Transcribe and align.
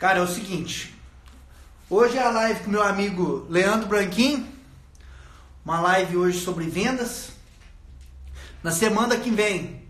Cara, 0.00 0.20
é 0.20 0.22
o 0.22 0.26
seguinte. 0.26 0.94
Hoje 1.90 2.16
é 2.16 2.22
a 2.22 2.30
live 2.30 2.60
com 2.60 2.70
meu 2.70 2.82
amigo 2.82 3.46
Leandro 3.50 3.86
Branquinho. 3.86 4.50
Uma 5.62 5.78
live 5.78 6.16
hoje 6.16 6.40
sobre 6.40 6.64
vendas. 6.64 7.32
Na 8.62 8.70
semana 8.70 9.18
que 9.18 9.30
vem 9.30 9.84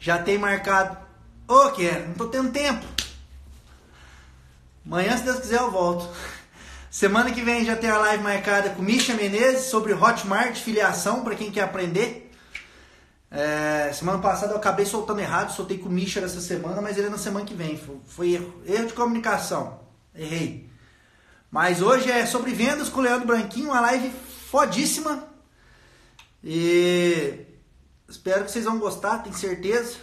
já 0.00 0.18
tem 0.20 0.36
marcado. 0.36 0.98
Ô, 1.46 1.68
é? 1.80 2.06
Não 2.08 2.14
tô 2.14 2.26
tendo 2.26 2.50
tempo. 2.50 2.84
Amanhã, 4.84 5.16
se 5.16 5.22
Deus 5.22 5.38
quiser, 5.38 5.60
eu 5.60 5.70
volto. 5.70 6.12
Semana 6.90 7.30
que 7.30 7.42
vem 7.42 7.64
já 7.64 7.76
tem 7.76 7.88
a 7.88 7.98
live 7.98 8.24
marcada 8.24 8.70
com 8.70 8.82
Misha 8.82 9.14
Menezes 9.14 9.70
sobre 9.70 9.92
Hotmart, 9.92 10.56
filiação, 10.56 11.22
para 11.22 11.36
quem 11.36 11.52
quer 11.52 11.62
aprender. 11.62 12.31
É, 13.34 13.90
semana 13.94 14.18
passada 14.18 14.52
eu 14.52 14.58
acabei 14.58 14.84
soltando 14.84 15.20
errado, 15.20 15.54
soltei 15.54 15.78
com 15.78 15.88
o 15.88 15.92
Misha 15.92 16.20
essa 16.20 16.38
semana, 16.38 16.82
mas 16.82 16.98
ele 16.98 17.06
é 17.06 17.10
na 17.10 17.16
semana 17.16 17.46
que 17.46 17.54
vem. 17.54 17.78
Foi, 17.78 17.98
foi 18.06 18.32
erro. 18.32 18.62
Erro 18.66 18.86
de 18.88 18.92
comunicação. 18.92 19.80
Errei. 20.14 20.70
Mas 21.50 21.80
hoje 21.80 22.10
é 22.10 22.26
sobre 22.26 22.52
vendas 22.52 22.90
com 22.90 23.00
o 23.00 23.02
Leandro 23.02 23.26
Branquinho, 23.26 23.70
uma 23.70 23.80
live 23.80 24.10
fodíssima. 24.50 25.26
E 26.44 27.46
espero 28.06 28.44
que 28.44 28.50
vocês 28.50 28.66
vão 28.66 28.78
gostar, 28.78 29.20
tenho 29.20 29.34
certeza. 29.34 29.96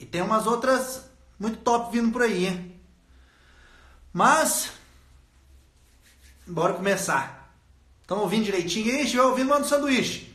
E 0.00 0.06
tem 0.06 0.22
umas 0.22 0.46
outras 0.46 1.10
muito 1.38 1.58
top 1.58 1.92
vindo 1.92 2.10
por 2.10 2.22
aí, 2.22 2.46
hein? 2.46 2.80
Mas, 4.14 4.70
bora 6.46 6.72
começar. 6.72 7.54
Estão 8.00 8.20
ouvindo 8.20 8.44
direitinho? 8.44 8.94
Aí, 8.94 9.02
estiver 9.02 9.22
ouvindo, 9.22 9.50
manda 9.50 9.66
um 9.66 9.68
sanduíche. 9.68 10.31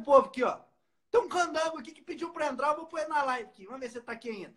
Conversando 0.00 0.02
com 0.02 0.02
o 0.02 0.04
povo 0.04 0.26
aqui, 0.28 0.42
ó. 0.42 0.60
Tem 1.10 1.20
um 1.20 1.28
candango 1.28 1.78
aqui 1.78 1.92
que 1.92 2.02
pediu 2.02 2.32
pra 2.32 2.46
entrar, 2.46 2.68
eu 2.68 2.76
vou 2.76 2.86
pôr 2.86 3.06
na 3.08 3.22
live 3.22 3.48
aqui. 3.48 3.66
Vamos 3.66 3.80
ver 3.80 3.90
se 3.90 4.00
tá 4.00 4.12
aqui 4.12 4.30
ainda. 4.30 4.56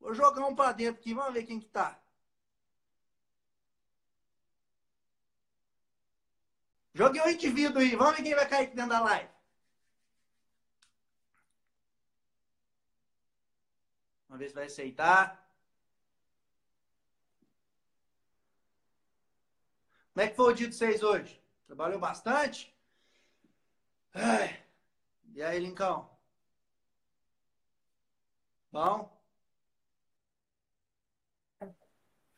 Vou 0.00 0.14
jogar 0.14 0.44
um 0.46 0.54
pra 0.54 0.72
dentro 0.72 1.00
aqui, 1.00 1.14
vamos 1.14 1.34
ver 1.34 1.44
quem 1.44 1.60
que 1.60 1.68
tá. 1.68 2.00
Joguei 6.94 7.20
um 7.22 7.28
indivíduo 7.28 7.80
aí, 7.80 7.96
vamos 7.96 8.16
ver 8.16 8.22
quem 8.22 8.34
vai 8.34 8.48
cair 8.48 8.66
aqui 8.66 8.76
dentro 8.76 8.90
da 8.90 9.00
live. 9.00 9.30
Vamos 14.28 14.38
ver 14.40 14.48
se 14.48 14.54
vai 14.54 14.66
aceitar. 14.66 15.42
Como 20.12 20.24
é 20.24 20.28
que 20.28 20.36
foi 20.36 20.52
o 20.52 20.54
dia 20.54 20.68
de 20.68 20.76
vocês 20.76 21.02
hoje? 21.02 21.42
Trabalhou 21.66 21.98
bastante? 21.98 22.73
Ai. 24.14 24.56
E 25.34 25.42
aí, 25.42 25.58
Lincão? 25.58 26.08
Bom? 28.70 29.12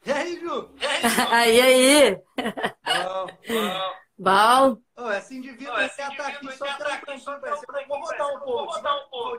E 0.04 0.12
aí, 0.12 0.40
Ju? 0.40 0.70
E 0.80 0.86
aí, 1.34 1.60
aí? 1.60 2.14
Bom, 2.14 3.26
bom. 3.48 3.92
Bom. 4.18 4.82
Ô, 4.96 5.10
esse 5.12 5.36
indivíduo 5.36 5.74
oh, 5.74 5.80
esse 5.80 5.96
tá 5.96 6.26
aqui 6.28 6.52
só 6.52 6.64
tranquilo. 6.76 7.20
Vou 7.88 8.00
botar 8.00 8.26
um 8.28 8.40
pouco. 8.40 8.44
Vou 8.44 8.66
botar 8.66 8.96
um 8.96 9.08
pouco. 9.10 9.38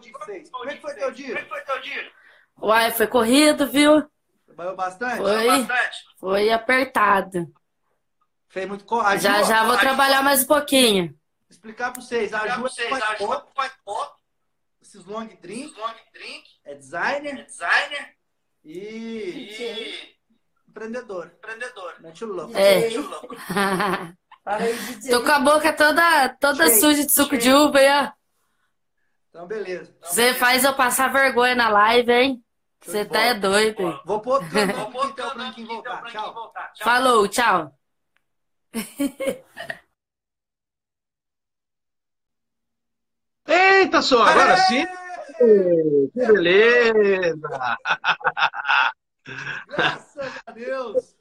Como 0.51 0.69
é 0.69 0.75
que 0.75 0.81
foi 0.81 0.93
teu 0.93 1.11
dia? 1.11 1.27
Como 1.27 1.39
é 1.39 1.43
que 1.43 1.49
foi 1.49 1.61
teu 1.61 1.81
dia? 1.81 2.11
Uai, 2.61 2.91
foi 2.91 3.07
corrido, 3.07 3.67
viu? 3.67 4.07
Trabalhou 4.45 4.75
bastante? 4.75 5.17
Foi, 5.17 5.47
bastante? 5.47 5.97
foi 6.19 6.49
apertado. 6.51 7.51
Fez 8.49 8.67
muito 8.67 8.85
coragem. 8.85 9.19
Já, 9.19 9.41
já 9.43 9.63
vou 9.63 9.77
trabalhar 9.77 10.21
mais 10.21 10.43
um 10.43 10.47
pouquinho 10.47 11.16
explicar 11.49 11.91
para 11.91 12.01
vocês. 12.01 12.33
A 12.33 12.47
Ju 12.47 12.69
faz 12.89 13.17
foto, 13.17 13.51
faz 13.53 13.73
foto. 13.83 14.17
Esses 14.81 15.05
long 15.05 15.27
drink. 15.41 15.77
long 15.79 15.95
drink. 16.13 16.45
É 16.63 16.75
designer. 16.75 17.39
É 17.39 17.43
designer. 17.43 18.15
E... 18.63 18.77
e... 18.79 20.17
Empreendedor. 20.67 21.31
Empreendedor. 21.37 21.95
Mete 21.99 22.23
o 22.23 22.27
louco. 22.27 22.55
É. 22.55 22.81
Mete 22.81 22.97
o 22.97 23.09
louco. 23.09 23.35
Tô 25.09 25.23
com 25.23 25.31
a 25.31 25.39
boca 25.39 25.73
toda, 25.73 26.29
toda 26.39 26.69
suja 26.69 27.05
de 27.05 27.11
suco 27.11 27.37
de 27.37 27.51
uva 27.51 27.79
aí, 27.79 28.05
ó. 28.05 28.11
Então, 29.29 29.45
beleza. 29.45 29.93
Você 30.01 30.29
então, 30.29 30.39
faz 30.39 30.63
eu 30.63 30.73
passar 30.73 31.11
vergonha 31.11 31.53
na 31.53 31.67
live, 31.69 32.11
hein? 32.11 32.43
Você 32.81 33.03
tá 33.03 33.19
é 33.19 33.33
doido. 33.33 34.01
Vou 34.05 34.21
pôr 34.21 34.41
vou 34.43 34.91
pôr 34.91 35.09
então 35.09 35.31
pra 35.31 35.51
quem 35.51 35.65
voltar. 35.65 36.01
Tchau. 36.03 36.53
Falou, 36.79 37.27
tchau. 37.27 37.73
Eita 43.47 44.01
só, 44.01 44.23
agora 44.23 44.57
sim! 44.57 44.85
Que 45.37 46.25
beleza! 46.25 47.77
Graças 49.67 50.33
a 50.45 50.51
Deus! 50.51 51.15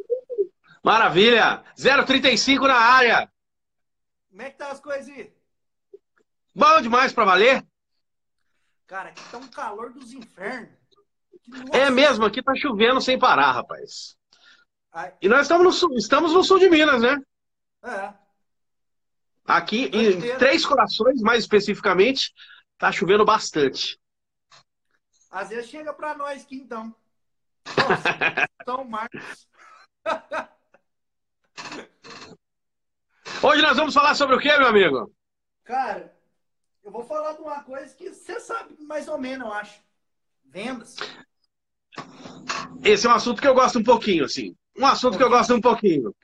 Maravilha! 0.82 1.62
035 1.76 2.66
na 2.66 2.74
área! 2.74 3.30
Como 4.30 4.42
é 4.42 4.50
que 4.50 4.58
tá 4.58 4.70
as 4.70 4.80
coisas 4.80 5.08
aí? 5.08 5.32
Bom 6.54 6.80
demais 6.80 7.12
pra 7.12 7.24
valer! 7.24 7.64
Cara, 8.86 9.08
aqui 9.08 9.22
tá 9.30 9.38
um 9.38 9.48
calor 9.48 9.92
dos 9.92 10.12
infernos. 10.12 10.76
É 11.72 11.90
mesmo, 11.90 12.24
aqui 12.24 12.42
tá 12.42 12.54
chovendo 12.54 13.00
sem 13.00 13.18
parar, 13.18 13.52
rapaz. 13.52 14.16
Ai. 14.92 15.14
E 15.20 15.28
nós 15.28 15.42
estamos 15.42 15.64
no, 15.64 15.72
sul, 15.72 15.94
estamos 15.96 16.32
no 16.32 16.42
sul 16.42 16.58
de 16.58 16.68
Minas, 16.68 17.02
né? 17.02 17.16
É. 17.84 18.25
Aqui 19.46 19.90
em 19.92 20.36
Três 20.38 20.66
Corações, 20.66 21.20
mais 21.20 21.44
especificamente, 21.44 22.32
tá 22.78 22.90
chovendo 22.90 23.24
bastante. 23.24 23.98
Às 25.30 25.50
vezes 25.50 25.70
chega 25.70 25.92
para 25.92 26.14
nós 26.14 26.42
aqui 26.42 26.56
então. 26.56 26.94
Nossa, 27.76 28.48
São 28.64 28.84
Marcos. 28.84 29.48
Hoje 33.42 33.62
nós 33.62 33.76
vamos 33.76 33.94
falar 33.94 34.14
sobre 34.14 34.36
o 34.36 34.38
que, 34.40 34.56
meu 34.56 34.68
amigo? 34.68 35.12
Cara, 35.64 36.14
eu 36.82 36.90
vou 36.90 37.04
falar 37.04 37.34
de 37.34 37.42
uma 37.42 37.62
coisa 37.62 37.94
que 37.94 38.10
você 38.10 38.40
sabe 38.40 38.76
mais 38.80 39.08
ou 39.08 39.18
menos, 39.18 39.46
eu 39.46 39.52
acho. 39.52 39.80
Vendas. 40.44 40.96
Esse 42.82 43.06
é 43.06 43.10
um 43.10 43.14
assunto 43.14 43.40
que 43.40 43.48
eu 43.48 43.54
gosto 43.54 43.78
um 43.78 43.84
pouquinho, 43.84 44.24
assim. 44.24 44.56
Um 44.76 44.86
assunto 44.86 45.16
que 45.16 45.22
eu 45.22 45.28
gosto 45.28 45.54
um 45.54 45.60
pouquinho. 45.60 46.14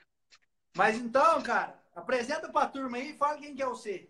Mas 0.75 0.97
então, 0.97 1.41
cara, 1.43 1.82
Apresenta 1.95 2.49
para 2.49 2.65
a 2.65 2.69
turma 2.69 2.97
aí 2.97 3.11
e 3.11 3.17
fala 3.17 3.37
quem 3.37 3.55
que 3.55 3.61
é 3.61 3.65
você. 3.65 4.09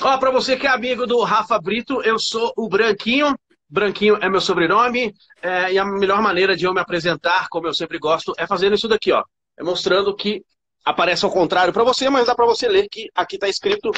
Ó, 0.00 0.18
para 0.18 0.30
você 0.30 0.56
que 0.56 0.66
é 0.66 0.70
amigo 0.70 1.06
do 1.06 1.22
Rafa 1.22 1.58
Brito, 1.60 2.00
eu 2.02 2.18
sou 2.18 2.52
o 2.56 2.68
Branquinho. 2.68 3.36
Branquinho 3.68 4.16
é 4.16 4.28
meu 4.28 4.40
sobrenome. 4.40 5.12
É, 5.42 5.72
e 5.72 5.78
a 5.78 5.84
melhor 5.84 6.22
maneira 6.22 6.56
de 6.56 6.64
eu 6.64 6.72
me 6.72 6.80
apresentar, 6.80 7.48
como 7.48 7.66
eu 7.66 7.74
sempre 7.74 7.98
gosto, 7.98 8.32
é 8.38 8.46
fazendo 8.46 8.74
isso 8.76 8.88
daqui, 8.88 9.10
ó. 9.12 9.22
É 9.58 9.64
mostrando 9.64 10.14
que 10.14 10.44
aparece 10.84 11.24
ao 11.24 11.32
contrário 11.32 11.72
para 11.72 11.82
você, 11.82 12.08
mas 12.08 12.26
dá 12.26 12.34
para 12.34 12.46
você 12.46 12.68
ler 12.68 12.88
que 12.88 13.10
aqui 13.14 13.34
está 13.34 13.48
escrito 13.48 13.90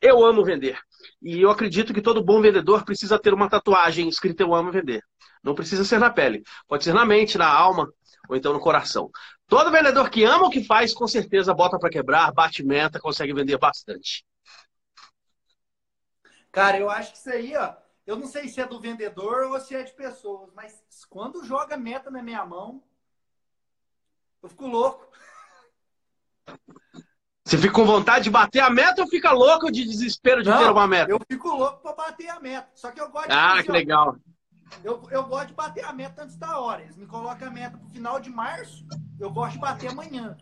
Eu 0.00 0.24
amo 0.24 0.44
vender. 0.44 0.78
E 1.20 1.40
eu 1.40 1.50
acredito 1.50 1.92
que 1.92 2.00
todo 2.00 2.24
bom 2.24 2.40
vendedor 2.40 2.84
precisa 2.84 3.18
ter 3.18 3.34
uma 3.34 3.48
tatuagem 3.48 4.08
escrita 4.08 4.44
Eu 4.44 4.54
amo 4.54 4.70
vender. 4.70 5.02
Não 5.42 5.54
precisa 5.54 5.84
ser 5.84 5.98
na 5.98 6.10
pele, 6.10 6.42
pode 6.68 6.84
ser 6.84 6.92
na 6.92 7.04
mente, 7.04 7.36
na 7.36 7.48
alma 7.48 7.88
ou 8.28 8.36
então 8.36 8.52
no 8.52 8.60
coração. 8.60 9.10
Todo 9.50 9.72
vendedor 9.72 10.08
que 10.08 10.22
ama 10.22 10.46
o 10.46 10.50
que 10.50 10.62
faz, 10.62 10.94
com 10.94 11.08
certeza 11.08 11.52
bota 11.52 11.76
para 11.76 11.90
quebrar, 11.90 12.32
bate 12.32 12.62
meta, 12.62 13.00
consegue 13.00 13.34
vender 13.34 13.58
bastante. 13.58 14.24
Cara, 16.52 16.78
eu 16.78 16.88
acho 16.88 17.10
que 17.10 17.18
isso 17.18 17.30
aí, 17.30 17.56
ó, 17.56 17.74
eu 18.06 18.16
não 18.16 18.28
sei 18.28 18.48
se 18.48 18.60
é 18.60 18.66
do 18.66 18.80
vendedor 18.80 19.50
ou 19.50 19.58
se 19.58 19.74
é 19.74 19.82
de 19.82 19.92
pessoas, 19.92 20.50
mas 20.54 20.80
quando 21.08 21.44
joga 21.44 21.76
meta 21.76 22.12
na 22.12 22.22
minha 22.22 22.46
mão, 22.46 22.80
eu 24.40 24.48
fico 24.48 24.68
louco. 24.68 25.10
Você 27.44 27.58
fica 27.58 27.74
com 27.74 27.84
vontade 27.84 28.24
de 28.24 28.30
bater 28.30 28.60
a 28.60 28.70
meta 28.70 29.02
ou 29.02 29.08
fica 29.08 29.32
louco 29.32 29.72
de 29.72 29.84
desespero 29.84 30.44
de 30.44 30.48
não, 30.48 30.58
ter 30.58 30.70
uma 30.70 30.86
meta? 30.86 31.10
Eu 31.10 31.18
fico 31.28 31.48
louco 31.48 31.82
para 31.82 31.94
bater 31.94 32.28
a 32.28 32.38
meta. 32.38 32.70
Só 32.76 32.92
que 32.92 33.00
eu 33.00 33.10
gosto 33.10 33.28
Ah, 33.28 33.56
de 33.56 33.64
que 33.64 33.72
legal. 33.72 34.16
Eu, 34.82 35.02
eu 35.10 35.24
gosto 35.24 35.48
de 35.48 35.54
bater 35.54 35.84
a 35.84 35.92
meta 35.92 36.22
antes 36.22 36.36
da 36.36 36.58
hora. 36.58 36.82
Eles 36.82 36.96
me 36.96 37.06
colocam 37.06 37.48
a 37.48 37.50
meta 37.50 37.76
pro 37.76 37.88
final 37.90 38.20
de 38.20 38.30
março, 38.30 38.86
eu 39.18 39.30
gosto 39.30 39.52
de 39.52 39.58
bater 39.58 39.90
amanhã. 39.90 40.36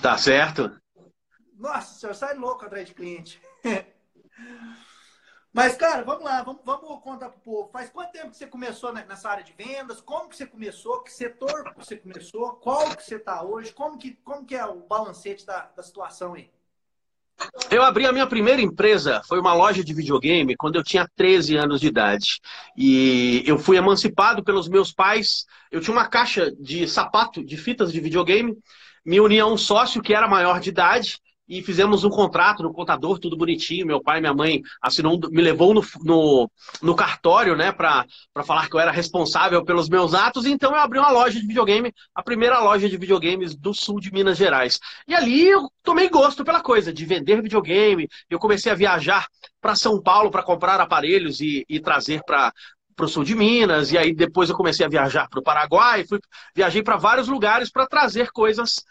Tá 0.00 0.16
certo. 0.16 0.80
Nossa, 1.54 1.94
o 1.94 1.98
senhor 1.98 2.14
sai 2.14 2.34
louco 2.34 2.64
atrás 2.64 2.86
de 2.86 2.94
cliente. 2.94 3.40
Mas, 5.52 5.76
cara, 5.76 6.04
vamos 6.04 6.22
lá, 6.24 6.42
vamos, 6.42 6.62
vamos 6.64 7.02
contar 7.02 7.30
pro 7.30 7.40
povo. 7.40 7.70
Faz 7.72 7.90
quanto 7.90 8.12
tempo 8.12 8.30
que 8.30 8.36
você 8.36 8.46
começou 8.46 8.92
nessa 8.92 9.28
área 9.28 9.42
de 9.42 9.52
vendas? 9.52 10.00
Como 10.00 10.28
que 10.28 10.36
você 10.36 10.46
começou? 10.46 11.02
Que 11.02 11.12
setor 11.12 11.64
que 11.74 11.84
você 11.84 11.96
começou? 11.96 12.56
Qual 12.56 12.94
que 12.94 13.02
você 13.02 13.16
está 13.16 13.42
hoje? 13.42 13.72
Como 13.72 13.98
que, 13.98 14.14
como 14.16 14.46
que 14.46 14.54
é 14.54 14.64
o 14.64 14.86
balancete 14.86 15.44
da, 15.44 15.62
da 15.74 15.82
situação 15.82 16.34
aí? 16.34 16.52
Eu 17.70 17.82
abri 17.82 18.06
a 18.06 18.12
minha 18.12 18.26
primeira 18.26 18.60
empresa, 18.60 19.20
foi 19.28 19.38
uma 19.38 19.52
loja 19.52 19.84
de 19.84 19.92
videogame, 19.92 20.56
quando 20.56 20.76
eu 20.76 20.82
tinha 20.82 21.08
13 21.16 21.56
anos 21.56 21.80
de 21.80 21.86
idade. 21.86 22.40
E 22.76 23.42
eu 23.46 23.58
fui 23.58 23.76
emancipado 23.76 24.42
pelos 24.42 24.68
meus 24.68 24.92
pais. 24.92 25.44
Eu 25.70 25.80
tinha 25.80 25.94
uma 25.94 26.08
caixa 26.08 26.50
de 26.58 26.88
sapato, 26.88 27.44
de 27.44 27.56
fitas 27.56 27.92
de 27.92 28.00
videogame. 28.00 28.56
Me 29.04 29.20
uni 29.20 29.38
a 29.38 29.46
um 29.46 29.56
sócio 29.56 30.02
que 30.02 30.14
era 30.14 30.26
maior 30.26 30.60
de 30.60 30.70
idade. 30.70 31.18
E 31.48 31.62
fizemos 31.62 32.04
um 32.04 32.10
contrato 32.10 32.62
no 32.62 32.72
contador, 32.72 33.18
tudo 33.18 33.36
bonitinho. 33.36 33.86
Meu 33.86 34.02
pai 34.02 34.18
e 34.18 34.20
minha 34.20 34.34
mãe 34.34 34.60
assinou, 34.82 35.18
me 35.30 35.40
levou 35.40 35.72
no, 35.72 35.82
no, 36.04 36.50
no 36.82 36.94
cartório, 36.94 37.56
né, 37.56 37.72
para 37.72 38.04
falar 38.44 38.68
que 38.68 38.76
eu 38.76 38.80
era 38.80 38.90
responsável 38.90 39.64
pelos 39.64 39.88
meus 39.88 40.14
atos. 40.14 40.44
Então 40.44 40.72
eu 40.72 40.78
abri 40.78 40.98
uma 40.98 41.10
loja 41.10 41.40
de 41.40 41.46
videogame, 41.46 41.92
a 42.14 42.22
primeira 42.22 42.60
loja 42.60 42.88
de 42.88 42.96
videogames 42.96 43.56
do 43.56 43.72
sul 43.72 43.98
de 43.98 44.12
Minas 44.12 44.36
Gerais. 44.36 44.78
E 45.06 45.14
ali 45.14 45.48
eu 45.48 45.70
tomei 45.82 46.08
gosto 46.08 46.44
pela 46.44 46.60
coisa 46.60 46.92
de 46.92 47.04
vender 47.06 47.40
videogame. 47.40 48.08
Eu 48.28 48.38
comecei 48.38 48.70
a 48.70 48.74
viajar 48.74 49.26
para 49.60 49.74
São 49.74 50.02
Paulo 50.02 50.30
para 50.30 50.42
comprar 50.42 50.80
aparelhos 50.80 51.40
e, 51.40 51.64
e 51.68 51.80
trazer 51.80 52.22
para 52.24 52.52
para 52.94 53.06
o 53.06 53.08
sul 53.08 53.22
de 53.22 53.32
Minas, 53.36 53.92
e 53.92 53.96
aí 53.96 54.12
depois 54.12 54.50
eu 54.50 54.56
comecei 54.56 54.84
a 54.84 54.88
viajar 54.88 55.28
para 55.28 55.38
o 55.38 55.42
Paraguai, 55.42 56.04
fui, 56.04 56.18
viajei 56.52 56.82
para 56.82 56.96
vários 56.96 57.28
lugares 57.28 57.70
para 57.70 57.86
trazer 57.86 58.32
coisas 58.32 58.82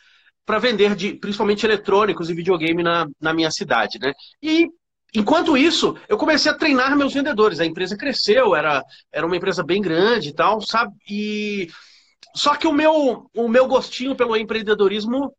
para 0.48 0.60
vender, 0.60 0.96
de, 0.96 1.14
principalmente 1.14 1.66
eletrônicos 1.66 2.30
e 2.30 2.34
videogame 2.34 2.82
na, 2.82 3.06
na 3.20 3.34
minha 3.34 3.52
cidade, 3.52 4.00
né? 4.00 4.14
E 4.42 4.70
enquanto 5.14 5.58
isso, 5.58 5.98
eu 6.08 6.18
comecei 6.18 6.50
a 6.50 6.56
treinar 6.56 6.96
meus 6.96 7.14
vendedores. 7.14 7.60
A 7.60 7.66
empresa 7.66 7.98
cresceu, 7.98 8.56
era, 8.56 8.82
era 9.12 9.26
uma 9.28 9.36
empresa 9.36 9.62
bem 9.62 9.82
grande 9.82 10.30
e 10.30 10.34
tal, 10.34 10.62
sabe? 10.62 10.94
E 11.10 11.68
só 12.34 12.56
que 12.56 12.66
o 12.66 12.72
meu, 12.72 13.30
o 13.36 13.50
meu 13.50 13.68
gostinho 13.68 14.16
pelo 14.16 14.38
empreendedorismo 14.38 15.36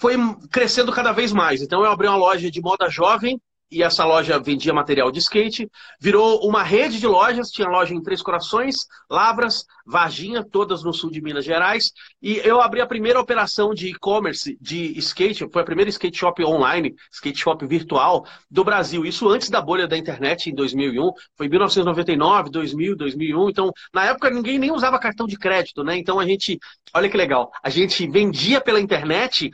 foi 0.00 0.14
crescendo 0.50 0.90
cada 0.92 1.12
vez 1.12 1.30
mais. 1.30 1.60
Então 1.60 1.84
eu 1.84 1.90
abri 1.90 2.08
uma 2.08 2.16
loja 2.16 2.50
de 2.50 2.60
moda 2.62 2.88
jovem 2.88 3.38
e 3.72 3.82
essa 3.82 4.04
loja 4.04 4.38
vendia 4.38 4.74
material 4.74 5.10
de 5.10 5.18
skate, 5.18 5.68
virou 5.98 6.46
uma 6.46 6.62
rede 6.62 7.00
de 7.00 7.06
lojas, 7.06 7.50
tinha 7.50 7.66
loja 7.66 7.94
em 7.94 8.02
Três 8.02 8.20
Corações, 8.20 8.76
Lavras, 9.10 9.64
Varginha, 9.86 10.44
todas 10.44 10.84
no 10.84 10.92
sul 10.92 11.10
de 11.10 11.22
Minas 11.22 11.44
Gerais, 11.44 11.90
e 12.20 12.36
eu 12.44 12.60
abri 12.60 12.82
a 12.82 12.86
primeira 12.86 13.18
operação 13.18 13.72
de 13.72 13.88
e-commerce 13.88 14.58
de 14.60 14.96
skate, 14.98 15.48
foi 15.50 15.62
a 15.62 15.64
primeira 15.64 15.88
skate 15.88 16.18
shop 16.18 16.44
online, 16.44 16.94
skate 17.10 17.38
shop 17.38 17.66
virtual 17.66 18.26
do 18.50 18.62
Brasil, 18.62 19.06
isso 19.06 19.28
antes 19.28 19.48
da 19.48 19.62
bolha 19.62 19.88
da 19.88 19.96
internet 19.96 20.50
em 20.50 20.54
2001, 20.54 21.10
foi 21.36 21.46
em 21.46 21.50
1999, 21.50 22.50
2000, 22.50 22.96
2001, 22.96 23.48
então 23.48 23.72
na 23.92 24.04
época 24.04 24.28
ninguém 24.28 24.58
nem 24.58 24.70
usava 24.70 24.98
cartão 24.98 25.26
de 25.26 25.38
crédito, 25.38 25.82
né? 25.82 25.96
Então 25.96 26.20
a 26.20 26.26
gente, 26.26 26.58
olha 26.94 27.08
que 27.08 27.16
legal, 27.16 27.50
a 27.62 27.70
gente 27.70 28.06
vendia 28.06 28.60
pela 28.60 28.80
internet 28.80 29.50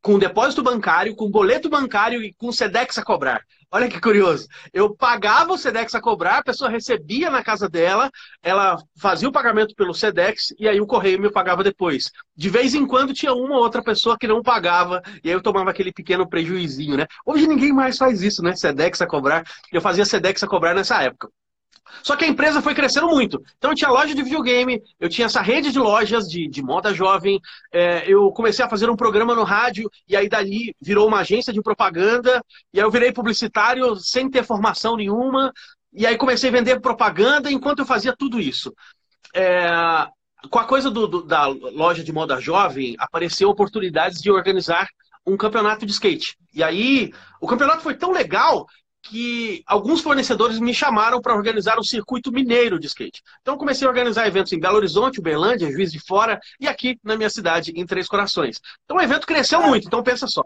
com 0.00 0.18
depósito 0.18 0.62
bancário, 0.62 1.14
com 1.14 1.30
boleto 1.30 1.68
bancário 1.68 2.22
e 2.22 2.32
com 2.34 2.52
SEDEX 2.52 2.98
a 2.98 3.04
cobrar. 3.04 3.42
Olha 3.70 3.88
que 3.88 4.00
curioso. 4.00 4.46
Eu 4.72 4.94
pagava 4.96 5.52
o 5.52 5.58
SEDEX 5.58 5.94
a 5.94 6.00
cobrar, 6.00 6.38
a 6.38 6.42
pessoa 6.42 6.70
recebia 6.70 7.28
na 7.28 7.44
casa 7.44 7.68
dela, 7.68 8.10
ela 8.42 8.78
fazia 8.98 9.28
o 9.28 9.32
pagamento 9.32 9.74
pelo 9.74 9.92
SEDEX 9.92 10.54
e 10.58 10.66
aí 10.66 10.80
o 10.80 10.86
correio 10.86 11.20
me 11.20 11.30
pagava 11.30 11.62
depois. 11.62 12.10
De 12.34 12.48
vez 12.48 12.74
em 12.74 12.86
quando 12.86 13.12
tinha 13.12 13.34
uma 13.34 13.56
ou 13.56 13.62
outra 13.62 13.82
pessoa 13.82 14.16
que 14.18 14.26
não 14.26 14.42
pagava 14.42 15.02
e 15.22 15.28
aí 15.28 15.34
eu 15.34 15.42
tomava 15.42 15.68
aquele 15.70 15.92
pequeno 15.92 16.26
prejuizinho, 16.26 16.96
né? 16.96 17.06
Hoje 17.26 17.46
ninguém 17.46 17.70
mais 17.72 17.98
faz 17.98 18.22
isso, 18.22 18.42
né? 18.42 18.56
SEDEX 18.56 19.02
a 19.02 19.06
cobrar. 19.06 19.44
Eu 19.70 19.82
fazia 19.82 20.04
SEDEX 20.06 20.42
a 20.42 20.46
cobrar 20.48 20.74
nessa 20.74 21.02
época. 21.02 21.28
Só 22.02 22.16
que 22.16 22.24
a 22.24 22.28
empresa 22.28 22.62
foi 22.62 22.74
crescendo 22.74 23.08
muito. 23.08 23.42
Então 23.56 23.70
eu 23.70 23.76
tinha 23.76 23.90
loja 23.90 24.14
de 24.14 24.22
videogame, 24.22 24.82
eu 24.98 25.08
tinha 25.08 25.26
essa 25.26 25.40
rede 25.40 25.72
de 25.72 25.78
lojas 25.78 26.28
de, 26.28 26.48
de 26.48 26.62
moda 26.62 26.94
jovem, 26.94 27.40
é, 27.72 28.04
eu 28.06 28.30
comecei 28.32 28.64
a 28.64 28.68
fazer 28.68 28.88
um 28.90 28.96
programa 28.96 29.34
no 29.34 29.44
rádio, 29.44 29.90
e 30.08 30.16
aí 30.16 30.28
dali 30.28 30.74
virou 30.80 31.06
uma 31.08 31.20
agência 31.20 31.52
de 31.52 31.62
propaganda, 31.62 32.42
e 32.72 32.78
aí 32.78 32.84
eu 32.84 32.90
virei 32.90 33.12
publicitário 33.12 33.96
sem 33.96 34.30
ter 34.30 34.44
formação 34.44 34.96
nenhuma, 34.96 35.52
e 35.92 36.06
aí 36.06 36.16
comecei 36.16 36.50
a 36.50 36.52
vender 36.52 36.80
propaganda 36.80 37.50
enquanto 37.50 37.80
eu 37.80 37.86
fazia 37.86 38.14
tudo 38.16 38.40
isso. 38.40 38.72
É, 39.34 39.68
com 40.50 40.58
a 40.58 40.64
coisa 40.64 40.90
do, 40.90 41.06
do, 41.06 41.22
da 41.22 41.46
loja 41.46 42.04
de 42.04 42.12
moda 42.12 42.40
jovem, 42.40 42.94
apareceu 42.98 43.48
oportunidades 43.48 44.20
de 44.20 44.30
organizar 44.30 44.88
um 45.26 45.36
campeonato 45.36 45.84
de 45.84 45.92
skate. 45.92 46.36
E 46.54 46.62
aí, 46.62 47.12
o 47.40 47.46
campeonato 47.46 47.82
foi 47.82 47.94
tão 47.94 48.12
legal 48.12 48.66
que 49.08 49.62
alguns 49.66 50.00
fornecedores 50.00 50.58
me 50.58 50.74
chamaram 50.74 51.20
para 51.20 51.34
organizar 51.34 51.78
um 51.78 51.82
circuito 51.82 52.30
mineiro 52.30 52.78
de 52.78 52.86
skate. 52.86 53.22
Então 53.40 53.56
comecei 53.56 53.86
a 53.86 53.90
organizar 53.90 54.26
eventos 54.26 54.52
em 54.52 54.60
Belo 54.60 54.76
Horizonte, 54.76 55.18
Uberlândia, 55.18 55.70
Juiz 55.70 55.90
de 55.90 55.98
Fora 55.98 56.38
e 56.60 56.68
aqui 56.68 56.98
na 57.02 57.16
minha 57.16 57.30
cidade, 57.30 57.72
em 57.74 57.86
Três 57.86 58.06
Corações. 58.06 58.60
Então 58.84 58.98
o 58.98 59.00
evento 59.00 59.26
cresceu 59.26 59.62
muito, 59.62 59.86
então 59.86 60.02
pensa 60.02 60.26
só. 60.26 60.44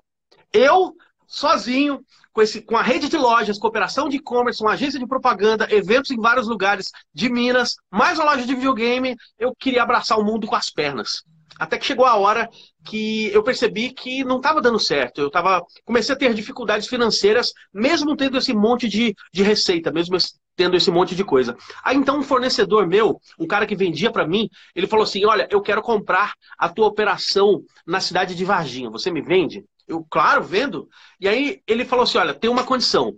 Eu, 0.53 0.95
sozinho, 1.27 2.05
com, 2.33 2.41
esse, 2.41 2.63
com 2.63 2.77
a 2.77 2.83
rede 2.83 3.09
de 3.09 3.17
lojas, 3.17 3.59
cooperação 3.59 4.09
de 4.09 4.17
e-commerce, 4.17 4.63
uma 4.63 4.73
agência 4.73 4.99
de 4.99 5.07
propaganda, 5.07 5.67
eventos 5.71 6.11
em 6.11 6.21
vários 6.21 6.47
lugares 6.47 6.91
de 7.13 7.29
Minas, 7.29 7.75
mais 7.91 8.19
uma 8.19 8.33
loja 8.33 8.47
de 8.47 8.55
videogame, 8.55 9.17
eu 9.39 9.55
queria 9.59 9.83
abraçar 9.83 10.19
o 10.19 10.25
mundo 10.25 10.47
com 10.47 10.55
as 10.55 10.71
pernas. 10.71 11.23
Até 11.63 11.79
que 11.79 11.87
chegou 11.87 12.05
a 12.05 12.17
hora 12.17 12.51
que 12.85 13.29
eu 13.33 13.41
percebi 13.41 13.91
que 13.91 14.25
não 14.25 14.39
estava 14.39 14.61
dando 14.61 14.81
certo. 14.81 15.21
Eu 15.21 15.31
tava, 15.31 15.65
comecei 15.85 16.13
a 16.13 16.19
ter 16.19 16.35
dificuldades 16.35 16.89
financeiras, 16.89 17.53
mesmo 17.73 18.17
tendo 18.17 18.37
esse 18.37 18.53
monte 18.53 18.89
de, 18.89 19.15
de 19.33 19.43
receita, 19.45 19.93
mesmo 19.93 20.17
tendo 20.57 20.77
esse 20.77 20.91
monte 20.91 21.15
de 21.15 21.23
coisa. 21.23 21.57
Aí 21.85 21.97
então 21.97 22.19
um 22.19 22.23
fornecedor 22.25 22.89
meu, 22.89 23.21
um 23.39 23.47
cara 23.47 23.65
que 23.65 23.77
vendia 23.77 24.11
para 24.11 24.27
mim, 24.27 24.49
ele 24.75 24.89
falou 24.89 25.05
assim: 25.05 25.25
Olha, 25.25 25.47
eu 25.53 25.63
quero 25.63 25.81
comprar 25.83 26.35
a 26.59 26.69
tua 26.69 26.89
operação 26.89 27.63
na 27.87 28.01
cidade 28.01 28.35
de 28.35 28.45
Varginha. 28.45 28.91
Você 28.91 29.09
me 29.13 29.23
vende? 29.23 29.65
Eu, 29.87 30.05
claro, 30.11 30.43
vendo. 30.43 30.89
E 31.21 31.29
aí 31.29 31.61
ele 31.65 31.85
falou 31.85 32.03
assim: 32.03 32.19
Olha, 32.19 32.35
tem 32.35 32.51
uma 32.51 32.65
condição. 32.65 33.15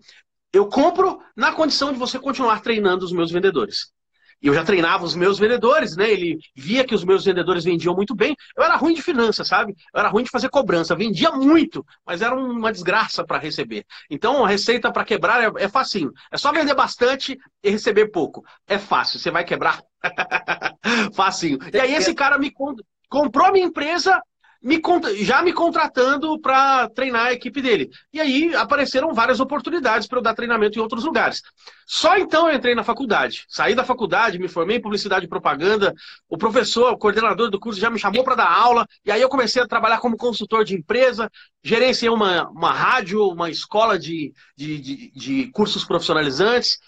Eu 0.53 0.69
compro 0.69 1.19
na 1.35 1.51
condição 1.51 1.95
de 1.95 1.99
você 1.99 2.19
continuar 2.19 2.61
treinando 2.61 3.07
os 3.07 3.13
meus 3.13 3.31
vendedores. 3.31 3.94
E 4.45 4.47
eu 4.47 4.53
já 4.53 4.63
treinava 4.63 5.07
os 5.07 5.17
meus 5.17 5.39
vendedores, 5.39 5.97
né? 5.97 6.11
Ele 6.11 6.39
via 6.55 6.85
que 6.85 6.95
os 6.95 7.03
meus 7.03 7.25
vendedores 7.25 7.65
vendiam 7.65 7.95
muito 7.95 8.15
bem. 8.15 8.37
Eu 8.55 8.63
era 8.63 8.77
ruim 8.77 8.93
de 8.93 9.01
finanças, 9.01 9.49
sabe? 9.49 9.75
Eu 9.93 10.01
era 10.01 10.11
ruim 10.11 10.23
de 10.23 10.31
fazer 10.31 10.51
cobrança. 10.51 10.95
Vendia 10.95 11.31
muito, 11.33 11.83
mas 12.05 12.21
era 12.21 12.35
uma 12.35 12.71
desgraça 12.71 13.25
para 13.25 13.39
receber. 13.39 13.87
Então, 14.11 14.45
a 14.45 14.49
receita 14.49 14.93
para 14.93 15.03
quebrar 15.03 15.43
é, 15.43 15.65
é 15.65 15.67
facinho. 15.67 16.13
É 16.31 16.37
só 16.37 16.53
vender 16.53 16.75
bastante 16.75 17.39
e 17.63 17.71
receber 17.71 18.09
pouco. 18.09 18.45
É 18.69 18.79
fácil. 18.79 19.19
Você 19.19 19.31
vai 19.31 19.45
quebrar? 19.45 19.83
facinho. 21.17 21.59
E 21.73 21.81
aí 21.81 21.95
esse 21.95 22.13
cara 22.13 22.39
me 22.39 22.53
comprou 23.09 23.47
a 23.47 23.51
minha 23.53 23.65
empresa 23.65 24.21
me, 24.65 24.81
já 25.23 25.43
me 25.43 25.53
contratando 25.53 26.41
para 26.41 26.89
treinar 26.89 27.27
a 27.27 27.33
equipe 27.35 27.61
dele. 27.61 27.91
E 28.11 28.19
aí 28.19 28.55
apareceram 28.55 29.13
várias 29.13 29.39
oportunidades 29.39 30.09
para 30.09 30.19
eu 30.19 30.23
dar 30.23 30.35
treinamento 30.35 30.79
em 30.79 30.83
outros 30.83 31.05
lugares. 31.05 31.43
Só 31.87 32.17
então 32.17 32.49
eu 32.49 32.57
entrei 32.57 32.75
na 32.75 32.83
faculdade. 32.83 33.45
Saí 33.47 33.75
da 33.75 33.85
faculdade, 33.85 34.39
me 34.39 34.49
formei 34.49 34.79
em 34.79 34.81
publicidade 34.81 35.27
e 35.27 35.29
propaganda. 35.29 35.95
O 36.31 36.39
professor, 36.39 36.91
o 36.95 36.97
coordenador 36.97 37.51
do 37.51 37.61
curso 37.61 37.79
já 37.79 37.91
me 37.91 37.99
chamou 37.99 38.25
para 38.25 38.37
dar 38.37 38.51
aula. 38.51 38.87
E 39.05 39.13
aí 39.13 39.21
eu 39.21 39.29
comecei 39.29 39.63
a 39.63 39.69
trabalhar 39.69 39.99
como 39.99 40.17
consultor 40.17 40.65
de 40.65 40.75
empresa, 40.75 41.31
gerenciei 41.63 42.09
uma, 42.09 42.49
uma 42.49 42.73
rádio, 42.73 43.23
uma 43.29 43.51
escola 43.51 43.99
de, 43.99 44.33
de, 44.57 44.81
de, 44.81 45.11
de 45.11 45.51
cursos 45.53 45.85
profissionalizantes. 45.85 46.79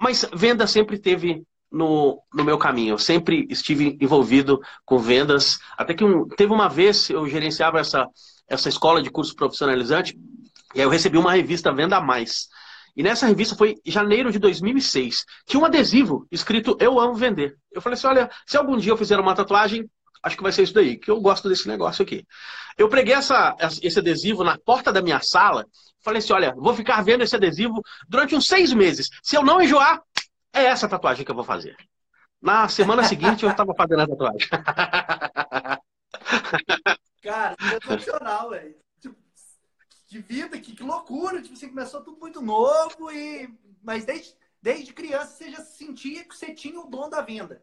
Mas 0.00 0.26
venda 0.34 0.66
sempre 0.66 0.98
teve 0.98 1.44
no, 1.76 2.22
no 2.32 2.44
meu 2.44 2.56
caminho. 2.56 2.94
Eu 2.94 2.98
sempre 2.98 3.46
estive 3.50 3.96
envolvido 4.00 4.60
com 4.84 4.98
vendas. 4.98 5.58
Até 5.76 5.92
que 5.94 6.02
um, 6.02 6.26
teve 6.26 6.52
uma 6.52 6.68
vez 6.68 7.10
eu 7.10 7.28
gerenciava 7.28 7.78
essa, 7.78 8.08
essa 8.48 8.68
escola 8.68 9.02
de 9.02 9.10
curso 9.10 9.36
profissionalizante 9.36 10.18
e 10.74 10.80
aí 10.80 10.86
eu 10.86 10.90
recebi 10.90 11.18
uma 11.18 11.32
revista 11.32 11.72
Venda 11.72 12.00
Mais. 12.00 12.48
E 12.96 13.02
nessa 13.02 13.26
revista 13.26 13.54
foi 13.54 13.76
em 13.84 13.90
janeiro 13.90 14.32
de 14.32 14.38
2006. 14.38 15.24
Tinha 15.46 15.60
um 15.60 15.66
adesivo 15.66 16.26
escrito 16.30 16.76
Eu 16.80 16.98
Amo 16.98 17.14
Vender. 17.14 17.56
Eu 17.70 17.82
falei 17.82 17.98
assim: 17.98 18.06
olha, 18.06 18.30
se 18.46 18.56
algum 18.56 18.78
dia 18.78 18.92
eu 18.92 18.96
fizer 18.96 19.20
uma 19.20 19.34
tatuagem, 19.34 19.88
acho 20.22 20.36
que 20.36 20.42
vai 20.42 20.52
ser 20.52 20.62
isso 20.62 20.72
daí, 20.72 20.96
que 20.96 21.10
eu 21.10 21.20
gosto 21.20 21.48
desse 21.48 21.68
negócio 21.68 22.02
aqui. 22.02 22.24
Eu 22.78 22.88
preguei 22.88 23.14
essa, 23.14 23.54
esse 23.82 23.98
adesivo 23.98 24.42
na 24.42 24.58
porta 24.58 24.90
da 24.90 25.02
minha 25.02 25.20
sala. 25.20 25.66
Falei 26.02 26.18
assim: 26.18 26.32
olha, 26.32 26.54
vou 26.56 26.74
ficar 26.74 27.02
vendo 27.04 27.22
esse 27.22 27.36
adesivo 27.36 27.82
durante 28.08 28.34
uns 28.34 28.46
seis 28.46 28.72
meses. 28.72 29.08
Se 29.22 29.36
eu 29.36 29.42
não 29.42 29.60
enjoar, 29.60 30.00
é 30.56 30.64
essa 30.64 30.88
tatuagem 30.88 31.24
que 31.24 31.30
eu 31.30 31.34
vou 31.34 31.44
fazer. 31.44 31.76
Na 32.40 32.68
semana 32.68 33.04
seguinte 33.04 33.44
eu 33.44 33.50
estava 33.50 33.74
fazendo 33.74 34.02
a 34.02 34.06
tatuagem. 34.06 34.48
Cara, 37.22 37.56
é 37.60 37.80
sensacional, 37.80 38.50
velho. 38.50 38.76
Tipo, 39.00 39.16
que 40.06 40.18
vida, 40.20 40.58
que, 40.58 40.74
que 40.74 40.82
loucura. 40.82 41.42
Tipo, 41.42 41.56
você 41.56 41.68
começou 41.68 42.02
tudo 42.02 42.18
muito 42.18 42.40
novo 42.40 43.10
e. 43.10 43.52
Mas 43.82 44.04
desde, 44.04 44.34
desde 44.62 44.92
criança 44.92 45.36
você 45.36 45.50
já 45.50 45.60
sentia 45.62 46.24
que 46.24 46.36
você 46.36 46.54
tinha 46.54 46.80
o 46.80 46.88
dom 46.88 47.08
da 47.08 47.20
venda. 47.20 47.62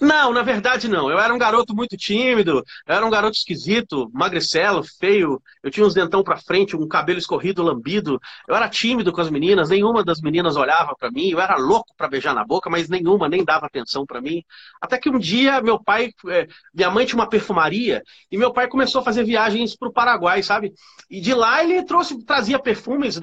Não, 0.00 0.32
na 0.32 0.42
verdade 0.42 0.88
não. 0.88 1.10
Eu 1.10 1.18
era 1.18 1.34
um 1.34 1.38
garoto 1.38 1.74
muito 1.74 1.96
tímido, 1.96 2.62
eu 2.86 2.94
era 2.94 3.04
um 3.04 3.10
garoto 3.10 3.36
esquisito, 3.36 4.08
magricelo, 4.12 4.84
feio. 5.00 5.42
Eu 5.62 5.70
tinha 5.70 5.84
uns 5.84 5.94
dentão 5.94 6.22
pra 6.22 6.36
frente, 6.36 6.76
um 6.76 6.86
cabelo 6.86 7.18
escorrido, 7.18 7.62
lambido. 7.62 8.20
Eu 8.46 8.54
era 8.54 8.68
tímido 8.68 9.12
com 9.12 9.20
as 9.20 9.30
meninas, 9.30 9.70
nenhuma 9.70 10.04
das 10.04 10.20
meninas 10.20 10.56
olhava 10.56 10.94
para 10.96 11.10
mim. 11.10 11.30
Eu 11.30 11.40
era 11.40 11.56
louco 11.56 11.92
para 11.96 12.08
beijar 12.08 12.34
na 12.34 12.44
boca, 12.44 12.70
mas 12.70 12.88
nenhuma 12.88 13.28
nem 13.28 13.44
dava 13.44 13.66
atenção 13.66 14.06
para 14.06 14.20
mim. 14.20 14.42
Até 14.80 14.98
que 14.98 15.10
um 15.10 15.18
dia 15.18 15.60
meu 15.60 15.82
pai, 15.82 16.12
é, 16.28 16.46
minha 16.72 16.90
mãe 16.90 17.04
tinha 17.06 17.18
uma 17.18 17.28
perfumaria 17.28 18.02
e 18.30 18.38
meu 18.38 18.52
pai 18.52 18.68
começou 18.68 19.00
a 19.00 19.04
fazer 19.04 19.24
viagens 19.24 19.76
pro 19.76 19.92
Paraguai, 19.92 20.42
sabe? 20.42 20.72
E 21.10 21.20
de 21.20 21.34
lá 21.34 21.62
ele 21.64 21.82
trouxe, 21.84 22.22
trazia 22.24 22.58
perfumes 22.58 23.18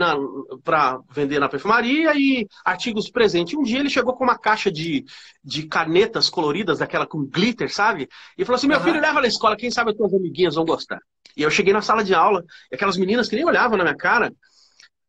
para 0.63 1.00
vender 1.12 1.39
na 1.39 1.50
perfumaria 1.50 2.13
e 2.15 2.48
artigos 2.65 3.10
presentes. 3.10 3.58
Um 3.58 3.63
dia 3.63 3.79
ele 3.79 3.89
chegou 3.89 4.13
com 4.13 4.24
uma 4.24 4.38
caixa 4.38 4.72
de, 4.72 5.05
de 5.43 5.63
canetas 5.67 6.29
coloridas, 6.41 6.81
aquela 6.81 7.05
com 7.05 7.25
glitter, 7.25 7.71
sabe? 7.71 8.10
E 8.38 8.43
falou 8.43 8.57
assim: 8.57 8.67
meu 8.67 8.79
uhum. 8.79 8.83
filho 8.83 9.00
leva 9.00 9.21
na 9.21 9.27
escola, 9.27 9.55
quem 9.55 9.69
sabe 9.69 9.91
as 9.91 9.98
tuas 9.98 10.13
amiguinhas 10.13 10.55
vão 10.55 10.65
gostar. 10.65 11.00
E 11.38 11.43
eu 11.43 11.51
cheguei 11.51 11.71
na 11.71 11.81
sala 11.81 12.03
de 12.03 12.13
aula, 12.15 12.43
e 12.71 12.75
aquelas 12.75 12.98
meninas 12.98 13.29
que 13.29 13.36
nem 13.36 13.45
olhavam 13.45 13.77
na 13.77 13.83
minha 13.83 13.95
cara, 13.95 14.33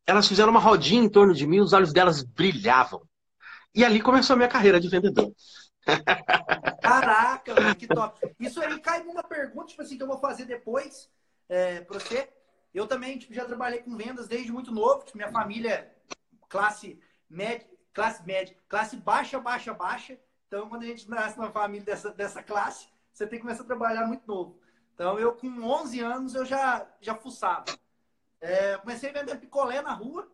elas 0.05 0.27
fizeram 0.27 0.51
uma 0.51 0.59
rodinha 0.59 1.03
em 1.03 1.09
torno 1.09 1.33
de 1.33 1.47
mim, 1.47 1.59
os 1.59 1.73
olhos 1.73 1.91
delas 1.91 2.23
brilhavam. 2.23 3.01
E 3.73 3.83
ali 3.83 3.99
começou 3.99 4.35
a 4.35 4.37
minha 4.37 4.47
carreira 4.47 4.79
de 4.79 4.87
vendedor. 4.87 5.33
Caraca, 6.81 7.55
mano, 7.55 7.75
que 7.75 7.87
top. 7.87 8.19
Isso 8.39 8.61
aí 8.61 8.79
cai 8.79 9.03
numa 9.03 9.23
pergunta, 9.23 9.67
tipo 9.67 9.81
assim, 9.81 9.97
que 9.97 10.03
eu 10.03 10.07
vou 10.07 10.19
fazer 10.19 10.45
depois 10.45 11.09
é, 11.49 11.81
pra 11.81 11.99
você. 11.99 12.29
Eu 12.73 12.85
também 12.87 13.17
tipo, 13.17 13.33
já 13.33 13.45
trabalhei 13.45 13.79
com 13.79 13.97
vendas 13.97 14.27
desde 14.27 14.51
muito 14.51 14.71
novo. 14.71 15.03
Tipo, 15.03 15.17
minha 15.17 15.31
família, 15.31 15.91
classe 16.47 16.99
média, 17.29 17.67
classe 17.91 18.23
média, 18.25 18.55
classe 18.69 18.95
baixa, 18.95 19.39
baixa, 19.39 19.73
baixa. 19.73 20.17
Então, 20.53 20.69
quando 20.69 20.83
a 20.83 20.85
gente 20.85 21.09
nasce 21.09 21.35
numa 21.35 21.49
família 21.49 21.83
dessa, 21.83 22.11
dessa 22.11 22.43
classe, 22.43 22.87
você 23.11 23.25
tem 23.25 23.39
que 23.39 23.43
começar 23.43 23.63
a 23.63 23.65
trabalhar 23.65 24.05
muito 24.05 24.27
novo. 24.27 24.59
Então, 24.93 25.17
eu 25.17 25.33
com 25.33 25.47
11 25.47 25.99
anos, 25.99 26.35
eu 26.35 26.45
já, 26.45 26.87
já 27.01 27.15
fuçava. 27.15 27.65
É, 28.39 28.77
comecei 28.77 29.09
a 29.09 29.13
vender 29.13 29.39
picolé 29.39 29.81
na 29.81 29.93
rua. 29.93 30.31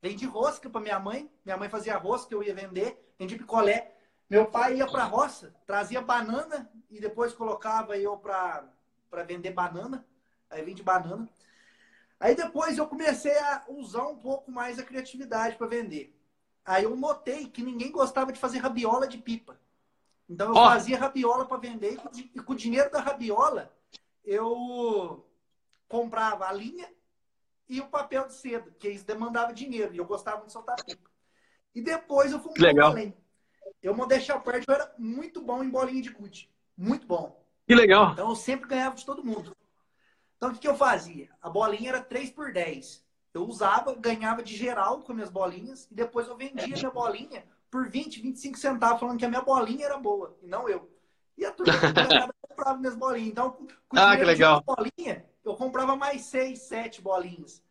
Vendi 0.00 0.24
rosca 0.24 0.70
para 0.70 0.80
minha 0.80 1.00
mãe. 1.00 1.28
Minha 1.44 1.56
mãe 1.56 1.68
fazia 1.68 1.96
rosca, 1.96 2.32
eu 2.32 2.44
ia 2.44 2.54
vender. 2.54 3.12
Vendi 3.18 3.36
picolé. 3.36 3.92
Meu 4.30 4.46
pai 4.46 4.76
ia 4.76 4.86
para 4.86 5.02
a 5.02 5.06
roça, 5.06 5.52
trazia 5.66 6.00
banana 6.00 6.70
e 6.88 7.00
depois 7.00 7.32
colocava 7.32 7.98
eu 7.98 8.16
para 8.16 9.24
vender 9.26 9.50
banana. 9.50 10.06
Aí 10.48 10.62
vendi 10.62 10.84
banana. 10.84 11.28
Aí 12.20 12.36
depois 12.36 12.78
eu 12.78 12.86
comecei 12.86 13.36
a 13.36 13.64
usar 13.66 14.06
um 14.06 14.16
pouco 14.16 14.52
mais 14.52 14.78
a 14.78 14.84
criatividade 14.84 15.56
para 15.56 15.66
vender. 15.66 16.16
Aí 16.64 16.84
eu 16.84 16.96
notei 16.96 17.46
que 17.46 17.62
ninguém 17.62 17.90
gostava 17.90 18.32
de 18.32 18.38
fazer 18.38 18.58
rabiola 18.58 19.06
de 19.06 19.18
pipa. 19.18 19.58
Então 20.28 20.48
eu 20.48 20.54
oh. 20.54 20.64
fazia 20.66 20.98
rabiola 20.98 21.44
para 21.44 21.56
vender 21.56 21.98
e 22.14 22.40
com 22.40 22.52
o 22.52 22.56
dinheiro 22.56 22.90
da 22.90 23.00
rabiola 23.00 23.74
eu 24.24 25.26
comprava 25.88 26.46
a 26.46 26.52
linha 26.52 26.88
e 27.68 27.80
o 27.80 27.88
papel 27.88 28.26
de 28.26 28.34
seda, 28.34 28.70
que 28.78 28.88
isso 28.88 29.04
demandava 29.04 29.52
dinheiro 29.52 29.94
e 29.94 29.98
eu 29.98 30.04
gostava 30.04 30.44
de 30.46 30.52
soltar 30.52 30.82
pipa. 30.84 31.10
E 31.74 31.80
depois 31.80 32.32
eu 32.32 32.40
fui 32.40 32.52
um 32.52 32.62
Legal. 32.62 32.90
além. 32.90 33.14
Eu 33.82 33.94
mandei 33.94 34.20
chapéu, 34.20 34.54
eu 34.54 34.74
era 34.74 34.92
muito 34.98 35.40
bom 35.40 35.62
em 35.62 35.70
bolinha 35.70 36.02
de 36.02 36.10
gude. 36.10 36.50
Muito 36.76 37.06
bom. 37.06 37.44
Que 37.66 37.74
legal. 37.74 38.12
Então 38.12 38.28
eu 38.28 38.36
sempre 38.36 38.68
ganhava 38.68 38.96
de 38.96 39.06
todo 39.06 39.24
mundo. 39.24 39.56
Então 40.36 40.50
o 40.50 40.52
que, 40.52 40.60
que 40.60 40.68
eu 40.68 40.76
fazia? 40.76 41.30
A 41.40 41.48
bolinha 41.48 41.90
era 41.90 42.02
3 42.02 42.30
por 42.30 42.52
10. 42.52 43.04
Eu 43.32 43.46
usava, 43.46 43.94
ganhava 43.94 44.42
de 44.42 44.56
geral 44.56 45.00
com 45.00 45.14
minhas 45.14 45.30
bolinhas 45.30 45.86
e 45.90 45.94
depois 45.94 46.26
eu 46.26 46.36
vendia 46.36 46.76
minha 46.76 46.90
bolinha 46.90 47.44
por 47.70 47.88
20, 47.88 48.20
25 48.20 48.58
centavos, 48.58 48.98
falando 48.98 49.18
que 49.18 49.24
a 49.24 49.28
minha 49.28 49.42
bolinha 49.42 49.86
era 49.86 49.96
boa 49.96 50.36
e 50.42 50.48
não 50.48 50.68
eu. 50.68 50.90
E 51.38 51.44
a 51.44 51.52
turma 51.52 51.72
comprava 52.42 52.78
minhas 52.78 52.96
bolinhas. 52.96 53.28
Então, 53.28 53.52
com 53.88 53.98
ah, 53.98 54.16
que 54.16 54.24
legal. 54.24 54.62
bolinha, 54.62 55.24
eu 55.44 55.54
comprava 55.54 55.94
mais 55.96 56.22
6, 56.22 56.58
7 56.58 57.00
bolinhas. 57.00 57.62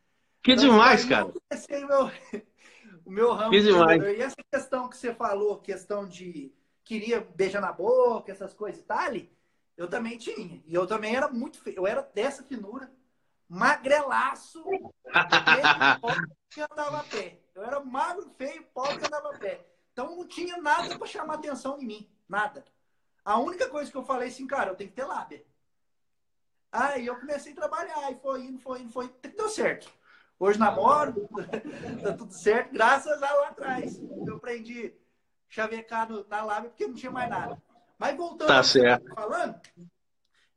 Que 0.41 0.53
então, 0.53 0.65
demais, 0.65 1.03
cara. 1.03 1.27
Eu 1.27 1.41
comecei 1.49 1.83
o 1.83 1.87
meu, 1.87 2.11
o 3.05 3.11
meu 3.11 3.33
ramo. 3.33 3.51
Que 3.51 3.61
demais. 3.61 4.01
E 4.01 4.21
essa 4.21 4.37
questão 4.51 4.87
que 4.87 4.97
você 4.97 5.13
falou, 5.13 5.59
questão 5.59 6.07
de 6.07 6.53
queria 6.83 7.27
beijar 7.35 7.61
na 7.61 7.71
boca, 7.71 8.31
essas 8.31 8.53
coisas 8.53 8.81
e 8.81 8.85
tal, 8.85 9.13
eu 9.77 9.87
também 9.87 10.17
tinha. 10.17 10.63
E 10.65 10.73
eu 10.73 10.87
também 10.87 11.15
era 11.15 11.27
muito 11.27 11.59
feio. 11.59 11.77
Eu 11.77 11.87
era 11.87 12.01
dessa 12.01 12.43
finura 12.43 12.91
magrelaço, 13.49 14.63
pobre 15.99 16.27
que 16.49 16.61
andava 16.61 16.99
a 16.99 17.03
pé. 17.03 17.39
Eu 17.55 17.63
era 17.63 17.79
magro, 17.79 18.29
feio, 18.37 18.63
pobre 18.73 18.99
que 18.99 19.07
andava 19.07 19.35
a 19.35 19.37
pé. 19.37 19.65
Então 19.91 20.15
não 20.15 20.27
tinha 20.27 20.57
nada 20.57 20.97
para 20.97 21.07
chamar 21.07 21.35
atenção 21.35 21.79
em 21.79 21.85
mim. 21.85 22.09
Nada. 22.27 22.63
A 23.25 23.39
única 23.39 23.67
coisa 23.67 23.91
que 23.91 23.97
eu 23.97 24.05
falei 24.05 24.29
assim, 24.29 24.47
cara, 24.47 24.71
eu 24.71 24.75
tenho 24.75 24.91
que 24.91 24.95
ter 24.95 25.03
lábia. 25.03 25.43
Aí 26.71 27.07
eu 27.07 27.19
comecei 27.19 27.51
a 27.51 27.55
trabalhar, 27.55 28.11
e 28.11 28.15
foi 28.19 28.43
indo, 28.43 28.59
foi 28.59 28.81
indo, 28.81 28.91
foi 28.91 29.05
indo. 29.05 29.35
Deu 29.35 29.49
certo. 29.49 29.91
Hoje 30.39 30.57
namoro, 30.57 31.27
tá 32.01 32.13
tudo 32.13 32.31
certo, 32.31 32.71
graças 32.71 33.21
a 33.21 33.33
lá 33.33 33.47
atrás. 33.49 33.99
Eu 34.25 34.37
aprendi 34.37 34.93
chavecar 35.49 36.07
no, 36.09 36.25
na 36.29 36.43
lábia 36.43 36.69
porque 36.69 36.87
não 36.87 36.93
tinha 36.93 37.11
mais 37.11 37.29
nada. 37.29 37.61
Mas 37.97 38.15
voltando 38.15 38.47
tá 38.47 38.63
certo. 38.63 39.13
falando, 39.13 39.59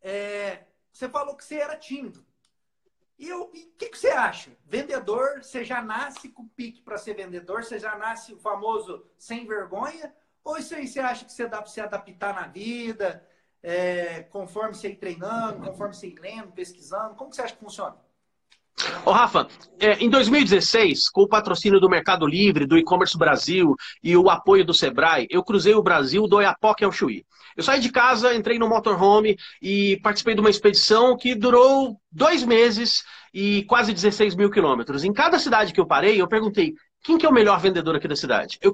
é, 0.01 0.65
você 0.93 1.09
falou 1.09 1.37
que 1.37 1.45
você 1.45 1.57
era 1.57 1.77
tímido. 1.77 2.25
E 3.19 3.33
o 3.33 3.49
que, 3.49 3.89
que 3.89 3.99
você 3.99 4.09
acha? 4.09 4.57
Vendedor, 4.67 5.43
você 5.43 5.65
já 5.65 5.81
nasce 5.83 6.29
com 6.29 6.49
pique 6.49 6.83
para 6.83 6.99
ser 6.99 7.15
vendedor? 7.15 7.63
Você 7.65 7.79
já 7.79 7.97
nasce 7.97 8.35
o 8.35 8.39
famoso 8.39 9.07
sem 9.19 9.47
vergonha? 9.47 10.15
Ou 10.45 10.59
isso 10.59 10.75
aí 10.75 10.89
você 10.89 10.99
acha 11.01 11.25
que 11.25 11.33
você 11.33 11.47
dá 11.47 11.59
para 11.59 11.71
se 11.71 11.81
adaptar 11.81 12.35
na 12.35 12.49
vida, 12.49 13.27
é, 13.63 14.23
conforme 14.25 14.75
você 14.75 14.89
ir 14.89 14.97
treinando, 14.97 15.63
conforme 15.63 15.95
você 15.95 16.09
ir 16.09 16.19
lendo, 16.19 16.53
pesquisando? 16.53 17.15
Como 17.15 17.31
que 17.31 17.37
você 17.37 17.43
acha 17.43 17.55
que 17.55 17.61
funciona? 17.61 17.97
Ô, 19.05 19.11
Rafa, 19.11 19.47
é, 19.79 19.95
em 19.99 20.09
2016, 20.09 21.09
com 21.11 21.23
o 21.23 21.29
patrocínio 21.29 21.81
do 21.81 21.91
Mercado 21.91 22.27
Livre, 22.27 22.67
do 22.67 22.79
E-Commerce 22.79 23.17
Brasil 23.17 23.75
e 24.03 24.17
o 24.17 24.31
apoio 24.31 24.65
do 24.65 24.75
Sebrae, 24.75 25.27
eu 25.31 25.43
cruzei 25.43 25.75
o 25.75 25.83
Brasil 25.83 26.27
do 26.27 26.37
Oiapoque 26.37 26.85
ao 26.85 26.93
Chuí. 26.93 27.25
Eu 27.57 27.63
saí 27.63 27.81
de 27.81 27.91
casa, 27.91 28.35
entrei 28.35 28.59
no 28.59 28.69
motorhome 28.69 29.37
e 29.61 29.99
participei 30.03 30.35
de 30.35 30.41
uma 30.41 30.51
expedição 30.51 31.17
que 31.17 31.35
durou 31.35 32.01
dois 32.11 32.43
meses 32.43 33.05
e 33.33 33.65
quase 33.65 33.93
16 33.93 34.35
mil 34.35 34.51
quilômetros. 34.51 35.05
Em 35.05 35.13
cada 35.13 35.39
cidade 35.39 35.73
que 35.73 35.81
eu 35.81 35.87
parei, 35.87 36.21
eu 36.21 36.29
perguntei 36.29 36.75
quem 37.03 37.19
que 37.19 37.27
é 37.27 37.29
o 37.29 37.33
melhor 37.33 37.61
vendedor 37.61 37.97
aqui 37.97 38.09
da 38.09 38.17
cidade. 38.17 38.59
Eu, 38.63 38.73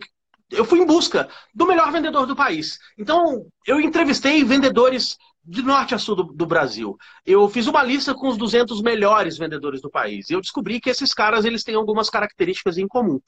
eu 0.50 0.64
fui 0.64 0.78
em 0.78 0.87
busca 0.87 1.28
do 1.55 1.67
melhor 1.67 1.90
vendedor 1.90 2.26
do 2.26 2.37
país. 2.37 2.78
Então, 2.97 3.47
eu 3.67 3.81
entrevistei 3.81 4.45
vendedores 4.45 5.17
de 5.49 5.62
norte 5.62 5.95
a 5.95 5.99
sul 5.99 6.14
do, 6.14 6.25
do, 6.25 6.47
Brasil. 6.47 6.97
Eu 7.25 7.49
fiz 7.49 7.67
uma 7.67 7.83
lista 7.83 8.14
com 8.14 8.28
os 8.28 8.37
200 8.37 8.83
melhores 8.83 9.38
vendedores 9.38 9.81
do 9.81 9.90
país. 9.90 10.28
E 10.28 10.35
eu 10.35 10.43
descobri 10.43 10.78
que 10.78 10.90
esses 10.90 11.14
caras 11.14 11.47
eles 11.47 11.64
têm 11.64 11.75
algumas 11.75 12.11
características 12.11 12.76
em 12.76 12.87
comum. 12.87 13.19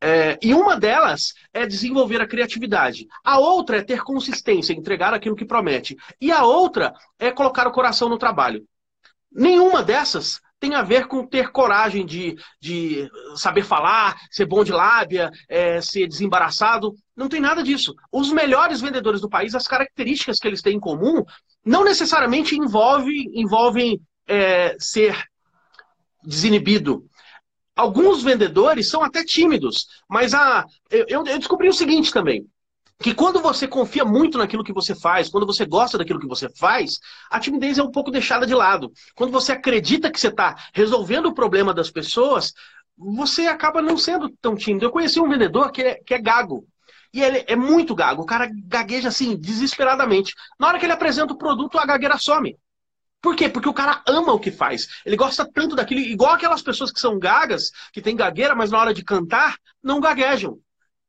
É, 0.00 0.36
e 0.42 0.52
uma 0.52 0.76
delas 0.76 1.32
é 1.54 1.64
desenvolver 1.64 2.20
a 2.20 2.26
criatividade. 2.26 3.06
A 3.24 3.38
outra 3.38 3.78
é 3.78 3.82
ter 3.82 4.02
consistência, 4.02 4.72
entregar 4.72 5.14
aquilo 5.14 5.36
que 5.36 5.44
promete. 5.44 5.96
E 6.20 6.32
a 6.32 6.42
outra 6.42 6.92
é 7.20 7.30
colocar 7.30 7.68
o 7.68 7.72
coração 7.72 8.08
no 8.08 8.18
trabalho. 8.18 8.64
Nenhuma 9.32 9.80
dessas 9.80 10.40
tem 10.60 10.74
a 10.74 10.82
ver 10.82 11.08
com 11.08 11.26
ter 11.26 11.50
coragem 11.50 12.04
de, 12.04 12.36
de 12.60 13.10
saber 13.34 13.64
falar, 13.64 14.16
ser 14.30 14.44
bom 14.44 14.62
de 14.62 14.70
lábia, 14.70 15.30
é, 15.48 15.80
ser 15.80 16.06
desembaraçado. 16.06 16.94
Não 17.16 17.28
tem 17.28 17.40
nada 17.40 17.62
disso. 17.62 17.94
Os 18.12 18.30
melhores 18.30 18.80
vendedores 18.80 19.22
do 19.22 19.28
país, 19.28 19.54
as 19.54 19.66
características 19.66 20.38
que 20.38 20.46
eles 20.46 20.60
têm 20.60 20.76
em 20.76 20.80
comum, 20.80 21.24
não 21.64 21.82
necessariamente 21.82 22.54
envolve, 22.54 23.30
envolvem 23.34 24.00
é, 24.28 24.76
ser 24.78 25.18
desinibido. 26.22 27.06
Alguns 27.74 28.22
vendedores 28.22 28.88
são 28.90 29.02
até 29.02 29.24
tímidos, 29.24 29.86
mas 30.06 30.34
a, 30.34 30.66
eu, 30.90 31.24
eu 31.24 31.38
descobri 31.38 31.68
o 31.68 31.72
seguinte 31.72 32.12
também 32.12 32.46
que 33.00 33.14
quando 33.14 33.40
você 33.40 33.66
confia 33.66 34.04
muito 34.04 34.36
naquilo 34.36 34.62
que 34.62 34.74
você 34.74 34.94
faz, 34.94 35.30
quando 35.30 35.46
você 35.46 35.64
gosta 35.64 35.96
daquilo 35.96 36.20
que 36.20 36.28
você 36.28 36.50
faz, 36.50 36.98
a 37.30 37.40
timidez 37.40 37.78
é 37.78 37.82
um 37.82 37.90
pouco 37.90 38.10
deixada 38.10 38.46
de 38.46 38.54
lado. 38.54 38.92
Quando 39.14 39.32
você 39.32 39.52
acredita 39.52 40.10
que 40.10 40.20
você 40.20 40.28
está 40.28 40.54
resolvendo 40.74 41.26
o 41.26 41.34
problema 41.34 41.72
das 41.72 41.90
pessoas, 41.90 42.52
você 42.96 43.46
acaba 43.46 43.80
não 43.80 43.96
sendo 43.96 44.28
tão 44.42 44.54
tímido. 44.54 44.84
Eu 44.84 44.90
conheci 44.90 45.18
um 45.18 45.28
vendedor 45.28 45.72
que 45.72 45.82
é, 45.82 45.94
que 45.94 46.12
é 46.12 46.20
gago. 46.20 46.66
E 47.12 47.22
ele 47.22 47.42
é 47.48 47.56
muito 47.56 47.94
gago. 47.94 48.22
O 48.22 48.26
cara 48.26 48.50
gagueja 48.66 49.08
assim, 49.08 49.34
desesperadamente. 49.34 50.34
Na 50.58 50.68
hora 50.68 50.78
que 50.78 50.84
ele 50.84 50.92
apresenta 50.92 51.32
o 51.32 51.38
produto, 51.38 51.78
a 51.78 51.86
gagueira 51.86 52.18
some. 52.18 52.54
Por 53.22 53.34
quê? 53.34 53.48
Porque 53.48 53.68
o 53.68 53.74
cara 53.74 54.02
ama 54.06 54.32
o 54.32 54.38
que 54.38 54.50
faz. 54.50 54.86
Ele 55.06 55.16
gosta 55.16 55.48
tanto 55.50 55.74
daquilo, 55.74 56.00
igual 56.00 56.34
aquelas 56.34 56.62
pessoas 56.62 56.92
que 56.92 57.00
são 57.00 57.18
gagas, 57.18 57.70
que 57.92 58.02
têm 58.02 58.14
gagueira, 58.14 58.54
mas 58.54 58.70
na 58.70 58.78
hora 58.78 58.94
de 58.94 59.02
cantar, 59.02 59.56
não 59.82 60.00
gaguejam. 60.00 60.58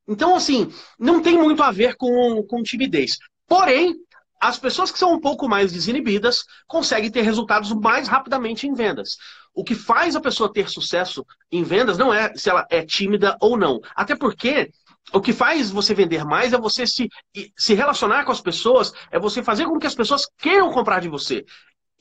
Então, 0.08 0.36
assim, 0.36 0.72
não 1.00 1.22
tem 1.22 1.38
muito 1.38 1.62
a 1.64 1.72
ver 1.72 1.96
com, 1.96 2.44
com 2.44 2.64
timidez. 2.64 3.18
Porém, 3.48 3.96
as 4.42 4.58
pessoas 4.58 4.92
que 4.92 4.98
são 4.98 5.14
um 5.14 5.20
pouco 5.20 5.48
mais 5.48 5.72
desinibidas 5.72 6.44
conseguem 6.68 7.12
ter 7.12 7.22
resultados 7.22 7.72
mais 7.72 8.08
rapidamente 8.08 8.68
em 8.68 8.74
vendas. 8.74 9.18
O 9.54 9.64
que 9.64 9.76
faz 9.76 10.16
a 10.16 10.22
pessoa 10.22 10.52
ter 10.52 10.70
sucesso 10.70 11.26
em 11.52 11.64
vendas 11.64 11.98
não 11.98 12.14
é 12.14 12.34
se 12.36 12.50
ela 12.50 12.66
é 12.72 12.84
tímida 12.84 13.38
ou 13.40 13.56
não. 13.56 13.80
Até 13.96 14.16
porque 14.16 14.72
o 15.14 15.22
que 15.22 15.34
faz 15.34 15.70
você 15.70 15.94
vender 15.94 16.26
mais 16.26 16.54
é 16.54 16.58
você 16.58 16.88
se, 16.88 17.08
se 17.56 17.74
relacionar 17.74 18.24
com 18.24 18.32
as 18.32 18.42
pessoas, 18.42 18.92
é 19.12 19.20
você 19.20 19.44
fazer 19.44 19.66
com 19.66 19.78
que 19.78 19.88
as 19.88 19.96
pessoas 19.96 20.26
queiram 20.38 20.72
comprar 20.72 21.02
de 21.02 21.10
você. 21.10 21.46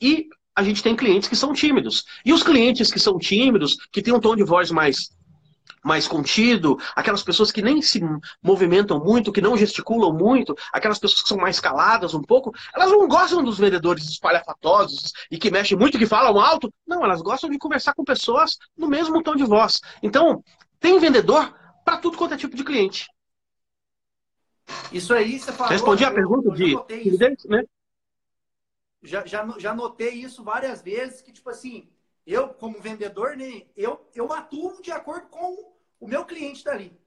E 0.01 0.27
a 0.55 0.63
gente 0.63 0.81
tem 0.81 0.95
clientes 0.95 1.29
que 1.29 1.35
são 1.35 1.53
tímidos. 1.53 2.03
E 2.25 2.33
os 2.33 2.41
clientes 2.41 2.91
que 2.91 2.99
são 2.99 3.17
tímidos, 3.19 3.75
que 3.91 4.01
têm 4.01 4.13
um 4.13 4.19
tom 4.19 4.35
de 4.35 4.43
voz 4.43 4.71
mais 4.71 5.09
mais 5.83 6.07
contido, 6.07 6.77
aquelas 6.95 7.23
pessoas 7.23 7.51
que 7.51 7.61
nem 7.61 7.81
se 7.81 8.01
movimentam 8.41 8.99
muito, 9.03 9.31
que 9.31 9.41
não 9.41 9.57
gesticulam 9.57 10.13
muito, 10.13 10.55
aquelas 10.71 10.99
pessoas 10.99 11.23
que 11.23 11.29
são 11.29 11.37
mais 11.37 11.59
caladas 11.59 12.13
um 12.13 12.21
pouco, 12.21 12.53
elas 12.73 12.91
não 12.91 13.07
gostam 13.07 13.43
dos 13.43 13.57
vendedores 13.57 14.05
espalhafatosos 14.05 15.11
e 15.29 15.37
que 15.37 15.51
mexem 15.51 15.77
muito, 15.77 15.97
que 15.97 16.05
falam 16.05 16.39
alto. 16.39 16.71
Não, 16.87 17.03
elas 17.03 17.21
gostam 17.21 17.49
de 17.49 17.57
conversar 17.57 17.93
com 17.93 18.03
pessoas 18.03 18.57
no 18.77 18.87
mesmo 18.87 19.21
tom 19.23 19.35
de 19.35 19.43
voz. 19.43 19.81
Então, 20.03 20.43
tem 20.79 20.99
vendedor 20.99 21.53
para 21.83 21.97
tudo 21.97 22.17
quanto 22.17 22.33
é 22.33 22.37
tipo 22.37 22.55
de 22.55 22.63
cliente. 22.63 23.07
Isso 24.91 25.13
aí 25.13 25.39
você 25.39 25.51
falou. 25.51 25.71
Respondi 25.71 26.05
a 26.05 26.11
pergunta 26.11 26.47
eu, 26.47 26.51
eu 26.51 26.85
de 26.85 27.09
isso. 27.09 27.49
né? 27.49 27.63
Já, 29.03 29.25
já, 29.25 29.47
já 29.57 29.73
notei 29.73 30.13
isso 30.13 30.43
várias 30.43 30.81
vezes, 30.81 31.21
que 31.21 31.31
tipo 31.31 31.49
assim, 31.49 31.89
eu 32.25 32.49
como 32.49 32.79
vendedor, 32.79 33.35
né, 33.35 33.63
eu, 33.75 34.07
eu 34.13 34.31
atuo 34.31 34.79
de 34.81 34.91
acordo 34.91 35.27
com 35.27 35.70
o 36.01 36.07
meu 36.07 36.25
cliente 36.25 36.65
dali. 36.65 36.99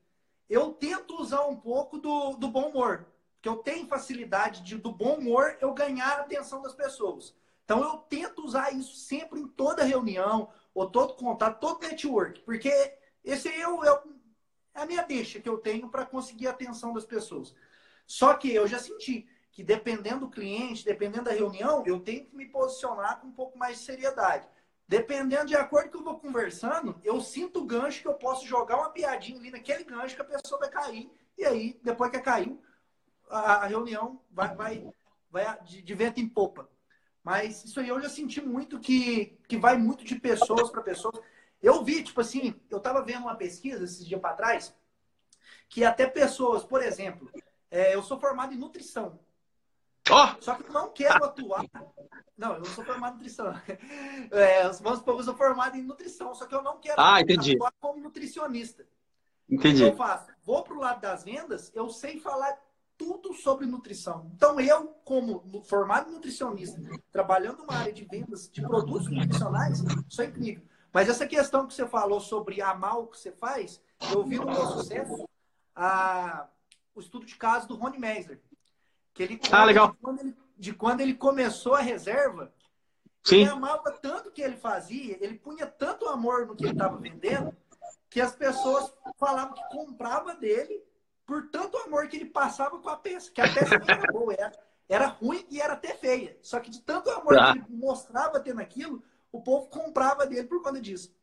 Eu 0.48 0.72
tento 0.72 1.20
usar 1.20 1.44
um 1.46 1.56
pouco 1.56 1.98
do, 1.98 2.36
do 2.36 2.48
bom 2.48 2.68
humor, 2.68 3.06
porque 3.34 3.48
eu 3.48 3.56
tenho 3.56 3.88
facilidade 3.88 4.62
de, 4.62 4.78
do 4.78 4.92
bom 4.92 5.16
humor 5.16 5.58
eu 5.60 5.74
ganhar 5.74 6.18
a 6.18 6.20
atenção 6.20 6.62
das 6.62 6.74
pessoas. 6.74 7.34
Então 7.64 7.82
eu 7.82 7.96
tento 7.98 8.44
usar 8.44 8.72
isso 8.72 8.94
sempre 8.94 9.40
em 9.40 9.48
toda 9.48 9.84
reunião, 9.84 10.48
ou 10.72 10.88
todo 10.88 11.14
contato, 11.14 11.60
todo 11.60 11.80
network, 11.80 12.40
porque 12.42 12.70
esse 13.24 13.48
é, 13.48 13.68
o, 13.68 13.84
é 13.84 14.02
a 14.74 14.86
minha 14.86 15.02
deixa 15.02 15.40
que 15.40 15.48
eu 15.48 15.58
tenho 15.58 15.88
para 15.88 16.06
conseguir 16.06 16.46
a 16.46 16.50
atenção 16.50 16.92
das 16.92 17.04
pessoas. 17.04 17.54
Só 18.06 18.34
que 18.34 18.52
eu 18.52 18.66
já 18.66 18.78
senti 18.78 19.26
que 19.50 19.62
dependendo 19.62 20.20
do 20.26 20.30
cliente, 20.30 20.84
dependendo 20.84 21.24
da 21.24 21.32
reunião, 21.32 21.82
eu 21.86 22.00
tenho 22.00 22.26
que 22.26 22.36
me 22.36 22.46
posicionar 22.46 23.20
com 23.20 23.28
um 23.28 23.32
pouco 23.32 23.56
mais 23.56 23.78
de 23.78 23.84
seriedade. 23.84 24.46
Dependendo 24.86 25.46
de 25.46 25.56
acordo 25.56 25.90
que 25.90 25.96
eu 25.96 26.04
vou 26.04 26.18
conversando, 26.18 27.00
eu 27.02 27.20
sinto 27.20 27.60
o 27.60 27.66
gancho 27.66 28.02
que 28.02 28.08
eu 28.08 28.14
posso 28.14 28.46
jogar 28.46 28.76
uma 28.76 28.90
piadinha 28.90 29.38
ali 29.38 29.50
naquele 29.50 29.84
gancho 29.84 30.14
que 30.14 30.22
a 30.22 30.24
pessoa 30.24 30.60
vai 30.60 30.70
cair. 30.70 31.10
E 31.38 31.44
aí, 31.44 31.80
depois 31.82 32.10
que 32.10 32.20
caiu, 32.20 32.62
a, 33.28 33.66
reunião 33.66 34.20
vai, 34.30 34.54
vai, 34.54 34.92
vai 35.30 35.62
de, 35.62 35.82
de 35.82 35.94
vento 35.94 36.20
em 36.20 36.28
popa. 36.28 36.68
Mas 37.22 37.64
isso 37.64 37.80
aí 37.80 37.88
eu 37.88 38.00
já 38.00 38.08
senti 38.08 38.40
muito 38.40 38.78
que, 38.78 39.38
que 39.48 39.56
vai 39.56 39.78
muito 39.78 40.04
de 40.04 40.16
pessoas 40.16 40.70
para 40.70 40.82
pessoas. 40.82 41.18
Eu 41.62 41.82
vi, 41.82 42.02
tipo 42.02 42.20
assim, 42.20 42.54
eu 42.68 42.76
estava 42.76 43.02
vendo 43.02 43.22
uma 43.22 43.34
pesquisa 43.34 43.84
esses 43.84 44.06
dias 44.06 44.20
para 44.20 44.34
trás, 44.34 44.74
que 45.68 45.82
até 45.82 46.06
pessoas, 46.06 46.62
por 46.62 46.82
exemplo, 46.82 47.30
é, 47.70 47.94
eu 47.94 48.02
sou 48.02 48.20
formado 48.20 48.52
em 48.52 48.58
nutrição. 48.58 49.18
Oh! 50.10 50.40
Só 50.40 50.54
que 50.54 50.68
eu 50.68 50.72
não 50.72 50.90
quero 50.90 51.24
atuar. 51.24 51.64
Não, 52.36 52.54
eu 52.54 52.58
não 52.58 52.66
sou 52.66 52.84
formado 52.84 53.14
em 53.14 53.18
nutrição. 53.18 53.46
É, 54.30 54.68
vamos 54.80 54.98
supor, 54.98 55.18
eu 55.18 55.22
sou 55.22 55.36
formado 55.36 55.76
em 55.76 55.82
nutrição, 55.82 56.34
só 56.34 56.46
que 56.46 56.54
eu 56.54 56.62
não 56.62 56.78
quero 56.78 57.00
ah, 57.00 57.18
atuar 57.18 57.72
como 57.80 58.00
nutricionista. 58.00 58.86
Entendi. 59.48 59.82
O 59.82 59.86
que 59.86 59.92
eu 59.92 59.96
faço? 59.96 60.26
Vou 60.42 60.62
para 60.62 60.74
o 60.74 60.80
lado 60.80 61.00
das 61.00 61.24
vendas, 61.24 61.70
eu 61.74 61.88
sei 61.90 62.18
falar 62.18 62.58
tudo 62.96 63.34
sobre 63.34 63.66
nutrição. 63.66 64.30
Então, 64.34 64.58
eu, 64.60 64.88
como 65.04 65.62
formado 65.64 66.10
nutricionista, 66.10 66.80
trabalhando 67.12 67.58
numa 67.58 67.74
área 67.74 67.92
de 67.92 68.04
vendas 68.04 68.48
de 68.50 68.62
produtos 68.62 69.10
nutricionais, 69.10 69.82
isso 70.08 70.22
é 70.22 70.26
incrível. 70.26 70.64
Mas 70.92 71.08
essa 71.08 71.26
questão 71.26 71.66
que 71.66 71.74
você 71.74 71.86
falou 71.86 72.20
sobre 72.20 72.62
amar 72.62 72.98
o 72.98 73.06
que 73.08 73.18
você 73.18 73.32
faz, 73.32 73.80
eu 74.12 74.24
vi 74.24 74.38
no 74.38 74.46
meu 74.46 74.66
sucesso 74.66 75.28
a, 75.74 76.48
o 76.94 77.00
estudo 77.00 77.26
de 77.26 77.34
caso 77.36 77.66
do 77.66 77.74
Rony 77.74 77.98
Meisler. 77.98 78.40
Que 79.14 79.22
ele 79.22 79.40
ah, 79.52 79.64
legal. 79.64 79.92
De 79.92 79.96
quando, 79.98 80.20
ele, 80.20 80.36
de 80.58 80.74
quando 80.74 81.00
ele 81.00 81.14
começou 81.14 81.74
a 81.74 81.80
reserva, 81.80 82.52
Sim. 83.22 83.42
ele 83.42 83.50
amava 83.50 83.92
tanto 83.92 84.28
o 84.28 84.32
que 84.32 84.42
ele 84.42 84.56
fazia, 84.56 85.16
ele 85.20 85.38
punha 85.38 85.66
tanto 85.66 86.08
amor 86.08 86.46
no 86.46 86.56
que 86.56 86.64
ele 86.64 86.72
estava 86.72 86.96
vendendo, 86.98 87.56
que 88.10 88.20
as 88.20 88.34
pessoas 88.34 88.92
falavam 89.16 89.54
que 89.54 89.68
comprava 89.70 90.34
dele 90.34 90.82
por 91.24 91.48
tanto 91.48 91.76
amor 91.78 92.08
que 92.08 92.16
ele 92.16 92.26
passava 92.26 92.78
com 92.78 92.88
a 92.88 92.96
peça. 92.96 93.30
Que 93.30 93.40
a 93.40 93.52
peça 93.52 93.78
não 93.78 93.86
era 93.88 94.12
boa, 94.12 94.34
era, 94.34 94.52
era 94.88 95.06
ruim 95.06 95.46
e 95.50 95.60
era 95.60 95.72
até 95.74 95.94
feia. 95.94 96.36
Só 96.42 96.60
que 96.60 96.70
de 96.70 96.80
tanto 96.80 97.10
amor 97.10 97.34
tá. 97.34 97.52
que 97.52 97.58
ele 97.58 97.66
mostrava 97.70 98.40
ter 98.40 98.54
naquilo, 98.54 99.02
o 99.32 99.40
povo 99.40 99.68
comprava 99.68 100.26
dele 100.26 100.46
por 100.46 100.62
conta 100.62 100.80
disso. 100.80 101.14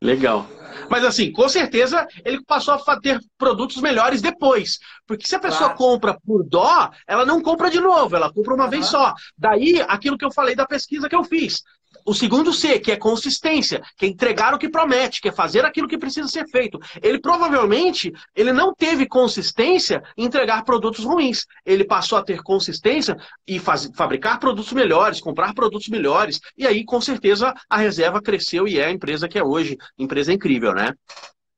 Legal. 0.00 0.46
Mas 0.88 1.04
assim, 1.04 1.30
com 1.30 1.48
certeza 1.48 2.06
ele 2.24 2.42
passou 2.44 2.74
a 2.74 3.00
ter 3.00 3.20
produtos 3.36 3.76
melhores 3.80 4.22
depois. 4.22 4.78
Porque 5.06 5.26
se 5.26 5.34
a 5.34 5.40
pessoa 5.40 5.70
claro. 5.70 5.76
compra 5.76 6.18
por 6.24 6.44
dó, 6.44 6.90
ela 7.06 7.26
não 7.26 7.42
compra 7.42 7.70
de 7.70 7.80
novo, 7.80 8.16
ela 8.16 8.32
compra 8.32 8.54
uma 8.54 8.64
uhum. 8.64 8.70
vez 8.70 8.86
só. 8.86 9.14
Daí, 9.36 9.84
aquilo 9.88 10.16
que 10.16 10.24
eu 10.24 10.32
falei 10.32 10.54
da 10.54 10.66
pesquisa 10.66 11.08
que 11.08 11.16
eu 11.16 11.24
fiz. 11.24 11.62
O 12.04 12.14
segundo 12.14 12.52
C, 12.52 12.78
que 12.78 12.92
é 12.92 12.96
consistência, 12.96 13.82
que 13.96 14.06
é 14.06 14.08
entregar 14.08 14.54
o 14.54 14.58
que 14.58 14.68
promete, 14.68 15.20
que 15.20 15.28
é 15.28 15.32
fazer 15.32 15.64
aquilo 15.64 15.88
que 15.88 15.98
precisa 15.98 16.28
ser 16.28 16.48
feito. 16.48 16.78
Ele 17.02 17.20
provavelmente 17.20 18.12
ele 18.34 18.52
não 18.52 18.74
teve 18.74 19.06
consistência 19.06 20.02
em 20.16 20.24
entregar 20.24 20.64
produtos 20.64 21.04
ruins. 21.04 21.46
Ele 21.64 21.84
passou 21.84 22.18
a 22.18 22.22
ter 22.22 22.42
consistência 22.42 23.16
e 23.46 23.58
faz, 23.58 23.90
fabricar 23.94 24.38
produtos 24.38 24.72
melhores, 24.72 25.20
comprar 25.20 25.54
produtos 25.54 25.88
melhores. 25.88 26.40
E 26.56 26.66
aí, 26.66 26.84
com 26.84 27.00
certeza, 27.00 27.54
a 27.68 27.76
reserva 27.76 28.22
cresceu 28.22 28.66
e 28.66 28.78
é 28.78 28.86
a 28.86 28.90
empresa 28.90 29.28
que 29.28 29.38
é 29.38 29.44
hoje. 29.44 29.76
Empresa 29.98 30.32
incrível, 30.32 30.72
né? 30.72 30.94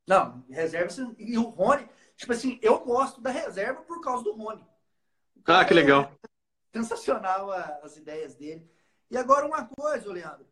Não, 0.07 0.45
reserva. 0.51 0.93
E 1.19 1.39
o 1.39 1.43
Rony, 1.43 1.89
tipo 2.17 2.33
assim, 2.33 2.59
eu 2.61 2.81
gosto 2.81 3.21
da 3.21 3.31
reserva 3.31 3.83
por 3.83 4.01
causa 4.01 4.25
do 4.25 4.33
Rony. 4.33 4.65
Ah, 5.47 5.65
que 5.65 5.75
legal. 5.75 6.13
É 6.75 6.79
sensacional 6.79 7.51
as 7.83 7.97
ideias 7.97 8.35
dele. 8.35 8.71
E 9.13 9.17
agora 9.19 9.47
uma 9.47 9.67
coisa, 9.67 10.11
Leandro, 10.11 10.47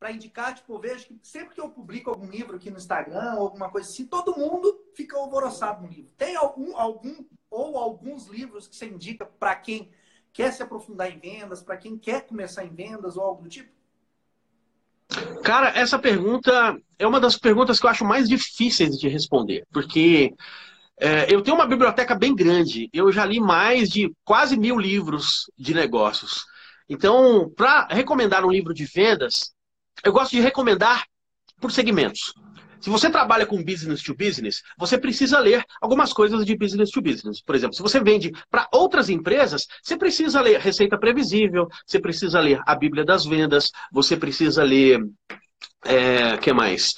para 0.00 0.10
indicar, 0.10 0.54
tipo, 0.54 0.72
eu 0.72 0.78
vejo 0.78 1.04
que 1.04 1.18
sempre 1.22 1.54
que 1.54 1.60
eu 1.60 1.68
publico 1.68 2.08
algum 2.08 2.26
livro 2.26 2.56
aqui 2.56 2.70
no 2.70 2.78
Instagram, 2.78 3.32
alguma 3.32 3.68
coisa 3.68 3.86
assim, 3.86 4.06
todo 4.06 4.34
mundo 4.34 4.80
fica 4.94 5.18
alvoroçado 5.18 5.82
no 5.82 5.88
livro. 5.88 6.10
Tem 6.16 6.34
algum, 6.34 6.74
algum 6.74 7.22
ou 7.50 7.76
alguns 7.76 8.26
livros 8.28 8.66
que 8.66 8.74
você 8.74 8.86
indica 8.86 9.26
para 9.26 9.54
quem 9.56 9.90
quer 10.32 10.50
se 10.54 10.62
aprofundar 10.62 11.10
em 11.10 11.18
vendas, 11.18 11.62
para 11.62 11.76
quem 11.76 11.98
quer 11.98 12.26
começar 12.26 12.64
em 12.64 12.74
vendas 12.74 13.18
ou 13.18 13.22
algo 13.24 13.42
do 13.42 13.48
tipo? 13.50 13.70
Cara, 15.44 15.68
essa 15.78 15.98
pergunta 15.98 16.80
é 16.98 17.06
uma 17.06 17.20
das 17.20 17.36
perguntas 17.36 17.78
que 17.78 17.84
eu 17.84 17.90
acho 17.90 18.06
mais 18.06 18.26
difíceis 18.26 18.98
de 18.98 19.06
responder, 19.06 19.66
porque 19.70 20.34
é, 20.98 21.26
eu 21.32 21.42
tenho 21.42 21.58
uma 21.58 21.66
biblioteca 21.66 22.14
bem 22.14 22.34
grande, 22.34 22.88
eu 22.90 23.12
já 23.12 23.26
li 23.26 23.38
mais 23.38 23.90
de 23.90 24.10
quase 24.24 24.56
mil 24.56 24.78
livros 24.78 25.50
de 25.58 25.74
negócios. 25.74 26.46
Então, 26.88 27.50
para 27.56 27.86
recomendar 27.90 28.44
um 28.44 28.50
livro 28.50 28.72
de 28.72 28.84
vendas, 28.84 29.52
eu 30.04 30.12
gosto 30.12 30.32
de 30.32 30.40
recomendar 30.40 31.04
por 31.60 31.70
segmentos. 31.70 32.32
Se 32.80 32.88
você 32.88 33.10
trabalha 33.10 33.44
com 33.44 33.62
business 33.62 34.02
to 34.02 34.14
business, 34.14 34.62
você 34.78 34.96
precisa 34.96 35.40
ler 35.40 35.64
algumas 35.80 36.12
coisas 36.12 36.46
de 36.46 36.56
business 36.56 36.90
to 36.90 37.02
business. 37.02 37.42
Por 37.42 37.56
exemplo, 37.56 37.74
se 37.74 37.82
você 37.82 38.00
vende 38.00 38.32
para 38.48 38.68
outras 38.72 39.10
empresas, 39.10 39.66
você 39.82 39.96
precisa 39.96 40.40
ler 40.40 40.60
Receita 40.60 40.96
Previsível, 40.96 41.68
você 41.84 41.98
precisa 41.98 42.38
ler 42.38 42.60
a 42.64 42.76
Bíblia 42.76 43.04
das 43.04 43.26
Vendas, 43.26 43.70
você 43.92 44.16
precisa 44.16 44.62
ler. 44.62 45.00
É, 45.84 46.36
que 46.38 46.52
mais? 46.52 46.94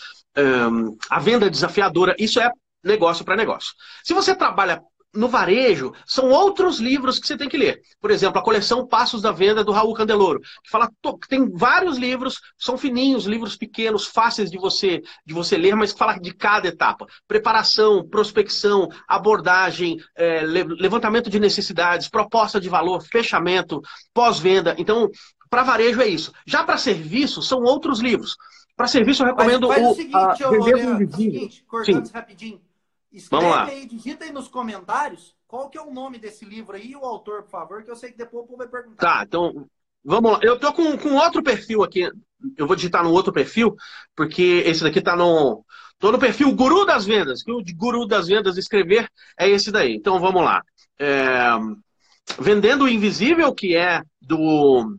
A 1.09 1.19
venda 1.19 1.51
desafiadora. 1.51 2.15
Isso 2.19 2.39
é 2.39 2.51
negócio 2.85 3.25
para 3.25 3.37
negócio. 3.37 3.73
Se 4.05 4.13
você 4.13 4.35
trabalha 4.35 4.83
no 5.13 5.29
varejo, 5.29 5.93
são 6.07 6.31
outros 6.31 6.79
livros 6.79 7.19
que 7.19 7.27
você 7.27 7.37
tem 7.37 7.49
que 7.49 7.57
ler. 7.57 7.81
Por 8.01 8.11
exemplo, 8.11 8.39
a 8.39 8.45
coleção 8.45 8.87
Passos 8.87 9.21
da 9.21 9.33
Venda 9.33 9.65
do 9.65 9.73
Raul 9.73 9.95
Candeloro, 9.95 10.41
que 10.41 10.71
fala 10.71 10.89
que 10.89 11.29
tem 11.29 11.51
vários 11.51 11.99
livros, 11.99 12.41
são 12.57 12.79
fininhos, 12.79 13.25
livros 13.25 13.57
pequenos, 13.57 14.07
fáceis 14.07 14.51
de 14.51 14.59
você 14.59 15.03
de 15.27 15.35
você 15.35 15.57
ler, 15.57 15.75
mas 15.75 15.93
que 15.93 15.99
fala 15.99 16.19
de 16.19 16.33
cada 16.33 16.69
etapa: 16.69 17.07
preparação, 17.27 18.07
prospecção, 18.09 18.89
abordagem, 19.09 19.99
é, 20.17 20.43
levantamento 20.43 21.29
de 21.29 21.41
necessidades, 21.41 22.09
proposta 22.09 22.61
de 22.61 22.69
valor, 22.69 23.03
fechamento, 23.03 23.83
pós-venda. 24.15 24.77
Então, 24.79 25.11
para 25.49 25.65
varejo 25.65 26.01
é 26.01 26.07
isso. 26.07 26.33
Já 26.47 26.63
para 26.63 26.77
serviço, 26.77 27.43
são 27.43 27.63
outros 27.63 28.01
livros. 28.01 28.37
Para 28.77 28.87
serviço, 28.87 29.23
eu 29.23 29.27
recomendo 29.27 29.67
faz, 29.67 29.83
faz 29.83 29.89
o, 29.89 29.93
o 29.93 29.95
seguinte, 29.95 30.45
a, 30.45 30.51
Leandro, 30.51 31.07
o 31.07 31.13
seguinte, 31.13 31.65
cortando 31.67 32.09
rapidinho. 32.11 32.61
Escreve 33.13 33.45
Vamos 33.45 33.57
lá. 33.57 33.65
aí, 33.67 33.87
digita 33.87 34.25
aí 34.25 34.33
nos 34.33 34.49
comentários 34.49 35.35
qual 35.47 35.69
que 35.69 35.77
é 35.77 35.83
o 35.83 35.93
nome 35.93 36.19
desse 36.19 36.45
livro 36.45 36.77
aí 36.77 36.93
e 36.93 36.97
o 36.97 37.05
autor, 37.05 37.43
por 37.43 37.51
favor, 37.51 37.83
que 37.83 37.91
eu 37.91 37.97
sei 37.97 38.13
que 38.13 38.19
depois 38.19 38.45
o 38.45 38.47
povo 38.47 38.59
vai 38.59 38.69
perguntar. 38.69 39.19
Tá, 39.19 39.25
então 39.25 39.67
vamos 40.05 40.33
lá. 40.33 40.41
Eu 40.43 40.59
tô 40.59 40.73
com, 40.73 40.97
com 40.97 41.15
outro 41.17 41.43
perfil 41.43 41.83
aqui. 41.83 42.09
Eu 42.57 42.67
vou 42.67 42.77
digitar 42.77 43.03
no 43.03 43.11
outro 43.11 43.33
perfil, 43.33 43.75
porque 44.15 44.63
esse 44.65 44.83
daqui 44.83 45.01
tá 45.01 45.17
no. 45.17 45.65
Tô 45.99 46.11
no 46.13 46.19
perfil 46.19 46.55
Guru 46.55 46.87
das 46.87 47.05
Vendas, 47.05 47.43
que 47.43 47.53
o 47.53 47.63
Guru 47.75 48.07
das 48.07 48.29
Vendas 48.29 48.57
escrever 48.57 49.11
é 49.39 49.49
esse 49.49 49.71
daí. 49.71 49.95
Então 49.95 50.19
vamos 50.19 50.43
lá. 50.43 50.63
É... 50.99 51.51
Vendendo 52.39 52.85
o 52.85 52.89
Invisível, 52.89 53.53
que 53.53 53.77
é 53.77 54.01
do 54.23 54.97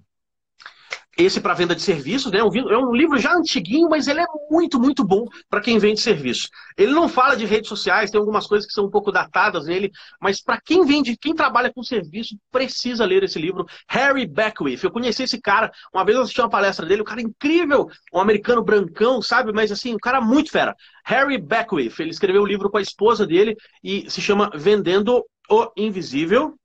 esse 1.18 1.42
para 1.42 1.54
venda 1.54 1.76
de 1.76 1.82
serviços, 1.82 2.32
né? 2.32 2.40
É 2.40 2.44
um 2.44 2.94
livro 2.94 3.18
já 3.18 3.34
antiguinho, 3.34 3.90
mas 3.90 4.08
ele 4.08 4.22
é 4.22 4.26
muito, 4.50 4.80
muito 4.80 5.04
bom 5.04 5.26
para 5.50 5.62
quem 5.62 5.78
vende 5.78 6.00
serviço. 6.00 6.48
Ele 6.78 6.92
não 6.94 7.10
fala 7.10 7.36
de 7.36 7.46
redes 7.46 7.68
sociais, 7.68 8.10
tem 8.10 8.20
algumas 8.20 8.48
coisas 8.48 8.66
que 8.66 8.74
são 8.74 8.86
um 8.86 8.90
pouco 8.90 9.12
datadas 9.12 9.66
nele, 9.66 9.92
mas 10.22 10.42
para 10.42 10.60
quem 10.60 10.86
vende, 10.86 11.18
quem 11.18 11.36
trabalha 11.36 11.72
com 11.72 11.84
serviço, 11.84 12.36
precisa 12.52 13.06
ler 13.06 13.24
esse 13.24 13.38
livro. 13.38 13.66
Harry 13.90 14.26
Beckwith. 14.26 14.84
Eu 14.84 14.92
conheci 14.92 15.24
esse 15.24 15.40
cara, 15.40 15.72
uma 15.94 16.06
vez 16.06 16.16
eu 16.16 16.24
assisti 16.24 16.42
uma 16.42 16.50
palestra 16.50 16.86
dele, 16.86 17.02
um 17.02 17.06
cara 17.06 17.22
incrível, 17.22 17.88
um 18.14 18.20
americano 18.20 18.64
brancão, 18.64 19.22
sabe? 19.22 19.52
Mas 19.52 19.72
assim, 19.72 19.94
um 19.94 20.00
cara 20.00 20.22
muito 20.22 20.52
fera. 20.52 20.76
Harry 21.06 21.38
Beckwith. 21.38 22.00
Ele 22.00 22.10
escreveu 22.10 22.42
um 22.42 22.48
livro 22.48 22.70
com 22.70 22.78
a 22.78 22.82
esposa 22.82 23.28
dele 23.28 23.56
e 23.84 24.10
se 24.10 24.22
chama 24.22 24.50
Vendendo 24.56 25.26
o 25.50 25.72
Invisível. 25.76 26.56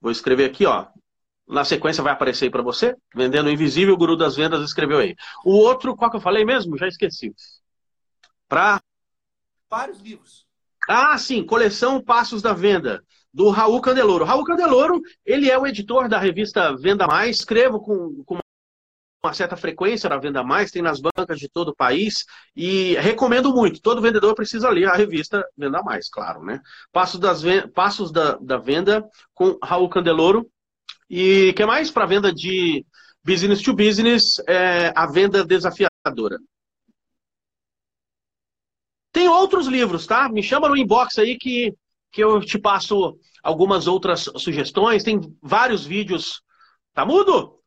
Vou 0.00 0.10
escrever 0.10 0.46
aqui, 0.46 0.66
ó. 0.66 0.86
Na 1.46 1.64
sequência 1.64 2.02
vai 2.02 2.12
aparecer 2.12 2.46
aí 2.46 2.50
para 2.50 2.62
você. 2.62 2.94
Vendendo 3.14 3.50
Invisível, 3.50 3.94
o 3.94 3.96
Guru 3.96 4.16
das 4.16 4.36
Vendas 4.36 4.64
escreveu 4.64 4.98
aí. 4.98 5.14
O 5.44 5.52
outro, 5.52 5.94
qual 5.94 6.10
que 6.10 6.16
eu 6.16 6.20
falei 6.20 6.44
mesmo? 6.44 6.78
Já 6.78 6.88
esqueci. 6.88 7.34
Para 8.48 8.80
vários 9.68 10.00
livros. 10.00 10.46
Ah, 10.88 11.16
sim, 11.16 11.44
coleção 11.44 12.02
Passos 12.02 12.42
da 12.42 12.52
Venda, 12.52 13.02
do 13.32 13.50
Raul 13.50 13.80
Candeloro. 13.80 14.24
Raul 14.24 14.44
Candeloro, 14.44 15.00
ele 15.24 15.50
é 15.50 15.58
o 15.58 15.66
editor 15.66 16.08
da 16.08 16.18
revista 16.18 16.76
Venda 16.76 17.06
Mais, 17.06 17.36
escrevo 17.36 17.80
com, 17.80 18.22
com 18.24 18.38
uma 19.24 19.32
certa 19.32 19.56
frequência 19.56 20.08
na 20.08 20.18
Venda 20.18 20.44
Mais, 20.44 20.70
tem 20.70 20.82
nas 20.82 21.00
bancas 21.00 21.38
de 21.38 21.48
todo 21.48 21.68
o 21.68 21.74
país 21.74 22.26
e 22.54 22.94
recomendo 22.96 23.52
muito. 23.52 23.80
Todo 23.80 24.02
vendedor 24.02 24.34
precisa 24.34 24.68
ler 24.68 24.86
a 24.86 24.94
revista 24.94 25.44
Venda 25.56 25.82
Mais, 25.82 26.08
claro, 26.10 26.44
né? 26.44 26.60
Passos, 26.92 27.18
das, 27.18 27.42
Passos 27.74 28.12
da, 28.12 28.36
da 28.36 28.58
Venda 28.58 29.04
com 29.32 29.58
Raul 29.62 29.88
Candeloro. 29.88 30.48
E 31.16 31.52
que 31.52 31.64
mais 31.64 31.92
para 31.92 32.06
venda 32.06 32.34
de 32.34 32.84
business 33.24 33.62
to 33.62 33.72
business, 33.72 34.42
é 34.48 34.92
a 34.96 35.06
venda 35.06 35.44
desafiadora. 35.44 36.40
Tem 39.12 39.28
outros 39.28 39.68
livros, 39.68 40.08
tá? 40.08 40.28
Me 40.28 40.42
chama 40.42 40.68
no 40.68 40.76
inbox 40.76 41.16
aí 41.20 41.38
que, 41.38 41.72
que 42.10 42.20
eu 42.20 42.40
te 42.40 42.58
passo 42.58 43.16
algumas 43.44 43.86
outras 43.86 44.28
sugestões. 44.38 45.04
Tem 45.04 45.20
vários 45.40 45.86
vídeos. 45.86 46.42
Tá 46.92 47.06
mudo? 47.06 47.60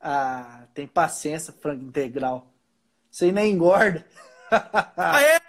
Ah, 0.00 0.68
tem 0.72 0.86
paciência, 0.86 1.52
frango 1.52 1.84
integral. 1.84 2.54
Você 3.10 3.32
nem 3.32 3.54
engorda. 3.54 4.06
Aê! 4.96 5.40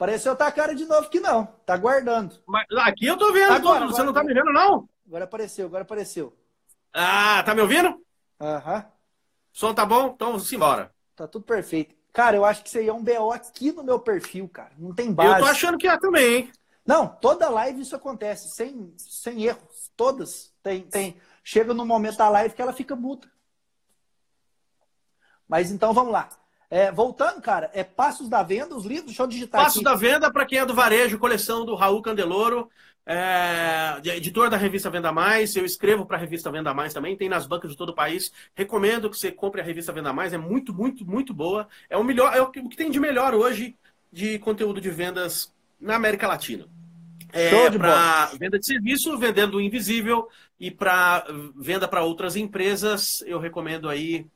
Pareceu 0.00 0.34
tá 0.34 0.46
a 0.46 0.52
cara 0.52 0.74
de 0.74 0.86
novo 0.86 1.10
que 1.10 1.20
não. 1.20 1.44
Tá 1.66 1.76
guardando. 1.76 2.34
Mas 2.46 2.64
aqui 2.78 3.04
eu 3.04 3.18
tô 3.18 3.34
vendo. 3.34 3.52
Agora, 3.52 3.84
você 3.84 4.02
não 4.02 4.14
tá 4.14 4.24
me 4.24 4.32
vendo, 4.32 4.50
não? 4.50 4.88
Agora 5.06 5.24
apareceu, 5.24 5.66
agora 5.66 5.82
apareceu. 5.82 6.34
Ah, 6.90 7.42
tá 7.42 7.54
me 7.54 7.60
ouvindo? 7.60 8.02
Aham. 8.40 8.76
Uhum. 8.76 8.82
Som 9.52 9.74
tá 9.74 9.84
bom? 9.84 10.12
Então 10.14 10.28
vamos 10.28 10.50
embora. 10.50 10.90
Tá 11.14 11.28
tudo 11.28 11.44
perfeito. 11.44 11.94
Cara, 12.14 12.34
eu 12.34 12.46
acho 12.46 12.62
que 12.62 12.70
isso 12.70 12.78
aí 12.78 12.88
é 12.88 12.92
um 12.94 13.04
BO 13.04 13.30
aqui 13.30 13.72
no 13.72 13.84
meu 13.84 14.00
perfil, 14.00 14.48
cara. 14.48 14.72
Não 14.78 14.94
tem 14.94 15.12
base. 15.12 15.34
Eu 15.34 15.44
tô 15.44 15.50
achando 15.50 15.76
que 15.76 15.86
é 15.86 15.98
também, 15.98 16.34
hein? 16.34 16.52
Não, 16.86 17.06
toda 17.06 17.50
live 17.50 17.82
isso 17.82 17.94
acontece, 17.94 18.48
sem, 18.48 18.94
sem 18.96 19.44
erros. 19.44 19.92
Todas. 19.94 20.50
Tem, 20.62 20.80
tem. 20.80 21.20
Chega 21.44 21.74
no 21.74 21.84
momento 21.84 22.16
da 22.16 22.30
live 22.30 22.54
que 22.54 22.62
ela 22.62 22.72
fica 22.72 22.96
muda. 22.96 23.30
Mas 25.46 25.70
então 25.70 25.92
vamos 25.92 26.10
lá. 26.10 26.30
É, 26.70 26.92
voltando, 26.92 27.42
cara, 27.42 27.68
é 27.74 27.82
Passos 27.82 28.28
da 28.28 28.44
Venda, 28.44 28.76
os 28.76 28.86
livros, 28.86 29.06
deixa 29.06 29.22
eu 29.24 29.26
digitar 29.26 29.60
Passos 29.60 29.78
aqui. 29.78 29.84
da 29.84 29.96
Venda, 29.96 30.30
para 30.30 30.46
quem 30.46 30.58
é 30.58 30.64
do 30.64 30.72
varejo, 30.72 31.18
coleção 31.18 31.66
do 31.66 31.74
Raul 31.74 32.00
Candeloro, 32.00 32.70
é, 33.04 34.00
editor 34.04 34.48
da 34.48 34.56
revista 34.56 34.88
Venda 34.88 35.10
Mais. 35.10 35.56
Eu 35.56 35.64
escrevo 35.64 36.06
para 36.06 36.16
a 36.16 36.20
revista 36.20 36.48
Venda 36.48 36.72
Mais 36.72 36.94
também, 36.94 37.16
tem 37.16 37.28
nas 37.28 37.44
bancas 37.44 37.72
de 37.72 37.76
todo 37.76 37.88
o 37.88 37.94
país. 37.94 38.32
Recomendo 38.54 39.10
que 39.10 39.18
você 39.18 39.32
compre 39.32 39.60
a 39.60 39.64
revista 39.64 39.92
Venda 39.92 40.12
Mais, 40.12 40.32
é 40.32 40.38
muito, 40.38 40.72
muito, 40.72 41.04
muito 41.04 41.34
boa. 41.34 41.66
É 41.88 41.96
o 41.96 42.04
melhor, 42.04 42.32
é 42.32 42.40
o 42.40 42.48
que 42.48 42.76
tem 42.76 42.88
de 42.88 43.00
melhor 43.00 43.34
hoje 43.34 43.74
de 44.12 44.38
conteúdo 44.38 44.80
de 44.80 44.90
vendas 44.90 45.52
na 45.80 45.96
América 45.96 46.28
Latina. 46.28 46.68
É, 47.32 47.70
para 47.70 48.26
venda 48.38 48.58
de 48.58 48.66
serviço, 48.66 49.16
vendendo 49.18 49.56
o 49.56 49.60
invisível 49.60 50.28
e 50.58 50.70
para 50.70 51.24
venda 51.56 51.86
para 51.86 52.02
outras 52.02 52.36
empresas, 52.36 53.22
eu 53.24 53.38
recomendo 53.38 53.88
aí 53.88 54.26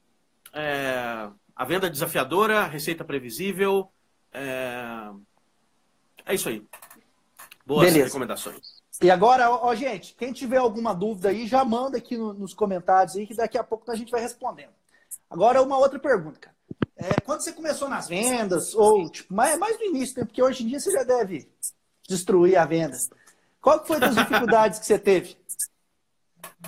é, 0.52 1.28
a 1.56 1.64
venda 1.64 1.90
desafiadora, 1.90 2.66
receita 2.66 3.04
previsível. 3.04 3.90
É, 4.32 5.10
é 6.26 6.34
isso 6.34 6.48
aí. 6.48 6.66
Boas 7.64 7.86
Beleza. 7.86 8.06
recomendações. 8.06 8.82
E 9.02 9.10
agora, 9.10 9.50
ó, 9.50 9.74
gente, 9.74 10.14
quem 10.14 10.32
tiver 10.32 10.58
alguma 10.58 10.94
dúvida 10.94 11.30
aí, 11.30 11.46
já 11.46 11.64
manda 11.64 11.98
aqui 11.98 12.16
no, 12.16 12.32
nos 12.32 12.54
comentários 12.54 13.16
aí, 13.16 13.26
que 13.26 13.34
daqui 13.34 13.58
a 13.58 13.64
pouco 13.64 13.90
a 13.90 13.96
gente 13.96 14.10
vai 14.10 14.20
respondendo. 14.20 14.72
Agora, 15.28 15.62
uma 15.62 15.78
outra 15.78 15.98
pergunta, 15.98 16.38
cara. 16.38 16.54
É, 16.96 17.20
quando 17.22 17.40
você 17.40 17.52
começou 17.52 17.88
nas 17.88 18.08
vendas, 18.08 18.74
ou 18.74 19.10
tipo, 19.10 19.34
mais, 19.34 19.58
mais 19.58 19.78
no 19.78 19.84
início, 19.86 20.18
né? 20.18 20.24
porque 20.24 20.42
hoje 20.42 20.62
em 20.62 20.68
dia 20.68 20.78
você 20.78 20.92
já 20.92 21.02
deve 21.02 21.48
destruir 22.08 22.56
a 22.56 22.64
venda. 22.64 22.96
Qual 23.60 23.84
foi 23.84 23.96
as 24.02 24.14
dificuldades 24.14 24.78
que 24.78 24.86
você 24.86 24.98
teve? 24.98 25.36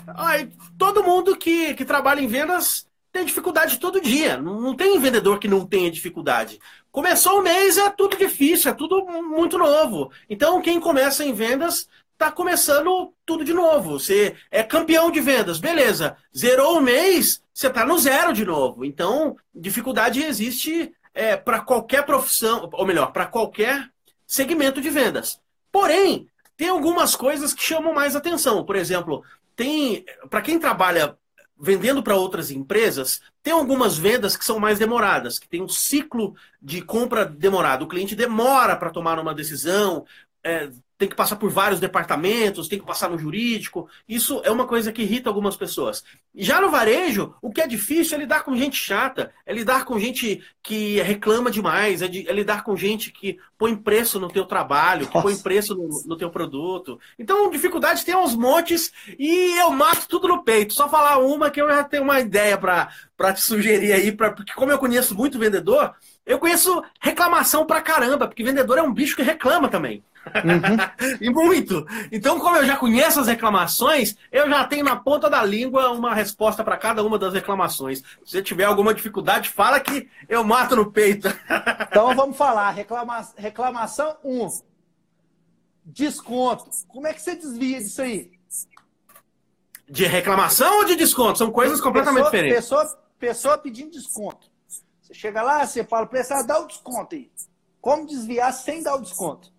Ai, 0.09 0.51
todo 0.77 1.05
mundo 1.05 1.37
que, 1.37 1.75
que 1.75 1.85
trabalha 1.85 2.21
em 2.21 2.27
vendas 2.27 2.86
tem 3.17 3.25
dificuldade 3.25 3.79
todo 3.79 4.01
dia. 4.01 4.37
Não, 4.37 4.77
tem 4.77 4.99
vendedor 4.99 5.39
que 5.39 5.49
não 5.49 5.67
tenha 5.67 5.91
dificuldade. 5.91 6.61
Começou 6.93 7.41
o 7.41 7.43
mês, 7.43 7.79
é 7.79 7.89
tudo 7.89 8.15
difícil, 8.17 8.71
é 8.71 8.75
tudo 8.75 9.07
muito 9.23 9.57
novo. 9.57 10.11
Então, 10.29 10.61
quem 10.61 10.79
começa 10.79 11.25
em 11.25 11.33
vendas 11.33 11.89
está 12.13 12.31
começando 12.31 13.15
tudo 13.25 13.43
de 13.43 13.55
novo. 13.55 13.99
Você 13.99 14.37
é 14.51 14.63
campeão 14.63 15.11
de 15.11 15.21
vendas, 15.21 15.59
beleza. 15.59 16.15
Zerou 16.37 16.77
o 16.77 16.83
mês, 16.83 17.43
você 17.55 17.69
está 17.69 17.87
no 17.87 17.99
zero 17.99 18.35
de 18.35 18.45
novo. 18.45 18.85
Então, 18.85 19.37
dificuldade 19.55 20.23
existe 20.23 20.93
é, 21.15 21.39
para 21.39 21.61
qualquer 21.61 22.05
profissão, 22.05 22.69
ou 22.71 22.87
melhor, 22.87 23.13
para 23.13 23.25
qualquer 23.25 23.91
segmento 24.27 24.79
de 24.79 24.91
vendas. 24.91 25.41
Porém, 25.73 26.29
tem 26.55 26.69
algumas 26.69 27.17
coisas 27.17 27.55
que 27.55 27.63
chamam 27.63 27.95
mais 27.95 28.15
atenção. 28.15 28.63
Por 28.63 28.77
exemplo, 28.77 29.25
tem 29.55 30.05
para 30.29 30.43
quem 30.43 30.59
trabalha 30.59 31.17
vendendo 31.59 32.03
para 32.03 32.17
outras 32.17 32.51
empresas, 32.51 33.21
tem 33.43 33.53
algumas 33.53 33.97
vendas 33.97 34.37
que 34.37 34.45
são 34.45 34.59
mais 34.59 34.79
demoradas, 34.79 35.39
que 35.39 35.49
tem 35.49 35.63
um 35.63 35.69
ciclo 35.69 36.35
de 36.61 36.83
compra 36.83 37.25
demorado. 37.25 37.85
O 37.85 37.89
cliente 37.89 38.15
demora 38.15 38.77
para 38.77 38.91
tomar 38.91 39.19
uma 39.19 39.35
decisão, 39.35 40.05
é, 40.45 40.71
tem 40.99 41.09
que 41.09 41.15
passar 41.15 41.37
por 41.37 41.51
vários 41.51 41.79
departamentos, 41.79 42.69
tem 42.69 42.79
que 42.79 42.87
passar 42.87 43.11
no 43.11 43.19
jurídico. 43.19 43.89
Isso 44.09 44.41
é 44.45 44.51
uma 44.51 44.67
coisa 44.67 44.91
que 44.91 45.03
irrita 45.03 45.29
algumas 45.29 45.57
pessoas. 45.57 46.03
Já 46.35 46.61
no 46.61 46.71
varejo, 46.71 47.35
o 47.43 47.51
que 47.51 47.61
é 47.61 47.67
difícil 47.67 48.17
é 48.17 48.21
lidar 48.21 48.43
com 48.43 48.57
gente 48.57 48.77
chata, 48.77 49.33
é 49.45 49.53
lidar 49.53 49.85
com 49.85 49.99
gente 49.99 50.43
que 50.63 51.01
reclama 51.03 51.51
demais, 51.51 52.01
é, 52.01 52.09
de, 52.09 52.29
é 52.29 52.33
lidar 52.33 52.65
com 52.65 52.75
gente 52.77 53.13
que 53.13 53.39
põe 53.59 53.77
preço 53.77 54.19
no 54.19 54.29
teu 54.29 54.47
trabalho, 54.47 55.07
que 55.07 55.15
Nossa. 55.15 55.29
põe 55.29 55.37
preço 55.37 55.75
no, 55.75 56.03
no, 56.07 56.17
teu 56.17 56.31
produto. 56.31 56.99
Então, 57.19 57.51
dificuldade 57.51 58.05
tem 58.05 58.17
uns 58.17 58.35
montes 58.35 58.91
e 59.19 59.59
eu 59.59 59.71
mato 59.71 60.09
tudo 60.09 60.29
no 60.29 60.43
peito. 60.43 60.73
Só 60.73 60.89
falar 60.89 61.19
uma 61.19 61.51
que 61.51 61.61
eu 61.61 61.69
já 61.69 61.85
tenho 61.85 62.05
uma 62.05 62.21
ideia 62.21 62.57
para 62.57 63.33
te 63.35 63.43
sugerir 63.43 63.93
aí, 63.93 64.13
pra, 64.13 64.33
porque 64.33 64.55
como 64.55 64.73
eu 64.73 64.79
conheço 64.79 65.15
muito 65.15 65.39
vendedor, 65.39 65.95
eu 66.25 66.39
conheço 66.39 66.83
reclamação 67.01 67.67
pra 67.67 67.83
caramba, 67.83 68.27
porque 68.27 68.43
vendedor 68.43 68.79
é 68.79 68.83
um 68.83 68.93
bicho 68.93 69.15
que 69.15 69.23
reclama 69.23 69.69
também. 69.69 70.03
Uhum. 70.45 71.17
e 71.21 71.31
muito. 71.31 71.87
Então, 72.11 72.39
como 72.39 72.57
eu 72.57 72.67
já 72.67 72.77
conheço 72.77 73.21
as 73.21 73.27
reclamações, 73.27 74.17
eu 74.31 74.49
já 74.49 74.65
tenho 74.65 74.85
na 74.85 74.97
ponta 74.97 75.31
da 75.31 75.43
língua 75.45 75.91
uma 75.91 76.15
resposta 76.15 76.65
para 76.65 76.77
cada 76.77 77.05
uma 77.05 77.19
das 77.19 77.35
reclamações. 77.35 77.99
Se 77.99 78.33
você 78.33 78.43
tiver 78.43 78.65
alguma 78.65 78.93
dificuldade, 78.93 79.49
fala 79.49 79.81
que 79.81 80.09
eu 80.29 80.43
mato 80.43 80.77
no 80.77 80.91
peito. 80.91 81.29
então 81.89 82.15
vamos 82.15 82.37
falar. 82.37 82.71
Reclama... 82.71 83.27
Reclamação 83.37 84.17
1. 84.25 84.45
Um. 84.45 84.49
Desconto. 85.85 86.69
Como 86.89 87.07
é 87.07 87.13
que 87.13 87.23
você 87.23 87.37
desvia 87.37 87.79
disso 87.79 88.03
aí? 88.03 88.33
De 89.89 90.05
reclamação 90.05 90.79
ou 90.79 90.85
de 90.85 90.97
desconto? 90.97 91.39
São 91.39 91.51
coisas 91.53 91.81
completamente 91.81 92.25
pessoa, 92.25 92.31
diferentes. 92.33 92.57
Pessoa, 92.57 92.99
pessoa 93.19 93.59
pedindo 93.59 93.93
desconto. 93.93 94.51
Você 95.01 95.15
chega 95.15 95.41
lá, 95.43 95.65
você 95.65 95.85
fala 95.85 96.05
para 96.05 96.19
ela, 96.19 96.43
dá 96.43 96.59
o 96.59 96.67
desconto 96.67 97.15
aí. 97.15 97.31
Como 97.81 98.05
desviar 98.05 98.53
sem 98.53 98.83
dar 98.83 98.97
o 98.97 99.01
desconto? 99.01 99.55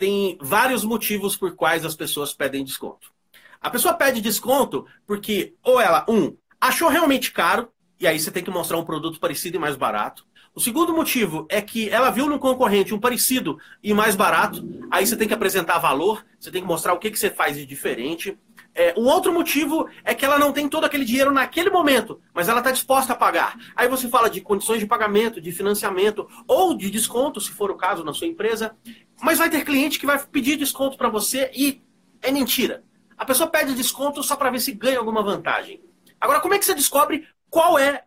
Tem 0.00 0.38
vários 0.40 0.82
motivos 0.82 1.36
por 1.36 1.54
quais 1.54 1.84
as 1.84 1.94
pessoas 1.94 2.32
pedem 2.32 2.64
desconto. 2.64 3.12
A 3.60 3.68
pessoa 3.68 3.92
pede 3.92 4.22
desconto 4.22 4.86
porque, 5.06 5.52
ou 5.62 5.78
ela, 5.78 6.06
um, 6.08 6.34
achou 6.58 6.88
realmente 6.88 7.30
caro, 7.30 7.68
e 8.00 8.06
aí 8.06 8.18
você 8.18 8.30
tem 8.30 8.42
que 8.42 8.50
mostrar 8.50 8.78
um 8.78 8.84
produto 8.84 9.20
parecido 9.20 9.58
e 9.58 9.60
mais 9.60 9.76
barato. 9.76 10.24
O 10.54 10.60
segundo 10.60 10.94
motivo 10.94 11.46
é 11.50 11.60
que 11.60 11.90
ela 11.90 12.08
viu 12.08 12.26
no 12.26 12.38
concorrente 12.38 12.94
um 12.94 12.98
parecido 12.98 13.58
e 13.82 13.92
mais 13.92 14.16
barato, 14.16 14.66
aí 14.90 15.06
você 15.06 15.18
tem 15.18 15.28
que 15.28 15.34
apresentar 15.34 15.78
valor, 15.78 16.24
você 16.38 16.50
tem 16.50 16.62
que 16.62 16.66
mostrar 16.66 16.94
o 16.94 16.98
que, 16.98 17.10
que 17.10 17.18
você 17.18 17.28
faz 17.28 17.58
de 17.58 17.66
diferente. 17.66 18.38
É, 18.74 18.94
um 18.96 19.04
outro 19.06 19.32
motivo 19.32 19.88
é 20.04 20.14
que 20.14 20.24
ela 20.24 20.38
não 20.38 20.52
tem 20.52 20.68
todo 20.68 20.84
aquele 20.84 21.04
dinheiro 21.04 21.32
naquele 21.32 21.70
momento, 21.70 22.20
mas 22.32 22.48
ela 22.48 22.60
está 22.60 22.70
disposta 22.70 23.12
a 23.12 23.16
pagar. 23.16 23.58
Aí 23.76 23.88
você 23.88 24.08
fala 24.08 24.30
de 24.30 24.40
condições 24.40 24.80
de 24.80 24.86
pagamento, 24.86 25.40
de 25.40 25.52
financiamento 25.52 26.26
ou 26.46 26.74
de 26.76 26.88
desconto, 26.90 27.40
se 27.40 27.50
for 27.50 27.70
o 27.70 27.76
caso, 27.76 28.04
na 28.04 28.14
sua 28.14 28.26
empresa. 28.26 28.74
Mas 29.22 29.38
vai 29.38 29.50
ter 29.50 29.64
cliente 29.64 29.98
que 29.98 30.06
vai 30.06 30.18
pedir 30.18 30.56
desconto 30.56 30.96
para 30.96 31.08
você 31.08 31.50
e 31.54 31.82
é 32.22 32.30
mentira. 32.30 32.84
A 33.16 33.24
pessoa 33.24 33.50
pede 33.50 33.74
desconto 33.74 34.22
só 34.22 34.36
para 34.36 34.50
ver 34.50 34.60
se 34.60 34.72
ganha 34.72 34.98
alguma 34.98 35.22
vantagem. 35.22 35.82
Agora, 36.20 36.40
como 36.40 36.54
é 36.54 36.58
que 36.58 36.64
você 36.64 36.74
descobre 36.74 37.26
qual 37.48 37.78
é 37.78 38.04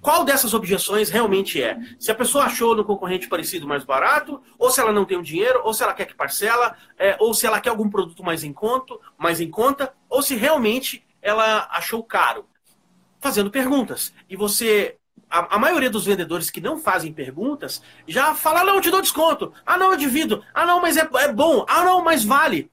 qual 0.00 0.24
dessas 0.24 0.54
objeções 0.54 1.10
realmente 1.10 1.62
é? 1.62 1.78
Se 1.98 2.10
a 2.10 2.14
pessoa 2.14 2.44
achou 2.44 2.74
no 2.74 2.84
concorrente 2.84 3.28
parecido 3.28 3.68
mais 3.68 3.84
barato, 3.84 4.40
ou 4.58 4.70
se 4.70 4.80
ela 4.80 4.92
não 4.92 5.04
tem 5.04 5.18
o 5.18 5.22
dinheiro, 5.22 5.60
ou 5.62 5.74
se 5.74 5.82
ela 5.82 5.92
quer 5.92 6.06
que 6.06 6.14
parcela, 6.14 6.74
é, 6.98 7.16
ou 7.20 7.34
se 7.34 7.46
ela 7.46 7.60
quer 7.60 7.68
algum 7.68 7.90
produto 7.90 8.24
mais 8.24 8.42
em, 8.42 8.52
conto, 8.52 8.98
mais 9.18 9.40
em 9.40 9.50
conta, 9.50 9.92
ou 10.08 10.22
se 10.22 10.34
realmente 10.34 11.06
ela 11.20 11.68
achou 11.70 12.02
caro. 12.02 12.46
Fazendo 13.20 13.50
perguntas. 13.50 14.14
E 14.28 14.36
você 14.36 14.96
a, 15.30 15.56
a, 15.56 15.58
maioria 15.58 15.88
dos 15.88 16.04
vendedores 16.04 16.50
que 16.50 16.60
não 16.60 16.78
fazem 16.78 17.12
perguntas 17.12 17.80
já 18.06 18.34
fala, 18.34 18.60
ah, 18.60 18.64
não, 18.64 18.74
eu 18.74 18.80
te 18.80 18.90
dou 18.90 19.00
desconto. 19.00 19.52
Ah, 19.64 19.78
não, 19.78 19.92
eu 19.92 19.96
divido. 19.96 20.44
Ah, 20.52 20.66
não, 20.66 20.80
mas 20.80 20.96
é, 20.96 21.08
é 21.18 21.32
bom. 21.32 21.64
Ah, 21.68 21.84
não, 21.84 22.02
mas 22.02 22.24
vale. 22.24 22.70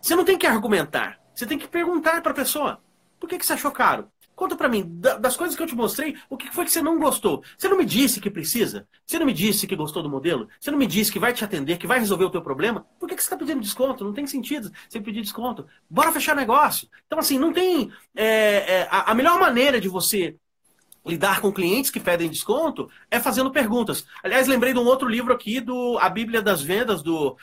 Você 0.00 0.16
não 0.16 0.24
tem 0.24 0.36
que 0.36 0.46
argumentar. 0.46 1.20
Você 1.34 1.46
tem 1.46 1.58
que 1.58 1.68
perguntar 1.68 2.20
para 2.20 2.32
a 2.32 2.34
pessoa. 2.34 2.80
Por 3.18 3.28
que, 3.28 3.38
que 3.38 3.46
você 3.46 3.52
achou 3.52 3.70
caro? 3.70 4.10
Conta 4.40 4.56
para 4.56 4.70
mim, 4.70 4.98
das 5.20 5.36
coisas 5.36 5.54
que 5.54 5.62
eu 5.62 5.66
te 5.66 5.74
mostrei, 5.74 6.16
o 6.30 6.34
que 6.34 6.50
foi 6.50 6.64
que 6.64 6.70
você 6.70 6.80
não 6.80 6.98
gostou? 6.98 7.44
Você 7.58 7.68
não 7.68 7.76
me 7.76 7.84
disse 7.84 8.22
que 8.22 8.30
precisa? 8.30 8.88
Você 9.06 9.18
não 9.18 9.26
me 9.26 9.34
disse 9.34 9.66
que 9.66 9.76
gostou 9.76 10.02
do 10.02 10.08
modelo? 10.08 10.48
Você 10.58 10.70
não 10.70 10.78
me 10.78 10.86
disse 10.86 11.12
que 11.12 11.18
vai 11.18 11.34
te 11.34 11.44
atender, 11.44 11.76
que 11.76 11.86
vai 11.86 11.98
resolver 11.98 12.24
o 12.24 12.30
teu 12.30 12.40
problema? 12.40 12.86
Por 12.98 13.06
que, 13.06 13.14
que 13.14 13.22
você 13.22 13.26
está 13.26 13.36
pedindo 13.36 13.60
desconto? 13.60 14.02
Não 14.02 14.14
tem 14.14 14.26
sentido 14.26 14.72
você 14.88 14.98
pedir 14.98 15.20
desconto. 15.20 15.66
Bora 15.90 16.10
fechar 16.10 16.34
negócio. 16.34 16.88
Então, 17.06 17.18
assim, 17.18 17.38
não 17.38 17.52
tem. 17.52 17.92
É, 18.16 18.24
é, 18.76 18.88
a, 18.90 19.10
a 19.10 19.14
melhor 19.14 19.38
maneira 19.38 19.78
de 19.78 19.90
você 19.90 20.34
lidar 21.04 21.40
com 21.40 21.52
clientes 21.52 21.90
que 21.90 22.00
pedem 22.00 22.30
desconto 22.30 22.90
é 23.10 23.18
fazendo 23.18 23.50
perguntas. 23.50 24.04
Aliás, 24.22 24.46
lembrei 24.46 24.72
de 24.72 24.78
um 24.78 24.84
outro 24.84 25.08
livro 25.08 25.32
aqui, 25.32 25.60
do 25.60 25.98
A 25.98 26.08
Bíblia 26.08 26.42
das 26.42 26.62
Vendas, 26.62 27.02
do, 27.02 27.36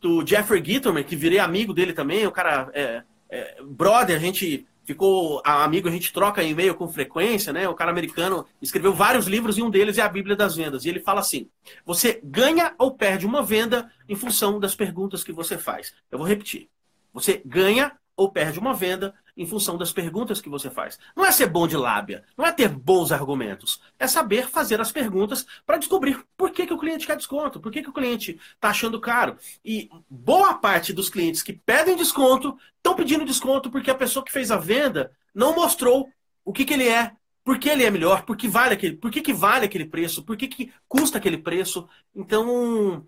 do 0.00 0.26
Jeffrey 0.26 0.62
Gitterman, 0.64 1.04
que 1.04 1.16
virei 1.16 1.38
amigo 1.38 1.74
dele 1.74 1.92
também. 1.92 2.26
O 2.26 2.32
cara 2.32 2.70
é, 2.72 3.02
é 3.30 3.56
brother, 3.62 4.16
a 4.16 4.20
gente 4.20 4.66
ficou 4.84 5.40
amigo, 5.44 5.88
a 5.88 5.92
gente 5.92 6.12
troca 6.12 6.42
e-mail 6.42 6.74
com 6.74 6.88
frequência, 6.88 7.52
né? 7.52 7.68
O 7.68 7.74
cara 7.74 7.90
americano 7.90 8.46
escreveu 8.60 8.92
vários 8.92 9.26
livros 9.26 9.56
e 9.56 9.62
um 9.62 9.70
deles 9.70 9.98
é 9.98 10.02
a 10.02 10.08
Bíblia 10.08 10.34
das 10.34 10.56
Vendas. 10.56 10.84
E 10.84 10.88
ele 10.88 11.00
fala 11.00 11.20
assim: 11.20 11.48
você 11.84 12.20
ganha 12.22 12.74
ou 12.78 12.92
perde 12.92 13.26
uma 13.26 13.42
venda 13.42 13.90
em 14.08 14.16
função 14.16 14.58
das 14.58 14.74
perguntas 14.74 15.22
que 15.22 15.32
você 15.32 15.56
faz. 15.56 15.94
Eu 16.10 16.18
vou 16.18 16.26
repetir. 16.26 16.68
Você 17.12 17.42
ganha 17.44 17.92
ou 18.16 18.30
perde 18.30 18.58
uma 18.58 18.74
venda 18.74 19.14
em 19.36 19.46
função 19.46 19.78
das 19.78 19.92
perguntas 19.92 20.40
que 20.40 20.48
você 20.48 20.70
faz. 20.70 20.98
Não 21.16 21.24
é 21.24 21.32
ser 21.32 21.46
bom 21.46 21.66
de 21.66 21.76
lábia, 21.76 22.24
não 22.36 22.44
é 22.44 22.52
ter 22.52 22.68
bons 22.68 23.12
argumentos. 23.12 23.80
É 23.98 24.06
saber 24.06 24.48
fazer 24.48 24.80
as 24.80 24.92
perguntas 24.92 25.46
para 25.64 25.78
descobrir 25.78 26.22
por 26.36 26.50
que, 26.50 26.66
que 26.66 26.74
o 26.74 26.78
cliente 26.78 27.06
quer 27.06 27.16
desconto, 27.16 27.60
por 27.60 27.72
que, 27.72 27.82
que 27.82 27.90
o 27.90 27.94
cliente 27.94 28.38
está 28.54 28.68
achando 28.68 29.00
caro. 29.00 29.36
E 29.64 29.88
boa 30.08 30.54
parte 30.54 30.92
dos 30.92 31.08
clientes 31.08 31.42
que 31.42 31.52
pedem 31.52 31.96
desconto 31.96 32.56
estão 32.76 32.94
pedindo 32.94 33.24
desconto 33.24 33.70
porque 33.70 33.90
a 33.90 33.94
pessoa 33.94 34.24
que 34.24 34.32
fez 34.32 34.50
a 34.50 34.56
venda 34.56 35.12
não 35.34 35.54
mostrou 35.54 36.10
o 36.44 36.52
que, 36.52 36.64
que 36.64 36.74
ele 36.74 36.88
é, 36.88 37.12
por 37.44 37.58
que 37.58 37.68
ele 37.68 37.84
é 37.84 37.90
melhor, 37.90 38.24
por 38.24 38.36
que 38.36 38.48
vale 38.48 38.74
aquele, 38.74 38.96
por 38.96 39.10
que, 39.10 39.20
que 39.20 39.32
vale 39.32 39.64
aquele 39.64 39.86
preço, 39.86 40.22
por 40.22 40.36
que, 40.36 40.46
que 40.46 40.72
custa 40.88 41.18
aquele 41.18 41.38
preço. 41.38 41.88
Então, 42.14 43.06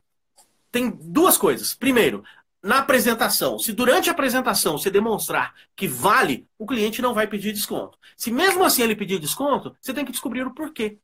tem 0.70 0.90
duas 0.90 1.36
coisas. 1.36 1.74
Primeiro, 1.74 2.24
na 2.64 2.78
apresentação, 2.78 3.58
se 3.58 3.74
durante 3.74 4.08
a 4.08 4.12
apresentação 4.12 4.78
você 4.78 4.90
demonstrar 4.90 5.54
que 5.76 5.86
vale, 5.86 6.48
o 6.58 6.66
cliente 6.66 7.02
não 7.02 7.12
vai 7.12 7.26
pedir 7.26 7.52
desconto. 7.52 7.98
Se 8.16 8.30
mesmo 8.32 8.64
assim 8.64 8.82
ele 8.82 8.96
pedir 8.96 9.18
desconto, 9.18 9.76
você 9.78 9.92
tem 9.92 10.02
que 10.02 10.10
descobrir 10.10 10.46
o 10.46 10.54
porquê. 10.54 10.98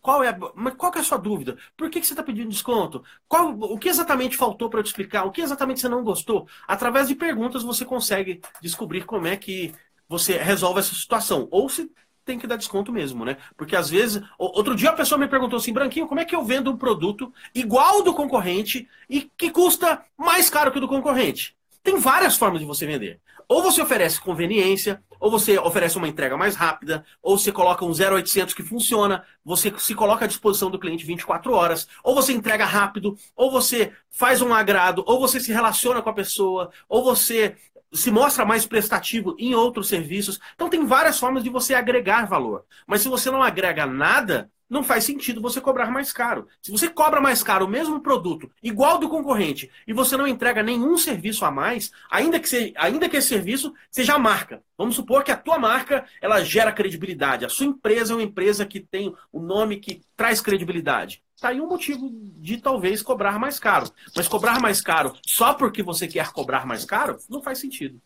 Qual 0.00 0.24
é 0.24 0.30
a, 0.30 0.34
qual 0.72 0.92
é 0.92 0.98
a 0.98 1.04
sua 1.04 1.16
dúvida? 1.16 1.56
Por 1.76 1.88
que, 1.88 2.00
que 2.00 2.06
você 2.06 2.14
está 2.14 2.22
pedindo 2.24 2.50
desconto? 2.50 3.04
Qual, 3.28 3.50
o 3.52 3.78
que 3.78 3.88
exatamente 3.88 4.36
faltou 4.36 4.68
para 4.68 4.80
eu 4.80 4.82
te 4.82 4.88
explicar? 4.88 5.24
O 5.24 5.30
que 5.30 5.40
exatamente 5.40 5.80
você 5.80 5.88
não 5.88 6.02
gostou? 6.02 6.48
Através 6.66 7.06
de 7.06 7.14
perguntas 7.14 7.62
você 7.62 7.84
consegue 7.84 8.40
descobrir 8.60 9.04
como 9.04 9.28
é 9.28 9.36
que 9.36 9.72
você 10.08 10.36
resolve 10.36 10.80
essa 10.80 10.96
situação. 10.96 11.46
Ou 11.48 11.68
se 11.68 11.88
tem 12.24 12.38
que 12.38 12.46
dar 12.46 12.56
desconto 12.56 12.92
mesmo, 12.92 13.24
né? 13.24 13.36
Porque 13.56 13.76
às 13.76 13.90
vezes. 13.90 14.22
Outro 14.38 14.74
dia 14.74 14.90
a 14.90 14.94
pessoa 14.94 15.18
me 15.18 15.28
perguntou 15.28 15.58
assim, 15.58 15.72
Branquinho, 15.72 16.06
como 16.06 16.20
é 16.20 16.24
que 16.24 16.34
eu 16.34 16.44
vendo 16.44 16.70
um 16.70 16.76
produto 16.76 17.32
igual 17.54 18.02
do 18.02 18.14
concorrente 18.14 18.88
e 19.08 19.30
que 19.36 19.50
custa 19.50 20.02
mais 20.16 20.48
caro 20.48 20.72
que 20.72 20.78
o 20.78 20.80
do 20.80 20.88
concorrente? 20.88 21.56
Tem 21.82 21.98
várias 21.98 22.36
formas 22.36 22.60
de 22.60 22.66
você 22.66 22.86
vender. 22.86 23.20
Ou 23.46 23.62
você 23.62 23.82
oferece 23.82 24.20
conveniência, 24.20 25.02
ou 25.20 25.30
você 25.30 25.58
oferece 25.58 25.98
uma 25.98 26.08
entrega 26.08 26.36
mais 26.36 26.56
rápida, 26.56 27.04
ou 27.22 27.38
você 27.38 27.52
coloca 27.52 27.84
um 27.84 27.92
0800 27.92 28.54
que 28.54 28.62
funciona, 28.62 29.22
você 29.44 29.72
se 29.78 29.94
coloca 29.94 30.24
à 30.24 30.28
disposição 30.28 30.70
do 30.70 30.78
cliente 30.78 31.04
24 31.04 31.52
horas, 31.52 31.86
ou 32.02 32.14
você 32.14 32.32
entrega 32.32 32.64
rápido, 32.64 33.16
ou 33.36 33.50
você 33.50 33.92
faz 34.10 34.40
um 34.40 34.52
agrado, 34.54 35.04
ou 35.06 35.20
você 35.20 35.38
se 35.38 35.52
relaciona 35.52 36.00
com 36.00 36.08
a 36.08 36.14
pessoa, 36.14 36.70
ou 36.88 37.04
você 37.04 37.54
se 37.94 38.10
mostra 38.10 38.44
mais 38.44 38.66
prestativo 38.66 39.36
em 39.38 39.54
outros 39.54 39.88
serviços. 39.88 40.40
Então 40.54 40.68
tem 40.68 40.84
várias 40.84 41.18
formas 41.18 41.42
de 41.44 41.50
você 41.50 41.74
agregar 41.74 42.26
valor. 42.26 42.64
Mas 42.86 43.02
se 43.02 43.08
você 43.08 43.30
não 43.30 43.42
agrega 43.42 43.86
nada, 43.86 44.50
não 44.68 44.82
faz 44.82 45.04
sentido 45.04 45.40
você 45.40 45.60
cobrar 45.60 45.90
mais 45.90 46.12
caro. 46.12 46.48
Se 46.60 46.70
você 46.70 46.88
cobra 46.88 47.20
mais 47.20 47.42
caro 47.42 47.66
o 47.66 47.68
mesmo 47.68 48.00
produto, 48.00 48.50
igual 48.62 48.98
do 48.98 49.08
concorrente, 49.08 49.70
e 49.86 49.92
você 49.92 50.16
não 50.16 50.26
entrega 50.26 50.62
nenhum 50.62 50.96
serviço 50.96 51.44
a 51.44 51.50
mais, 51.50 51.92
ainda 52.10 52.40
que, 52.40 52.48
se, 52.48 52.72
ainda 52.76 53.08
que 53.08 53.16
esse 53.16 53.28
serviço 53.28 53.72
seja 53.90 54.14
a 54.14 54.18
marca. 54.18 54.62
Vamos 54.76 54.96
supor 54.96 55.22
que 55.22 55.30
a 55.30 55.36
tua 55.36 55.58
marca 55.58 56.04
ela 56.20 56.42
gera 56.42 56.72
credibilidade. 56.72 57.44
A 57.44 57.48
sua 57.48 57.66
empresa 57.66 58.12
é 58.12 58.16
uma 58.16 58.22
empresa 58.22 58.66
que 58.66 58.80
tem 58.80 59.14
o 59.32 59.38
um 59.38 59.42
nome 59.42 59.76
que 59.76 60.02
traz 60.16 60.40
credibilidade. 60.40 61.22
Está 61.36 61.48
aí 61.48 61.60
um 61.60 61.68
motivo 61.68 62.10
de 62.12 62.56
talvez 62.56 63.02
cobrar 63.02 63.38
mais 63.38 63.58
caro. 63.58 63.90
Mas 64.16 64.26
cobrar 64.26 64.60
mais 64.60 64.80
caro 64.80 65.14
só 65.26 65.54
porque 65.54 65.82
você 65.82 66.08
quer 66.08 66.32
cobrar 66.32 66.66
mais 66.66 66.84
caro 66.84 67.18
não 67.28 67.42
faz 67.42 67.58
sentido. 67.58 68.00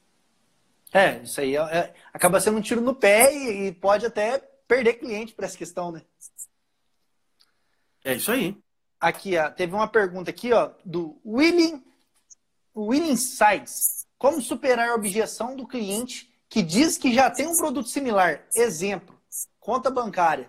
É, 0.93 1.21
isso 1.23 1.41
aí 1.41 1.55
é, 1.55 1.61
é, 1.61 1.95
acaba 2.13 2.41
sendo 2.41 2.59
um 2.59 2.63
tiro 2.63 2.81
no 2.81 2.95
pé 2.95 3.33
e, 3.35 3.69
e 3.69 3.73
pode 3.73 4.07
até 4.07 4.43
perder 4.67 4.95
cliente 4.95 5.35
para 5.35 5.47
essa 5.47 5.57
questão, 5.57 5.91
né? 5.91 6.03
É 8.09 8.15
isso 8.15 8.33
aí. 8.33 8.57
Aqui, 8.99 9.37
ó, 9.37 9.51
teve 9.51 9.75
uma 9.75 9.87
pergunta 9.87 10.31
aqui, 10.31 10.51
ó, 10.51 10.71
do 10.83 11.21
Willing, 11.27 11.85
Willing 12.75 13.17
Sides. 13.17 14.07
Como 14.17 14.41
superar 14.41 14.89
a 14.89 14.95
objeção 14.95 15.55
do 15.55 15.67
cliente 15.67 16.27
que 16.49 16.63
diz 16.63 16.97
que 16.97 17.13
já 17.13 17.31
tem 17.31 17.47
um 17.47 17.55
produto 17.55 17.91
similar? 17.91 18.47
Exemplo, 18.55 19.15
conta 19.61 19.91
bancária. 19.91 20.49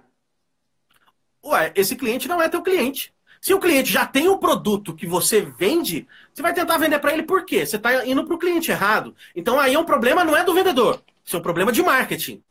Ué, 1.44 1.74
esse 1.76 1.98
cliente 1.98 2.30
não 2.30 2.42
é 2.42 2.48
teu 2.48 2.62
cliente. 2.62 3.14
Se 3.42 3.54
o 3.54 3.60
cliente 3.60 3.92
já 3.92 4.06
tem 4.06 4.30
um 4.30 4.38
produto 4.38 4.96
que 4.96 5.06
você 5.06 5.42
vende, 5.42 6.08
você 6.34 6.42
vai 6.42 6.54
tentar 6.54 6.78
vender 6.78 7.00
para 7.00 7.12
ele 7.12 7.24
por 7.24 7.44
quê? 7.44 7.66
Você 7.66 7.76
está 7.76 8.06
indo 8.06 8.24
para 8.26 8.36
o 8.36 8.40
cliente 8.40 8.72
errado. 8.72 9.14
Então 9.36 9.60
aí 9.60 9.74
é 9.74 9.80
um 9.80 9.86
problema 9.86 10.24
não 10.24 10.38
é 10.38 10.46
do 10.46 10.54
vendedor, 10.54 11.04
isso 11.26 11.36
é 11.36 11.40
um 11.40 11.44
problema 11.44 11.74
de 11.74 11.84
marketing. 11.84 12.42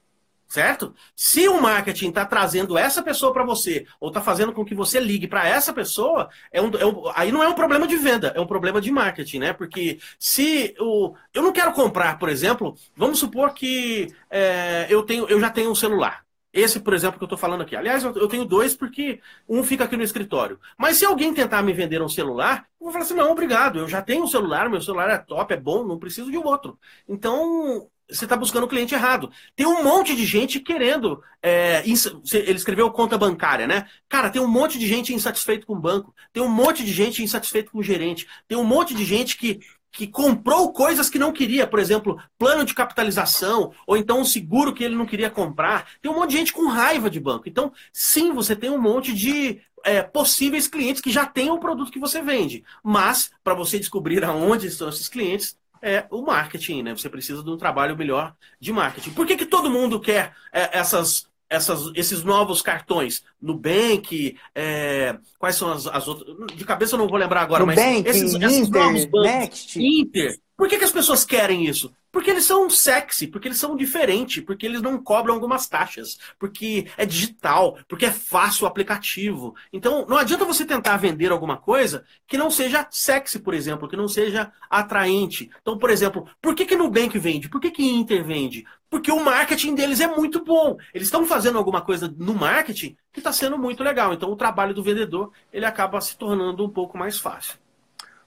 Certo? 0.49 0.95
Se 1.15 1.47
o 1.47 1.61
marketing 1.61 2.09
está 2.09 2.25
trazendo 2.25 2.79
essa 2.79 3.03
pessoa 3.03 3.35
para 3.35 3.45
você, 3.45 3.87
ou 4.01 4.09
está 4.09 4.23
fazendo 4.23 4.51
com 4.51 4.65
que 4.65 4.75
você 4.75 4.99
ligue 4.99 5.29
para 5.29 5.47
essa 5.47 5.75
pessoa, 5.75 6.31
é 6.51 6.61
um, 6.63 6.71
é 6.71 6.87
um, 6.87 7.03
aí 7.15 7.31
não 7.31 7.43
é 7.43 7.49
um 7.49 7.55
problema 7.55 7.87
de 7.87 7.97
venda, 7.97 8.33
é 8.35 8.41
um 8.41 8.47
problema 8.47 8.81
de 8.81 8.91
marketing, 8.91 9.41
né? 9.41 9.53
Porque 9.53 9.99
se 10.19 10.75
o, 10.81 11.15
eu 11.35 11.43
não 11.43 11.53
quero 11.53 11.73
comprar, 11.73 12.19
por 12.19 12.31
exemplo, 12.31 12.75
vamos 12.97 13.19
supor 13.19 13.53
que 13.53 14.09
é, 14.31 14.87
eu, 14.89 15.03
tenho, 15.03 15.27
eu 15.29 15.39
já 15.39 15.51
tenho 15.51 15.71
um 15.71 15.75
celular. 15.75 16.27
Esse, 16.51 16.81
por 16.81 16.95
exemplo, 16.95 17.19
que 17.19 17.25
eu 17.25 17.27
estou 17.27 17.39
falando 17.39 17.61
aqui. 17.63 17.77
Aliás, 17.77 18.03
eu 18.03 18.27
tenho 18.27 18.45
dois 18.45 18.75
porque 18.75 19.21
um 19.47 19.63
fica 19.63 19.85
aqui 19.85 19.97
no 19.99 20.03
escritório. 20.03 20.59
Mas 20.79 20.97
se 20.97 21.05
alguém 21.05 21.33
tentar 21.35 21.63
me 21.63 21.75
vender 21.75 22.01
um 22.01 22.09
celular, 22.09 22.67
eu 22.81 22.85
vou 22.85 22.93
falar 22.93 23.05
assim: 23.05 23.15
não, 23.15 23.31
obrigado, 23.31 23.79
eu 23.79 23.89
já 23.89 24.01
tenho 24.01 24.25
um 24.25 24.27
celular, 24.27 24.69
meu 24.71 24.81
celular 24.81 25.11
é 25.11 25.19
top, 25.19 25.53
é 25.53 25.57
bom, 25.59 25.85
não 25.85 25.99
preciso 25.99 26.31
de 26.31 26.39
um 26.39 26.45
outro. 26.47 26.79
Então, 27.07 27.89
você 28.11 28.25
está 28.25 28.37
buscando 28.37 28.65
o 28.65 28.69
cliente 28.69 28.95
errado. 28.95 29.31
Tem 29.55 29.67
um 29.67 29.83
monte 29.83 30.17
de 30.17 30.25
gente 30.25 30.61
querendo. 30.61 31.23
É, 31.43 31.83
ele 31.85 32.57
escreveu 32.57 32.91
conta 32.91 33.19
bancária, 33.19 33.67
né? 33.67 33.87
Cara, 34.09 34.31
tem 34.31 34.41
um 34.41 34.49
monte 34.49 34.79
de 34.79 34.87
gente 34.87 35.15
insatisfeito 35.15 35.67
com 35.67 35.75
o 35.75 35.81
banco. 35.81 36.15
Tem 36.33 36.43
um 36.43 36.49
monte 36.49 36.85
de 36.85 36.93
gente 36.93 37.23
insatisfeito 37.23 37.71
com 37.71 37.79
o 37.79 37.83
gerente. 37.83 38.27
Tem 38.47 38.57
um 38.57 38.65
monte 38.65 38.95
de 38.95 39.05
gente 39.05 39.37
que 39.37 39.61
que 39.91 40.07
comprou 40.07 40.73
coisas 40.73 41.09
que 41.09 41.19
não 41.19 41.33
queria, 41.33 41.67
por 41.67 41.79
exemplo, 41.79 42.21
plano 42.39 42.65
de 42.65 42.75
capitalização, 42.75 43.73
ou 43.87 43.97
então 43.97 44.21
um 44.21 44.25
seguro 44.25 44.73
que 44.73 44.85
ele 44.85 44.95
não 44.95 45.07
queria 45.07 45.31
comprar. 45.31 45.89
Tem 46.01 46.11
um 46.11 46.15
monte 46.15 46.31
de 46.31 46.37
gente 46.37 46.53
com 46.53 46.69
raiva 46.69 47.09
de 47.09 47.19
banco. 47.19 47.49
Então, 47.49 47.73
sim, 47.93 48.33
você 48.33 48.55
tem 48.55 48.71
um 48.71 48.81
monte 48.81 49.15
de 49.15 49.61
é, 49.85 50.03
possíveis 50.03 50.69
clientes 50.69 51.01
que 51.01 51.11
já 51.11 51.27
têm 51.27 51.51
o 51.51 51.59
produto 51.59 51.91
que 51.91 51.99
você 51.99 52.21
vende. 52.21 52.65
Mas, 52.83 53.31
para 53.43 53.55
você 53.55 53.79
descobrir 53.79 54.23
aonde 54.25 54.67
estão 54.67 54.89
esses 54.89 55.09
clientes, 55.09 55.57
é 55.83 56.07
o 56.11 56.23
marketing, 56.23 56.83
né? 56.83 56.97
Você 56.97 57.09
precisa 57.09 57.43
de 57.43 57.51
um 57.51 57.57
trabalho 57.57 57.97
melhor 57.97 58.35
de 58.61 58.73
marketing. 58.73 59.11
Por 59.11 59.27
que, 59.27 59.37
que 59.37 59.47
todo 59.47 59.71
mundo 59.71 60.01
quer 60.01 60.33
é, 60.53 60.79
essas 60.79 61.29
essas, 61.51 61.91
esses 61.95 62.23
novos 62.23 62.61
cartões? 62.61 63.23
Nubank, 63.41 64.37
é, 64.55 65.17
quais 65.39 65.57
são 65.57 65.73
as, 65.73 65.87
as, 65.87 66.07
outras? 66.07 66.37
De 66.55 66.65
cabeça 66.65 66.95
eu 66.95 66.99
não 66.99 67.09
vou 67.09 67.17
lembrar 67.17 67.43
agora, 67.43 67.65
Nubank, 67.65 68.03
mas 68.05 68.17
esses, 68.17 68.35
Inter, 68.35 68.49
esses 68.49 68.69
novos 68.69 69.05
bancos. 69.07 69.31
Next. 69.31 69.83
Inter. 69.83 70.39
Por 70.57 70.69
que, 70.69 70.79
que 70.79 70.85
as 70.85 70.93
pessoas 70.93 71.25
querem 71.25 71.67
isso? 71.67 71.93
Porque 72.19 72.33
eles 72.33 72.47
são 72.47 72.69
sexy, 72.69 73.29
porque 73.29 73.47
eles 73.47 73.59
são 73.59 73.77
diferentes, 73.77 74.43
porque 74.43 74.67
eles 74.67 74.83
não 74.83 75.01
cobram 75.01 75.35
algumas 75.35 75.69
taxas, 75.69 76.19
porque 76.37 76.89
é 76.97 77.07
digital, 77.07 77.79
porque 77.87 78.07
é 78.07 78.11
fácil 78.11 78.65
o 78.65 78.67
aplicativo. 78.67 79.55
Então, 79.73 80.05
não 80.09 80.19
adianta 80.19 80.45
você 80.45 80.65
tentar 80.65 80.97
vender 80.97 81.31
alguma 81.31 81.57
coisa 81.57 82.05
que 82.27 82.37
não 82.37 82.51
seja 82.51 82.85
sexy, 82.91 83.39
por 83.39 83.55
exemplo, 83.55 83.89
que 83.89 83.97
não 83.97 84.09
seja 84.09 84.51
atraente. 84.69 85.49
Então, 85.63 85.79
por 85.79 85.91
exemplo, 85.91 86.29
por 86.43 86.57
que, 86.57 86.67
que 86.67 86.75
Nubank 86.75 87.17
vende? 87.21 87.49
Por 87.49 87.61
que, 87.61 87.71
que 87.71 87.89
Inter 87.89 88.25
vende? 88.25 88.67
Porque 88.91 89.13
o 89.13 89.25
marketing 89.25 89.77
deles 89.77 90.01
é 90.01 90.09
muito 90.09 90.45
bom. 90.45 90.77
Eles 90.93 91.07
estão 91.07 91.25
fazendo 91.25 91.57
alguma 91.57 91.83
coisa 91.83 92.13
no 92.19 92.35
marketing 92.35 92.97
que 93.13 93.21
está 93.21 93.33
sendo 93.33 93.57
muito 93.57 93.85
legal. 93.85 94.13
Então, 94.13 94.29
o 94.29 94.37
trabalho 94.37 94.75
do 94.75 94.83
vendedor 94.83 95.31
ele 95.53 95.65
acaba 95.65 96.01
se 96.01 96.19
tornando 96.19 96.65
um 96.65 96.69
pouco 96.69 96.99
mais 96.99 97.17
fácil. 97.17 97.61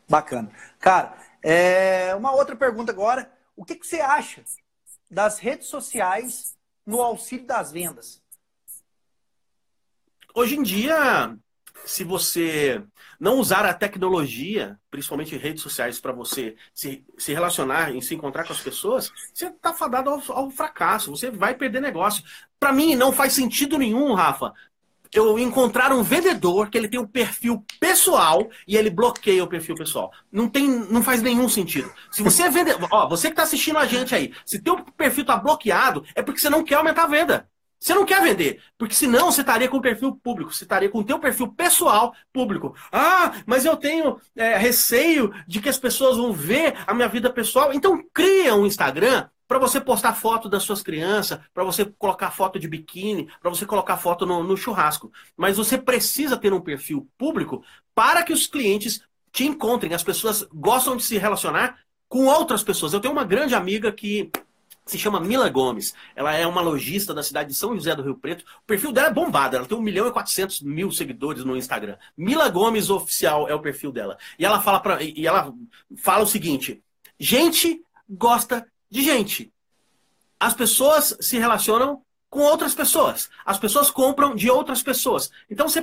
Bacana. 0.07 0.49
Cara, 0.79 1.13
é... 1.43 2.15
uma 2.15 2.31
outra 2.31 2.55
pergunta 2.55 2.89
agora. 2.93 3.29
O 3.61 3.63
que, 3.63 3.75
que 3.75 3.85
você 3.85 4.01
acha 4.01 4.43
das 5.07 5.37
redes 5.37 5.67
sociais 5.67 6.57
no 6.83 6.99
auxílio 6.99 7.45
das 7.45 7.71
vendas? 7.71 8.19
Hoje 10.33 10.55
em 10.55 10.63
dia, 10.63 11.37
se 11.85 12.03
você 12.03 12.83
não 13.19 13.37
usar 13.37 13.63
a 13.63 13.73
tecnologia, 13.75 14.79
principalmente 14.89 15.37
redes 15.37 15.61
sociais, 15.61 15.99
para 15.99 16.11
você 16.11 16.55
se, 16.73 17.05
se 17.15 17.33
relacionar 17.33 17.95
e 17.95 18.01
se 18.01 18.15
encontrar 18.15 18.47
com 18.47 18.53
as 18.53 18.61
pessoas, 18.61 19.11
você 19.31 19.45
está 19.45 19.75
fadado 19.75 20.09
ao, 20.09 20.23
ao, 20.31 20.49
fracasso, 20.49 21.11
você 21.11 21.29
vai 21.29 21.53
perder 21.53 21.81
negócio. 21.81 22.23
para 22.59 22.73
mim 22.73 22.95
não 22.95 23.11
faz 23.11 23.33
sentido 23.33 23.77
nenhum, 23.77 24.15
Rafa, 24.15 24.51
eu 25.13 25.37
encontrar 25.37 25.91
um 25.91 26.03
vendedor 26.03 26.69
que 26.69 26.77
ele 26.77 26.87
tem 26.87 26.99
um 26.99 27.07
perfil 27.07 27.65
pessoal 27.79 28.49
e 28.67 28.77
ele 28.77 28.89
bloqueia 28.89 29.43
o 29.43 29.47
perfil 29.47 29.75
pessoal. 29.75 30.11
Não 30.31 30.47
tem, 30.47 30.67
não 30.67 31.03
faz 31.03 31.21
nenhum 31.21 31.49
sentido. 31.49 31.91
Se 32.11 32.23
você 32.23 32.43
é 32.43 32.49
vendedor, 32.49 32.87
ó, 32.91 33.07
você 33.07 33.27
que 33.27 33.33
está 33.33 33.43
assistindo 33.43 33.77
a 33.77 33.85
gente 33.85 34.15
aí, 34.15 34.33
se 34.45 34.61
teu 34.61 34.77
perfil 34.97 35.25
tá 35.25 35.35
bloqueado, 35.35 36.05
é 36.15 36.21
porque 36.21 36.39
você 36.39 36.49
não 36.49 36.63
quer 36.63 36.75
aumentar 36.75 37.03
a 37.03 37.07
venda. 37.07 37.49
Você 37.81 37.95
não 37.95 38.05
quer 38.05 38.21
vender, 38.21 38.61
porque 38.77 38.93
senão 38.93 39.31
você 39.31 39.41
estaria 39.41 39.67
com 39.67 39.77
o 39.77 39.81
perfil 39.81 40.15
público, 40.15 40.53
você 40.53 40.65
estaria 40.65 40.87
com 40.87 40.99
o 40.99 41.03
teu 41.03 41.17
perfil 41.17 41.47
pessoal 41.47 42.13
público. 42.31 42.75
Ah, 42.91 43.41
mas 43.43 43.65
eu 43.65 43.75
tenho 43.75 44.21
é, 44.35 44.55
receio 44.55 45.33
de 45.47 45.59
que 45.59 45.67
as 45.67 45.79
pessoas 45.79 46.15
vão 46.15 46.31
ver 46.31 46.75
a 46.85 46.93
minha 46.93 47.07
vida 47.07 47.33
pessoal. 47.33 47.73
Então 47.73 47.99
cria 48.13 48.53
um 48.53 48.67
Instagram 48.67 49.27
para 49.51 49.59
você 49.59 49.81
postar 49.81 50.13
foto 50.13 50.47
das 50.47 50.63
suas 50.63 50.81
crianças, 50.81 51.37
para 51.53 51.65
você 51.65 51.83
colocar 51.83 52.31
foto 52.31 52.57
de 52.57 52.69
biquíni, 52.69 53.27
para 53.41 53.49
você 53.49 53.65
colocar 53.65 53.97
foto 53.97 54.25
no, 54.25 54.41
no 54.41 54.55
churrasco. 54.55 55.11
Mas 55.35 55.57
você 55.57 55.77
precisa 55.77 56.37
ter 56.37 56.53
um 56.53 56.61
perfil 56.61 57.05
público 57.17 57.61
para 57.93 58.23
que 58.23 58.31
os 58.31 58.47
clientes 58.47 59.01
te 59.29 59.43
encontrem. 59.43 59.93
As 59.93 60.05
pessoas 60.05 60.47
gostam 60.53 60.95
de 60.95 61.03
se 61.03 61.17
relacionar 61.17 61.79
com 62.07 62.27
outras 62.27 62.63
pessoas. 62.63 62.93
Eu 62.93 63.01
tenho 63.01 63.11
uma 63.11 63.25
grande 63.25 63.53
amiga 63.53 63.91
que 63.91 64.31
se 64.85 64.97
chama 64.97 65.19
Mila 65.19 65.49
Gomes. 65.49 65.93
Ela 66.15 66.33
é 66.33 66.47
uma 66.47 66.61
lojista 66.61 67.13
da 67.13 67.21
cidade 67.21 67.49
de 67.49 67.55
São 67.55 67.75
José 67.75 67.93
do 67.93 68.03
Rio 68.03 68.15
Preto. 68.15 68.45
O 68.63 68.65
perfil 68.65 68.93
dela 68.93 69.09
é 69.09 69.13
bombado. 69.13 69.57
Ela 69.57 69.65
tem 69.65 69.77
1 69.77 69.81
milhão 69.81 70.07
e 70.07 70.13
400 70.13 70.61
mil 70.61 70.93
seguidores 70.93 71.43
no 71.43 71.57
Instagram. 71.57 71.97
Mila 72.15 72.47
Gomes 72.47 72.89
Oficial 72.89 73.49
é 73.49 73.53
o 73.53 73.59
perfil 73.59 73.91
dela. 73.91 74.17
E 74.39 74.45
ela 74.45 74.61
fala, 74.61 74.79
pra, 74.79 75.03
e 75.03 75.27
ela 75.27 75.53
fala 75.97 76.23
o 76.23 76.27
seguinte: 76.27 76.81
gente 77.19 77.83
gosta 78.09 78.65
de 78.91 79.01
gente. 79.01 79.51
As 80.39 80.53
pessoas 80.53 81.17
se 81.21 81.37
relacionam 81.39 82.03
com 82.29 82.39
outras 82.39 82.73
pessoas. 82.73 83.29
As 83.45 83.57
pessoas 83.57 83.91
compram 83.91 84.35
de 84.35 84.49
outras 84.49 84.83
pessoas. 84.83 85.31
Então, 85.49 85.67
você, 85.67 85.81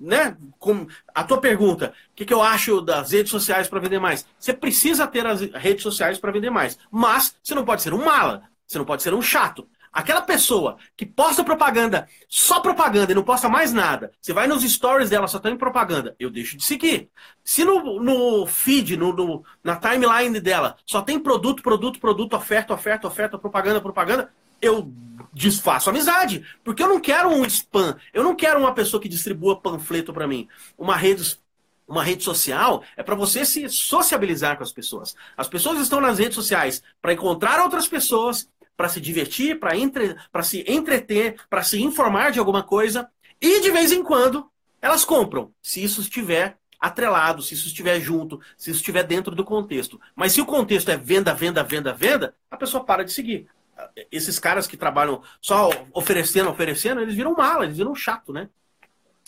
né, 0.00 0.36
com 0.58 0.86
a 1.14 1.22
tua 1.22 1.40
pergunta, 1.40 1.94
o 2.10 2.14
que, 2.14 2.24
que 2.24 2.34
eu 2.34 2.42
acho 2.42 2.80
das 2.80 3.12
redes 3.12 3.30
sociais 3.30 3.68
para 3.68 3.80
vender 3.80 3.98
mais? 3.98 4.26
Você 4.38 4.52
precisa 4.52 5.06
ter 5.06 5.26
as 5.26 5.40
redes 5.40 5.82
sociais 5.82 6.18
para 6.18 6.32
vender 6.32 6.50
mais. 6.50 6.78
Mas 6.90 7.36
você 7.42 7.54
não 7.54 7.64
pode 7.64 7.82
ser 7.82 7.94
um 7.94 8.04
mala, 8.04 8.42
você 8.66 8.78
não 8.78 8.84
pode 8.84 9.02
ser 9.02 9.14
um 9.14 9.22
chato. 9.22 9.68
Aquela 9.96 10.20
pessoa 10.20 10.76
que 10.94 11.06
posta 11.06 11.42
propaganda, 11.42 12.06
só 12.28 12.60
propaganda 12.60 13.12
e 13.12 13.14
não 13.14 13.22
posta 13.22 13.48
mais 13.48 13.72
nada, 13.72 14.12
você 14.20 14.30
vai 14.30 14.46
nos 14.46 14.62
stories 14.62 15.08
dela, 15.08 15.26
só 15.26 15.38
tem 15.38 15.56
propaganda, 15.56 16.14
eu 16.20 16.28
deixo 16.28 16.54
de 16.54 16.62
seguir. 16.62 17.08
Se 17.42 17.64
no, 17.64 17.98
no 17.98 18.44
feed, 18.44 18.94
no, 18.94 19.10
no, 19.14 19.42
na 19.64 19.74
timeline 19.74 20.38
dela, 20.38 20.76
só 20.84 21.00
tem 21.00 21.18
produto, 21.18 21.62
produto, 21.62 21.98
produto, 21.98 22.36
oferta, 22.36 22.74
oferta, 22.74 23.06
oferta, 23.06 23.38
propaganda, 23.38 23.80
propaganda, 23.80 24.30
eu 24.60 24.92
desfaço 25.32 25.88
amizade. 25.88 26.44
Porque 26.62 26.82
eu 26.82 26.88
não 26.90 27.00
quero 27.00 27.30
um 27.30 27.42
spam. 27.46 27.96
Eu 28.12 28.22
não 28.22 28.36
quero 28.36 28.60
uma 28.60 28.74
pessoa 28.74 29.00
que 29.00 29.08
distribua 29.08 29.58
panfleto 29.58 30.12
para 30.12 30.28
mim. 30.28 30.46
Uma 30.76 30.94
rede, 30.94 31.38
uma 31.88 32.04
rede 32.04 32.22
social 32.22 32.82
é 32.98 33.02
para 33.02 33.14
você 33.14 33.46
se 33.46 33.66
sociabilizar 33.70 34.58
com 34.58 34.62
as 34.62 34.72
pessoas. 34.72 35.16
As 35.38 35.48
pessoas 35.48 35.80
estão 35.80 36.02
nas 36.02 36.18
redes 36.18 36.34
sociais 36.34 36.82
para 37.00 37.14
encontrar 37.14 37.62
outras 37.62 37.88
pessoas, 37.88 38.46
para 38.76 38.88
se 38.88 39.00
divertir, 39.00 39.58
para 39.58 39.76
entre, 39.76 40.16
se 40.42 40.64
entreter, 40.68 41.36
para 41.48 41.62
se 41.62 41.80
informar 41.82 42.30
de 42.30 42.38
alguma 42.38 42.62
coisa. 42.62 43.08
E 43.40 43.60
de 43.60 43.70
vez 43.70 43.92
em 43.92 44.02
quando 44.02 44.48
elas 44.80 45.04
compram, 45.04 45.50
se 45.62 45.82
isso 45.82 46.00
estiver 46.00 46.58
atrelado, 46.78 47.42
se 47.42 47.54
isso 47.54 47.66
estiver 47.66 47.98
junto, 48.00 48.40
se 48.56 48.70
isso 48.70 48.80
estiver 48.80 49.02
dentro 49.02 49.34
do 49.34 49.44
contexto. 49.44 50.00
Mas 50.14 50.32
se 50.32 50.40
o 50.40 50.46
contexto 50.46 50.90
é 50.90 50.96
venda, 50.96 51.34
venda, 51.34 51.62
venda, 51.62 51.92
venda, 51.92 52.34
a 52.50 52.56
pessoa 52.56 52.84
para 52.84 53.04
de 53.04 53.12
seguir 53.12 53.48
esses 54.10 54.38
caras 54.38 54.66
que 54.66 54.76
trabalham 54.76 55.22
só 55.40 55.70
oferecendo, 55.92 56.50
oferecendo, 56.50 57.00
eles 57.00 57.14
viram 57.14 57.34
mala, 57.34 57.64
eles 57.64 57.76
viram 57.76 57.94
chato, 57.94 58.32
né? 58.32 58.48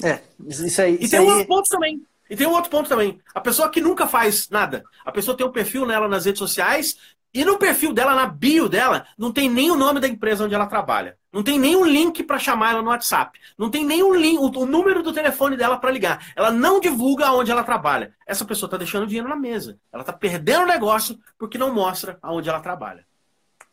É, 0.03 0.21
isso 0.47 0.81
aí. 0.81 0.97
E 0.97 1.05
isso 1.05 1.11
tem 1.11 1.21
aí... 1.21 1.27
um 1.27 1.31
outro 1.31 1.47
ponto 1.47 1.69
também. 1.69 2.03
E 2.31 2.37
tem 2.37 2.47
um 2.47 2.53
outro 2.53 2.71
ponto 2.71 2.89
também. 2.89 3.21
A 3.35 3.41
pessoa 3.41 3.71
que 3.71 3.81
nunca 3.81 4.07
faz 4.07 4.49
nada. 4.51 4.85
A 5.05 5.11
pessoa 5.11 5.37
tem 5.37 5.47
um 5.47 5.53
perfil 5.53 5.87
nela 5.87 6.07
nas 6.09 6.27
redes 6.27 6.39
sociais 6.39 6.99
e 7.39 7.45
no 7.45 7.57
perfil 7.57 7.93
dela, 7.93 8.17
na 8.17 8.27
bio 8.27 8.69
dela, 8.69 9.07
não 9.17 9.33
tem 9.33 9.49
nem 9.49 9.71
o 9.71 9.77
nome 9.77 10.01
da 10.01 10.09
empresa 10.09 10.45
onde 10.45 10.57
ela 10.57 10.67
trabalha. 10.67 11.17
Não 11.33 11.41
tem 11.41 11.57
nem 11.57 11.77
um 11.77 11.85
link 11.85 12.25
para 12.25 12.37
chamar 12.37 12.73
ela 12.73 12.83
no 12.83 12.89
WhatsApp. 12.89 13.39
Não 13.57 13.71
tem 13.71 13.85
nem 13.85 14.03
um 14.03 14.13
link, 14.13 14.41
o, 14.41 14.47
o 14.47 14.67
número 14.67 15.05
do 15.05 15.13
telefone 15.13 15.57
dela 15.57 15.79
para 15.79 15.93
ligar. 15.93 16.33
Ela 16.35 16.51
não 16.51 16.81
divulga 16.81 17.31
onde 17.31 17.53
ela 17.53 17.63
trabalha. 17.63 18.13
Essa 18.27 18.45
pessoa 18.45 18.67
está 18.67 18.77
deixando 18.77 19.07
dinheiro 19.07 19.29
na 19.29 19.37
mesa. 19.37 19.79
Ela 19.93 20.01
está 20.01 20.13
perdendo 20.13 20.65
o 20.65 20.67
negócio 20.67 21.17
porque 21.39 21.57
não 21.57 21.73
mostra 21.73 22.19
aonde 22.21 22.49
ela 22.49 22.59
trabalha. 22.59 23.07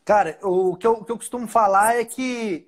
Cara, 0.04 0.38
o 0.43 0.78
que 0.78 0.86
eu, 0.86 0.91
o 0.91 1.04
que 1.04 1.12
eu 1.12 1.17
costumo 1.17 1.47
falar 1.47 1.95
é 1.95 2.06
que 2.06 2.67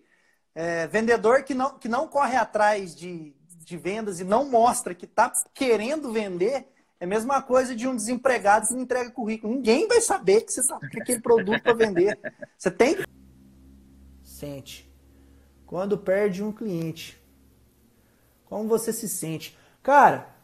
é, 0.56 0.88
vendedor 0.88 1.44
que 1.44 1.54
não, 1.54 1.78
que 1.78 1.88
não 1.88 2.08
corre 2.08 2.38
atrás 2.38 2.96
de, 2.96 3.36
de 3.60 3.78
vendas 3.78 4.20
e 4.20 4.24
não 4.24 4.50
mostra 4.50 4.96
que 4.96 5.06
está 5.06 5.32
querendo 5.54 6.12
vender 6.12 6.68
é 7.00 7.06
a 7.06 7.08
mesma 7.08 7.42
coisa 7.42 7.76
de 7.76 7.88
um 7.88 7.96
desempregado 7.96 8.68
que 8.68 8.74
não 8.74 8.82
entrega 8.82 9.12
currículo. 9.12 9.54
Ninguém 9.54 9.88
vai 9.88 10.02
saber 10.02 10.42
que 10.42 10.52
você 10.52 10.62
está 10.62 10.80
com 10.80 10.86
aquele 10.86 11.22
produto 11.22 11.62
para 11.62 11.74
vender. 11.74 12.18
Você 12.58 12.72
tem. 12.72 12.98
Sente. 14.24 14.92
Quando 15.66 15.98
perde 15.98 16.44
um 16.44 16.52
cliente. 16.52 17.22
Como 18.46 18.68
você 18.68 18.94
se 18.94 19.08
sente? 19.08 19.58
Cara, 19.84 20.36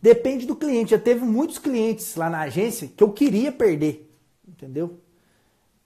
depende 0.00 0.46
do 0.46 0.54
cliente. 0.54 0.92
Já 0.92 0.98
teve 0.98 1.24
muitos 1.24 1.58
clientes 1.58 2.14
lá 2.14 2.30
na 2.30 2.40
agência 2.40 2.88
que 2.88 3.02
eu 3.02 3.12
queria 3.12 3.50
perder. 3.50 4.14
Entendeu? 4.46 5.00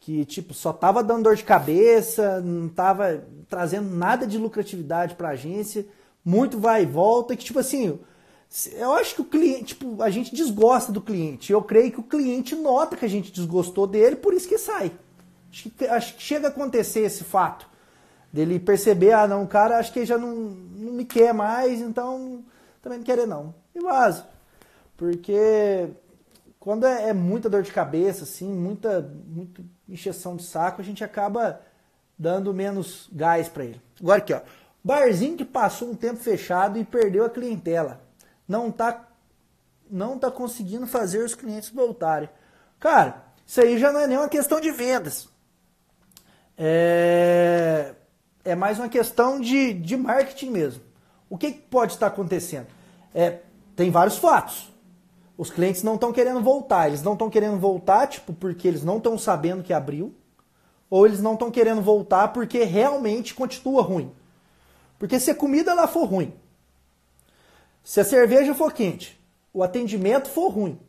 que 0.05 0.22
tipo 0.27 0.53
só 0.53 0.70
tava 0.70 1.03
dando 1.03 1.22
dor 1.22 1.35
de 1.35 1.42
cabeça, 1.42 2.38
não 2.42 2.68
tava 2.68 3.27
trazendo 3.48 3.88
nada 3.88 4.27
de 4.27 4.37
lucratividade 4.37 5.14
para 5.14 5.29
a 5.29 5.33
agência, 5.33 5.87
muito 6.22 6.59
vai 6.59 6.83
e 6.83 6.87
volta, 6.87 7.35
que 7.35 7.42
tipo 7.42 7.59
assim, 7.59 7.98
eu 8.72 8.92
acho 8.92 9.16
que 9.16 9.20
o 9.20 9.24
cliente, 9.24 9.64
tipo, 9.64 10.02
a 10.02 10.10
gente 10.10 10.34
desgosta 10.34 10.92
do 10.92 11.00
cliente. 11.00 11.52
Eu 11.52 11.62
creio 11.62 11.90
que 11.90 12.00
o 12.00 12.04
cliente 12.04 12.54
nota 12.54 12.96
que 12.96 13.04
a 13.04 13.08
gente 13.08 13.32
desgostou 13.32 13.86
dele, 13.86 14.16
por 14.16 14.32
isso 14.32 14.48
que 14.48 14.58
sai. 14.58 14.92
Acho 15.50 15.70
que, 15.70 15.86
acho 15.86 16.14
que 16.16 16.22
chega 16.22 16.48
a 16.48 16.50
acontecer 16.50 17.00
esse 17.00 17.24
fato 17.24 17.68
dele 18.32 18.58
perceber, 18.58 19.12
ah, 19.12 19.28
não, 19.28 19.44
o 19.44 19.48
cara 19.48 19.78
acho 19.78 19.92
que 19.92 20.04
já 20.04 20.18
não, 20.18 20.34
não 20.34 20.92
me 20.92 21.04
quer 21.04 21.32
mais, 21.32 21.80
então 21.80 22.44
também 22.82 22.98
não 22.98 23.04
querer 23.04 23.26
não. 23.26 23.54
E 23.72 23.80
vaza. 23.80 24.26
Porque 24.96 25.88
quando 26.58 26.84
é, 26.84 27.10
é, 27.10 27.12
muita 27.12 27.48
dor 27.48 27.62
de 27.62 27.72
cabeça, 27.72 28.24
assim, 28.24 28.52
muita, 28.52 29.00
muita 29.26 29.62
encheção 29.88 30.34
de 30.34 30.42
saco, 30.42 30.80
a 30.80 30.84
gente 30.84 31.04
acaba 31.04 31.60
dando 32.18 32.52
menos 32.52 33.08
gás 33.12 33.48
para 33.48 33.64
ele. 33.64 33.80
Agora 34.00 34.18
aqui, 34.18 34.32
ó. 34.32 34.40
Barzinho 34.82 35.36
que 35.36 35.44
passou 35.44 35.90
um 35.90 35.94
tempo 35.94 36.20
fechado 36.20 36.78
e 36.78 36.84
perdeu 36.84 37.24
a 37.24 37.30
clientela. 37.30 38.03
Não 38.46 38.70
tá, 38.70 39.09
não 39.90 40.18
tá 40.18 40.30
conseguindo 40.30 40.87
fazer 40.87 41.24
os 41.24 41.35
clientes 41.35 41.70
voltarem. 41.70 42.28
Cara, 42.78 43.24
isso 43.46 43.61
aí 43.61 43.78
já 43.78 43.92
não 43.92 44.00
é 44.00 44.07
nem 44.07 44.18
uma 44.18 44.28
questão 44.28 44.61
de 44.61 44.70
vendas. 44.70 45.28
É, 46.57 47.94
é 48.44 48.54
mais 48.54 48.78
uma 48.78 48.88
questão 48.88 49.40
de, 49.40 49.72
de 49.72 49.96
marketing 49.96 50.50
mesmo. 50.50 50.83
O 51.28 51.37
que 51.37 51.52
pode 51.52 51.94
estar 51.94 52.07
acontecendo? 52.07 52.66
É, 53.14 53.40
tem 53.74 53.90
vários 53.90 54.18
fatos. 54.18 54.72
Os 55.37 55.50
clientes 55.50 55.83
não 55.83 55.94
estão 55.94 56.12
querendo 56.12 56.40
voltar. 56.40 56.88
Eles 56.88 57.02
não 57.02 57.14
estão 57.14 57.28
querendo 57.28 57.59
voltar, 57.59 58.07
tipo, 58.07 58.33
porque 58.33 58.68
eles 58.68 58.85
não 58.85 58.98
estão 58.98 59.18
sabendo 59.18 59.62
que 59.62 59.72
abriu. 59.72 60.14
Ou 60.88 61.07
eles 61.07 61.20
não 61.20 61.33
estão 61.33 61.50
querendo 61.50 61.83
voltar 61.83 62.28
porque 62.28 62.62
realmente 62.62 63.35
continua 63.35 63.83
ruim. 63.83 64.12
Porque 64.98 65.18
se 65.18 65.30
a 65.30 65.35
comida 65.35 65.74
lá 65.74 65.88
for 65.88 66.04
ruim, 66.04 66.33
se 67.85 68.01
a 68.01 68.05
cerveja 68.05 68.55
for 68.55 68.73
quente, 68.73 69.20
o 69.53 69.62
atendimento 69.62 70.29
for 70.29 70.49
ruim 70.49 70.81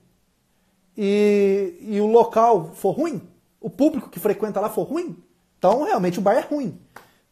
e, 0.97 1.77
e 1.81 1.99
o 1.99 2.07
local 2.07 2.71
for 2.73 2.91
ruim, 2.91 3.21
o 3.59 3.69
público 3.69 4.09
que 4.09 4.19
frequenta 4.19 4.61
lá 4.61 4.69
for 4.69 4.83
ruim, 4.83 5.21
então 5.59 5.83
realmente 5.83 6.19
o 6.19 6.21
bar 6.21 6.35
é 6.35 6.39
ruim. 6.39 6.79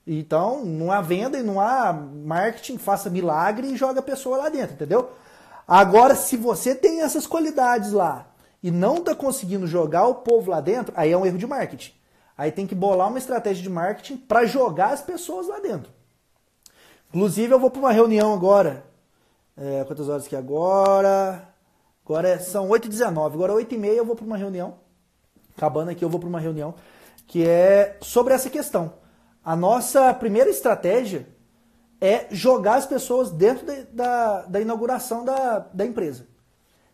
Então 0.06 0.66
não 0.66 0.92
há 0.92 1.00
venda 1.00 1.40
e 1.40 1.44
não 1.44 1.62
há 1.62 1.94
marketing, 1.94 2.78
faça 2.78 3.10
milagre 3.10 3.68
e 3.68 3.78
joga 3.78 4.02
a 4.02 4.04
pessoa 4.04 4.36
lá 4.36 4.50
dentro, 4.50 4.76
entendeu? 4.76 5.12
Agora, 5.66 6.14
se 6.14 6.36
você 6.36 6.76
tem 6.76 7.02
essas 7.02 7.26
qualidades 7.26 7.94
lá 7.94 8.28
e 8.62 8.70
não 8.70 8.98
está 8.98 9.16
conseguindo 9.16 9.66
jogar 9.66 10.08
o 10.08 10.16
povo 10.16 10.52
lá 10.52 10.60
dentro, 10.60 10.94
aí 10.98 11.12
é 11.12 11.18
um 11.18 11.26
erro 11.26 11.38
de 11.38 11.48
marketing. 11.48 11.94
Aí 12.38 12.52
tem 12.52 12.68
que 12.68 12.76
bolar 12.76 13.08
uma 13.08 13.18
estratégia 13.18 13.64
de 13.64 13.70
marketing 13.70 14.18
para 14.18 14.46
jogar 14.46 14.90
as 14.90 15.02
pessoas 15.02 15.48
lá 15.48 15.60
dentro. 15.60 15.90
Inclusive, 17.10 17.54
eu 17.54 17.60
vou 17.60 17.70
para 17.70 17.80
uma 17.80 17.92
reunião 17.92 18.34
agora. 18.34 18.84
É, 19.56 19.84
quantas 19.86 20.10
horas 20.10 20.28
que 20.28 20.36
agora? 20.36 21.48
Agora 22.06 22.30
é, 22.30 22.40
são 22.40 22.68
8h19. 22.70 23.34
Agora 23.34 23.54
8h30 23.54 23.86
eu 23.88 24.06
vou 24.06 24.16
para 24.16 24.26
uma 24.26 24.38
reunião. 24.38 24.76
Acabando 25.56 25.92
aqui, 25.92 26.04
eu 26.04 26.10
vou 26.10 26.20
para 26.20 26.30
uma 26.30 26.40
reunião 26.40 26.74
que 27.28 27.48
é 27.48 27.98
sobre 28.02 28.34
essa 28.34 28.50
questão. 28.50 28.94
A 29.44 29.56
nossa 29.56 30.14
primeira 30.14 30.50
estratégia 30.50 31.28
é 32.00 32.28
jogar 32.32 32.76
as 32.76 32.86
pessoas 32.86 33.32
dentro 33.32 33.66
de, 33.66 33.84
da, 33.86 34.42
da 34.44 34.62
inauguração 34.62 35.24
da, 35.24 35.60
da 35.60 35.86
empresa, 35.86 36.28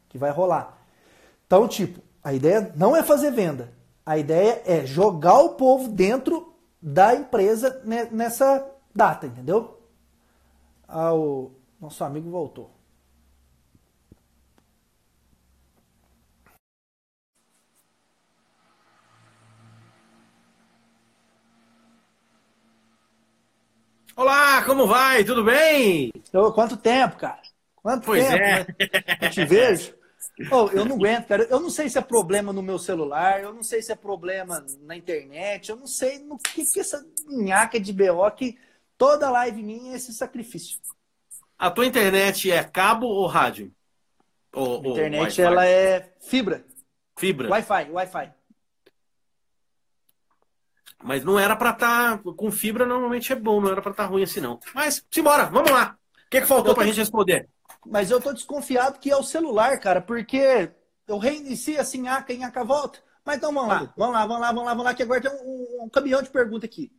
que 0.07 0.17
vai 0.17 0.31
rolar. 0.31 0.77
Então, 1.45 1.67
tipo, 1.67 1.99
a 2.23 2.33
ideia 2.33 2.71
não 2.75 2.95
é 2.95 3.03
fazer 3.03 3.31
venda. 3.31 3.73
A 4.05 4.17
ideia 4.17 4.61
é 4.65 4.85
jogar 4.85 5.39
o 5.39 5.55
povo 5.55 5.87
dentro 5.87 6.53
da 6.81 7.15
empresa 7.15 7.81
nessa 8.11 8.65
data, 8.93 9.27
entendeu? 9.27 9.81
Ah, 10.87 11.13
o 11.13 11.51
nosso 11.79 12.03
amigo 12.03 12.29
voltou. 12.29 12.71
Olá, 24.15 24.63
como 24.65 24.85
vai? 24.85 25.23
Tudo 25.23 25.45
bem? 25.45 26.11
Quanto 26.53 26.75
tempo, 26.75 27.15
cara? 27.15 27.41
Quanto 27.77 28.05
pois 28.05 28.25
tempo? 28.25 28.37
é. 28.37 28.59
Né? 28.59 28.65
Eu 29.21 29.29
te 29.29 29.45
vejo. 29.45 29.97
Oh, 30.51 30.67
eu 30.69 30.85
não 30.85 30.95
aguento, 30.95 31.27
cara. 31.27 31.43
Eu 31.49 31.59
não 31.59 31.69
sei 31.69 31.89
se 31.89 31.97
é 31.97 32.01
problema 32.01 32.53
no 32.53 32.63
meu 32.63 32.79
celular, 32.79 33.41
eu 33.41 33.51
não 33.51 33.61
sei 33.61 33.81
se 33.81 33.91
é 33.91 33.95
problema 33.95 34.65
na 34.81 34.95
internet, 34.95 35.69
eu 35.69 35.75
não 35.75 35.87
sei 35.87 36.19
no 36.19 36.37
que, 36.37 36.65
que 36.65 36.79
essa 36.79 37.05
minhaca 37.27 37.77
de 37.77 37.91
BO 37.91 38.31
que 38.31 38.57
toda 38.97 39.29
live 39.29 39.61
minha 39.61 39.93
é 39.93 39.95
esse 39.97 40.13
sacrifício. 40.13 40.79
A 41.59 41.69
tua 41.69 41.85
internet 41.85 42.49
é 42.49 42.63
cabo 42.63 43.05
ou 43.05 43.27
rádio? 43.27 43.73
Ou, 44.53 44.77
a 44.77 44.87
internet 44.87 45.41
ela 45.41 45.65
é 45.65 46.13
fibra. 46.21 46.65
Fibra. 47.17 47.49
Wi-Fi, 47.49 47.91
Wi-Fi. 47.91 48.33
Mas 51.03 51.23
não 51.23 51.37
era 51.37 51.57
para 51.57 51.71
estar 51.71 52.17
tá, 52.17 52.33
com 52.33 52.49
fibra, 52.49 52.85
normalmente 52.85 53.33
é 53.33 53.35
bom, 53.35 53.59
não 53.59 53.71
era 53.71 53.81
para 53.81 53.91
estar 53.91 54.03
tá 54.03 54.09
ruim 54.09 54.23
assim 54.23 54.39
não. 54.39 54.57
Mas 54.73 55.05
simbora, 55.11 55.45
vamos 55.45 55.69
lá. 55.69 55.97
O 56.25 56.29
que, 56.29 56.39
que 56.39 56.47
faltou 56.47 56.73
para 56.73 56.83
a 56.83 56.87
gente 56.87 56.99
responder? 56.99 57.49
Mas 57.85 58.09
eu 58.09 58.21
tô 58.21 58.31
desconfiado 58.31 58.99
que 58.99 59.11
é 59.11 59.15
o 59.15 59.23
celular, 59.23 59.79
cara, 59.79 60.01
porque 60.01 60.71
eu 61.07 61.17
reinicio 61.17 61.79
assim, 61.79 62.07
aca 62.07 62.31
em 62.31 62.45
aca 62.45 62.63
volta. 62.63 62.99
Mas 63.25 63.37
então 63.37 63.53
vamos 63.53 63.69
lá, 63.69 63.93
vamos 63.97 64.13
lá, 64.13 64.25
vamos 64.25 64.41
lá, 64.41 64.47
vamos 64.47 64.65
lá, 64.65 64.69
vamos 64.71 64.85
lá, 64.85 64.93
que 64.93 65.03
agora 65.03 65.21
tem 65.21 65.31
um, 65.31 65.83
um 65.83 65.89
caminhão 65.89 66.21
de 66.21 66.29
pergunta 66.29 66.65
aqui. 66.65 66.91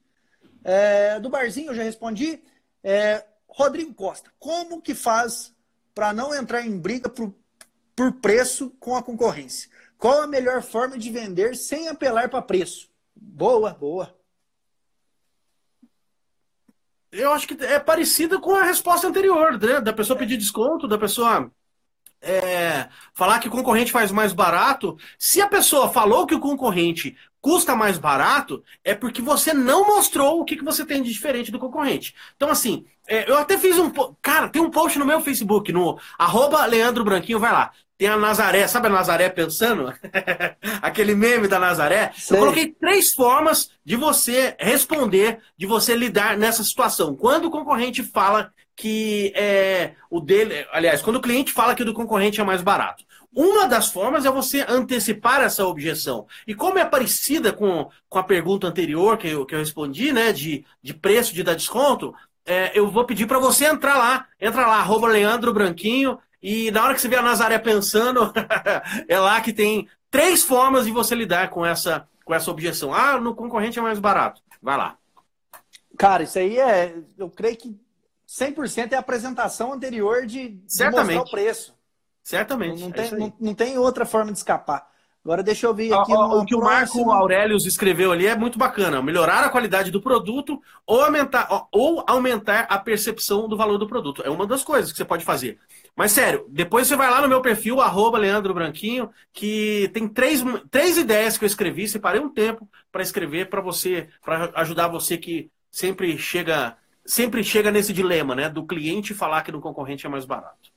É, 0.63 1.19
do 1.19 1.31
barzinho 1.31 1.71
eu 1.71 1.75
já 1.75 1.83
respondi. 1.83 2.43
É, 2.83 3.25
Rodrigo 3.51 3.93
Costa, 3.93 4.31
como 4.39 4.81
que 4.81 4.95
faz 4.95 5.55
para 5.95 6.13
não 6.13 6.35
entrar 6.35 6.65
em 6.65 6.79
briga 6.79 7.09
por, 7.09 7.35
por 7.95 8.13
preço 8.13 8.71
com 8.79 8.97
a 8.97 9.03
concorrência? 9.03 9.69
Qual 9.99 10.23
a 10.23 10.27
melhor 10.27 10.63
forma 10.63 10.97
de 10.97 11.11
vender 11.11 11.57
sem 11.57 11.89
apelar 11.89 12.31
para 12.31 12.41
preço? 12.41 12.89
Boa, 13.15 13.75
boa. 13.75 14.17
Eu 17.13 17.33
acho 17.33 17.47
que 17.47 17.65
é 17.65 17.79
parecida 17.79 18.39
com 18.39 18.55
a 18.55 18.63
resposta 18.63 19.09
anterior, 19.09 19.61
né? 19.61 19.81
Da 19.81 19.93
pessoa 19.93 20.19
pedir 20.19 20.37
desconto, 20.37 20.87
da 20.87 20.97
pessoa 20.97 21.51
é, 22.21 22.89
falar 23.13 23.41
que 23.41 23.49
o 23.49 23.51
concorrente 23.51 23.91
faz 23.91 24.13
mais 24.13 24.33
barato. 24.33 24.97
Se 25.19 25.41
a 25.41 25.49
pessoa 25.49 25.91
falou 25.91 26.27
que 26.27 26.35
o 26.35 26.41
concorrente 26.41 27.17
custa 27.41 27.75
mais 27.75 27.99
barato, 27.99 28.63
é 28.85 28.95
porque 28.95 29.23
você 29.23 29.53
não 29.53 29.87
mostrou 29.87 30.41
o 30.41 30.45
que, 30.45 30.57
que 30.57 30.65
você 30.65 30.85
tem 30.85 31.03
de 31.03 31.13
diferente 31.13 31.51
do 31.51 31.59
concorrente. 31.59 32.15
Então, 32.37 32.51
assim, 32.51 32.85
é, 33.09 33.29
eu 33.31 33.39
até 33.39 33.57
fiz 33.59 33.79
um. 33.79 33.91
Cara, 34.21 34.49
tem 34.49 34.61
um 34.63 34.71
post 34.71 34.99
no 34.99 35.07
meu 35.07 35.21
Facebook, 35.21 35.73
no 35.73 35.99
arroba 36.19 36.65
Leandro 36.67 37.05
Branquinho, 37.05 37.39
vai 37.39 37.53
lá. 37.53 37.73
Tem 37.99 38.09
a 38.09 38.17
Nazaré, 38.17 38.67
sabe 38.67 38.87
a 38.87 38.91
Nazaré 38.91 39.29
pensando? 39.29 39.93
Aquele 40.81 41.15
meme 41.15 41.47
da 41.47 41.59
Nazaré. 41.59 42.13
Sei. 42.17 42.35
Eu 42.35 42.41
coloquei 42.41 42.69
três 42.69 43.13
formas 43.13 43.73
de 43.85 43.95
você 43.95 44.57
responder, 44.59 45.41
de 45.55 45.67
você 45.67 45.95
lidar 45.95 46.35
nessa 46.39 46.65
situação. 46.65 47.15
Quando 47.15 47.47
o 47.47 47.51
concorrente 47.51 48.03
fala 48.03 48.53
que 48.75 49.35
é, 49.37 49.93
o 50.09 50.19
dele. 50.19 50.67
Aliás, 50.73 51.03
quando 51.03 51.17
o 51.17 51.21
cliente 51.21 51.53
fala 51.53 51.75
que 51.75 51.83
o 51.83 51.85
do 51.85 51.93
concorrente 51.93 52.41
é 52.41 52.45
mais 52.45 52.63
barato. 52.63 53.05
Uma 53.33 53.69
das 53.69 53.89
formas 53.89 54.25
é 54.25 54.31
você 54.31 54.65
antecipar 54.69 55.41
essa 55.41 55.65
objeção. 55.65 56.27
E 56.47 56.55
como 56.55 56.79
é 56.79 56.85
parecida 56.85 57.53
com, 57.53 57.89
com 58.09 58.19
a 58.19 58.25
pergunta 58.25 58.67
anterior 58.67 59.17
que 59.17 59.29
eu, 59.29 59.47
que 59.47 59.55
eu 59.55 59.59
respondi, 59.61 60.13
né? 60.13 60.33
De, 60.33 60.65
de 60.83 60.93
preço, 60.93 61.33
de 61.33 61.43
dar 61.43 61.55
desconto, 61.55 62.15
é, 62.45 62.77
eu 62.77 62.91
vou 62.91 63.05
pedir 63.05 63.27
para 63.27 63.39
você 63.39 63.67
entrar 63.67 63.97
lá. 63.97 64.27
Entra 64.41 64.67
lá, 64.67 64.79
arroba 64.79 65.07
Leandro 65.07 65.53
Branquinho, 65.53 66.19
e 66.43 66.71
na 66.71 66.83
hora 66.83 66.95
que 66.95 67.01
você 67.01 67.09
vê 67.09 67.17
a 67.17 67.23
Nazaré 67.23 67.59
pensando, 67.59 68.33
é 69.07 69.19
lá 69.19 69.41
que 69.41 69.53
tem 69.53 69.89
três 70.11 70.43
formas 70.43 70.87
de 70.87 70.91
você 70.91 71.15
lidar 71.15 71.51
com 71.51 71.65
essa, 71.65 72.09
com 72.25 72.35
essa 72.35 72.51
objeção. 72.51 72.95
Ah, 72.95 73.21
no 73.21 73.35
concorrente 73.35 73.79
é 73.79 73.83
mais 73.83 73.99
barato. 73.99 74.43
Vai 74.61 74.77
lá. 74.77 74.97
Cara, 75.99 76.23
isso 76.23 76.39
aí 76.39 76.59
é. 76.59 76.97
Eu 77.19 77.29
creio 77.29 77.57
que 77.57 77.79
100% 78.27 78.93
é 78.93 78.97
a 78.97 79.01
apresentação 79.01 79.73
anterior 79.73 80.25
de, 80.25 80.49
de 80.49 80.91
mostrar 80.91 81.21
o 81.21 81.31
preço. 81.31 81.75
Certamente. 82.23 82.81
Não, 82.81 82.89
não, 82.89 82.95
é 82.95 83.09
tem, 83.09 83.19
não, 83.19 83.33
não, 83.41 83.55
tem 83.55 83.79
outra 83.79 84.05
forma 84.05 84.33
de 84.33 84.39
escapar. 84.39 84.89
Agora 85.23 85.43
deixa 85.43 85.67
eu 85.67 85.75
ver 85.75 85.93
aqui. 85.93 86.13
o 86.13 86.45
que 86.47 86.57
próxima... 86.57 87.03
o 87.03 87.07
Marco 87.07 87.23
Aurelius 87.23 87.67
escreveu 87.67 88.11
ali 88.11 88.27
é 88.27 88.35
muito 88.35 88.59
bacana. 88.59 89.03
Melhorar 89.03 89.45
a 89.45 89.51
qualidade 89.51 89.91
do 89.91 90.01
produto 90.01 90.61
ou 90.87 91.03
aumentar, 91.03 91.47
ou 91.71 92.03
aumentar 92.07 92.67
a 92.71 92.79
percepção 92.79 93.47
do 93.47 93.57
valor 93.57 93.77
do 93.77 93.87
produto. 93.87 94.23
É 94.25 94.31
uma 94.31 94.47
das 94.47 94.65
coisas 94.65 94.91
que 94.91 94.97
você 94.97 95.05
pode 95.05 95.25
fazer. 95.25 95.59
Mas 95.95 96.13
sério, 96.13 96.47
depois 96.49 96.87
você 96.87 96.97
vai 96.97 97.11
lá 97.11 97.21
no 97.21 97.29
meu 97.29 97.43
perfil, 97.43 97.83
arroba 97.83 98.17
Leandro 98.17 98.55
Branquinho, 98.55 99.11
que 99.31 99.91
tem 99.93 100.09
três, 100.09 100.43
três 100.71 100.97
ideias 100.97 101.37
que 101.37 101.45
eu 101.45 101.49
escrevi, 101.49 101.87
separei 101.87 102.21
um 102.21 102.33
tempo 102.33 102.67
para 102.91 103.03
escrever 103.03 103.51
para 103.51 103.61
você, 103.61 104.09
para 104.25 104.51
ajudar 104.55 104.89
você 104.89 105.19
que 105.19 105.51
sempre 105.71 106.17
chega, 106.17 106.79
sempre 107.05 107.45
chega 107.45 107.71
nesse 107.71 107.93
dilema, 107.93 108.35
né? 108.35 108.49
Do 108.49 108.67
cliente 108.67 109.13
falar 109.13 109.43
que 109.43 109.53
no 109.53 109.61
concorrente 109.61 110.07
é 110.07 110.09
mais 110.09 110.25
barato. 110.25 110.71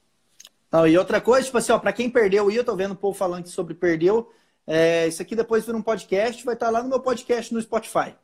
Não, 0.74 0.88
e 0.88 0.98
outra 0.98 1.22
coisa, 1.22 1.46
tipo 1.46 1.60
assim, 1.60 1.72
ó, 1.72 1.78
para 1.78 1.94
quem 1.94 2.10
perdeu, 2.10 2.50
e 2.50 2.56
eu 2.56 2.66
tô 2.66 2.76
vendo 2.76 2.94
o 2.94 2.96
povo 2.96 3.16
falando 3.16 3.46
sobre 3.46 3.76
perdeu, 3.76 4.34
é, 4.66 5.08
isso 5.08 5.22
aqui 5.22 5.36
depois 5.36 5.64
vira 5.64 5.78
um 5.78 5.84
podcast, 5.84 6.44
vai 6.44 6.56
estar 6.56 6.66
tá 6.66 6.72
lá 6.72 6.82
no 6.82 6.90
meu 6.90 7.00
podcast 7.00 7.54
no 7.54 7.62
Spotify. 7.62 8.16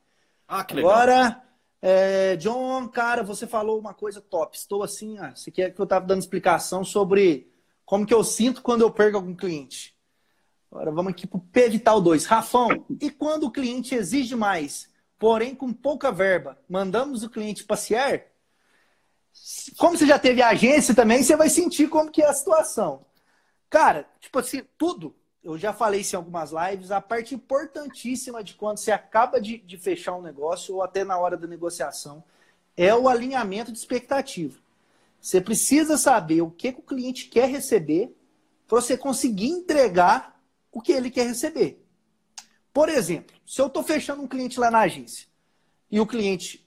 Ah, 0.48 0.64
que 0.64 0.74
legal. 0.74 0.90
Agora, 0.90 1.44
é, 1.80 2.36
John, 2.38 2.88
cara, 2.88 3.22
você 3.22 3.46
falou 3.46 3.80
uma 3.80 3.94
coisa 3.94 4.20
top. 4.20 4.58
Estou 4.58 4.82
assim, 4.82 5.20
ah, 5.20 5.32
você 5.36 5.52
quer 5.52 5.70
que 5.70 5.80
eu 5.80 5.84
estava 5.84 6.08
dando 6.08 6.22
explicação 6.22 6.84
sobre 6.84 7.54
como 7.86 8.04
que 8.04 8.14
eu 8.16 8.24
sinto 8.24 8.64
quando 8.64 8.82
eu 8.82 8.90
perco 8.90 9.18
algum 9.18 9.36
cliente. 9.36 9.96
Agora 10.72 10.92
vamos 10.92 11.12
aqui 11.12 11.28
para 11.28 11.38
o 11.38 11.42
P 11.42 11.70
Vital 11.70 12.02
2. 12.02 12.26
Rafão, 12.26 12.70
e 13.00 13.12
quando 13.12 13.44
o 13.44 13.52
cliente 13.52 13.94
exige 13.94 14.36
mais, 14.36 14.90
porém 15.20 15.54
com 15.54 15.72
pouca 15.72 16.12
verba, 16.12 16.58
mandamos 16.68 17.22
o 17.22 17.30
cliente 17.30 17.64
passear? 17.64 18.24
Como 19.78 19.98
você 19.98 20.06
já 20.06 20.20
teve 20.20 20.42
agência 20.42 20.94
também, 20.94 21.24
você 21.24 21.36
vai 21.36 21.50
sentir 21.50 21.90
como 21.90 22.12
que 22.12 22.22
é 22.22 22.28
a 22.28 22.34
situação. 22.34 23.06
Cara, 23.70 24.08
tipo 24.20 24.40
assim, 24.40 24.64
tudo 24.78 25.16
eu 25.44 25.58
já 25.58 25.72
falei 25.72 26.02
isso 26.02 26.16
em 26.16 26.18
algumas 26.18 26.52
lives, 26.52 26.92
a 26.92 27.00
parte 27.00 27.34
importantíssima 27.34 28.44
de 28.44 28.54
quando 28.54 28.78
você 28.78 28.92
acaba 28.92 29.40
de, 29.40 29.58
de 29.58 29.78
fechar 29.78 30.16
um 30.16 30.22
negócio 30.22 30.76
ou 30.76 30.84
até 30.84 31.04
na 31.04 31.18
hora 31.18 31.38
da 31.38 31.48
negociação 31.48 32.24
é 32.76 32.94
o 32.94 33.08
alinhamento 33.08 33.72
de 33.72 33.78
expectativa. 33.78 34.60
Você 35.20 35.42
precisa 35.42 35.98
saber 35.98 36.42
o 36.42 36.52
que, 36.52 36.72
que 36.72 36.80
o 36.80 36.84
cliente 36.84 37.28
quer 37.28 37.50
receber 37.50 38.16
para 38.68 38.80
você 38.80 38.98
conseguir 38.98 39.50
entregar 39.50 40.40
o 40.72 40.82
que 40.82 40.92
ele 40.92 41.10
quer 41.10 41.26
receber. 41.26 41.84
Por 42.72 42.88
exemplo, 42.88 43.36
se 43.46 43.60
eu 43.60 43.68
estou 43.68 43.84
fechando 43.84 44.22
um 44.22 44.28
cliente 44.28 44.60
lá 44.60 44.70
na 44.70 44.80
agência 44.80 45.28
e 45.90 46.00
o 46.00 46.06
cliente, 46.06 46.66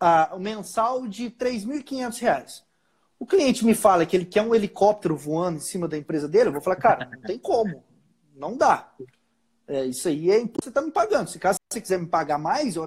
ah, 0.00 0.36
mensal 0.40 1.06
de 1.06 1.24
R$ 1.24 1.34
3.500, 1.38 2.64
o 3.18 3.26
cliente 3.26 3.64
me 3.64 3.74
fala 3.74 4.06
que 4.06 4.16
ele 4.16 4.24
quer 4.24 4.42
um 4.42 4.54
helicóptero 4.54 5.14
voando 5.14 5.58
em 5.58 5.60
cima 5.60 5.86
da 5.86 5.98
empresa 5.98 6.26
dele, 6.26 6.48
eu 6.48 6.52
vou 6.52 6.62
falar, 6.62 6.76
cara, 6.76 7.04
não 7.04 7.20
tem 7.20 7.38
como. 7.38 7.84
Não 8.34 8.56
dá. 8.56 8.90
É, 9.68 9.84
isso 9.84 10.08
aí 10.08 10.30
é 10.30 10.38
você 10.38 10.70
está 10.70 10.80
me 10.80 10.90
pagando. 10.90 11.28
Se 11.28 11.38
caso 11.38 11.58
você 11.70 11.80
quiser 11.80 11.98
me 11.98 12.06
pagar 12.06 12.38
mais, 12.38 12.76
eu 12.76 12.86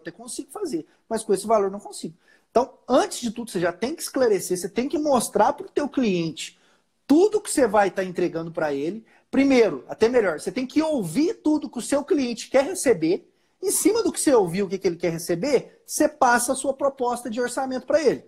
até 0.00 0.10
consigo 0.10 0.50
fazer. 0.50 0.86
Mas 1.08 1.22
com 1.22 1.34
esse 1.34 1.46
valor 1.46 1.70
não 1.70 1.78
consigo. 1.78 2.16
Então, 2.50 2.78
antes 2.88 3.20
de 3.20 3.30
tudo, 3.30 3.50
você 3.50 3.60
já 3.60 3.72
tem 3.72 3.94
que 3.94 4.02
esclarecer, 4.02 4.56
você 4.56 4.68
tem 4.68 4.88
que 4.88 4.98
mostrar 4.98 5.52
para 5.52 5.66
o 5.66 5.70
teu 5.70 5.88
cliente 5.88 6.58
tudo 7.06 7.40
que 7.40 7.50
você 7.50 7.66
vai 7.66 7.88
estar 7.88 8.02
tá 8.02 8.08
entregando 8.08 8.50
para 8.50 8.72
ele. 8.72 9.04
Primeiro, 9.30 9.84
até 9.86 10.08
melhor, 10.08 10.40
você 10.40 10.50
tem 10.50 10.66
que 10.66 10.82
ouvir 10.82 11.34
tudo 11.34 11.70
que 11.70 11.78
o 11.78 11.82
seu 11.82 12.02
cliente 12.02 12.48
quer 12.48 12.64
receber. 12.64 13.30
Em 13.62 13.70
cima 13.70 14.02
do 14.02 14.12
que 14.12 14.20
você 14.20 14.32
ouviu, 14.32 14.66
o 14.66 14.68
que, 14.68 14.86
ele 14.86 14.96
quer 14.96 15.10
receber, 15.10 15.82
você 15.84 16.08
passa 16.08 16.52
a 16.52 16.54
sua 16.54 16.72
proposta 16.72 17.28
de 17.28 17.40
orçamento 17.40 17.86
para 17.86 18.00
ele. 18.00 18.24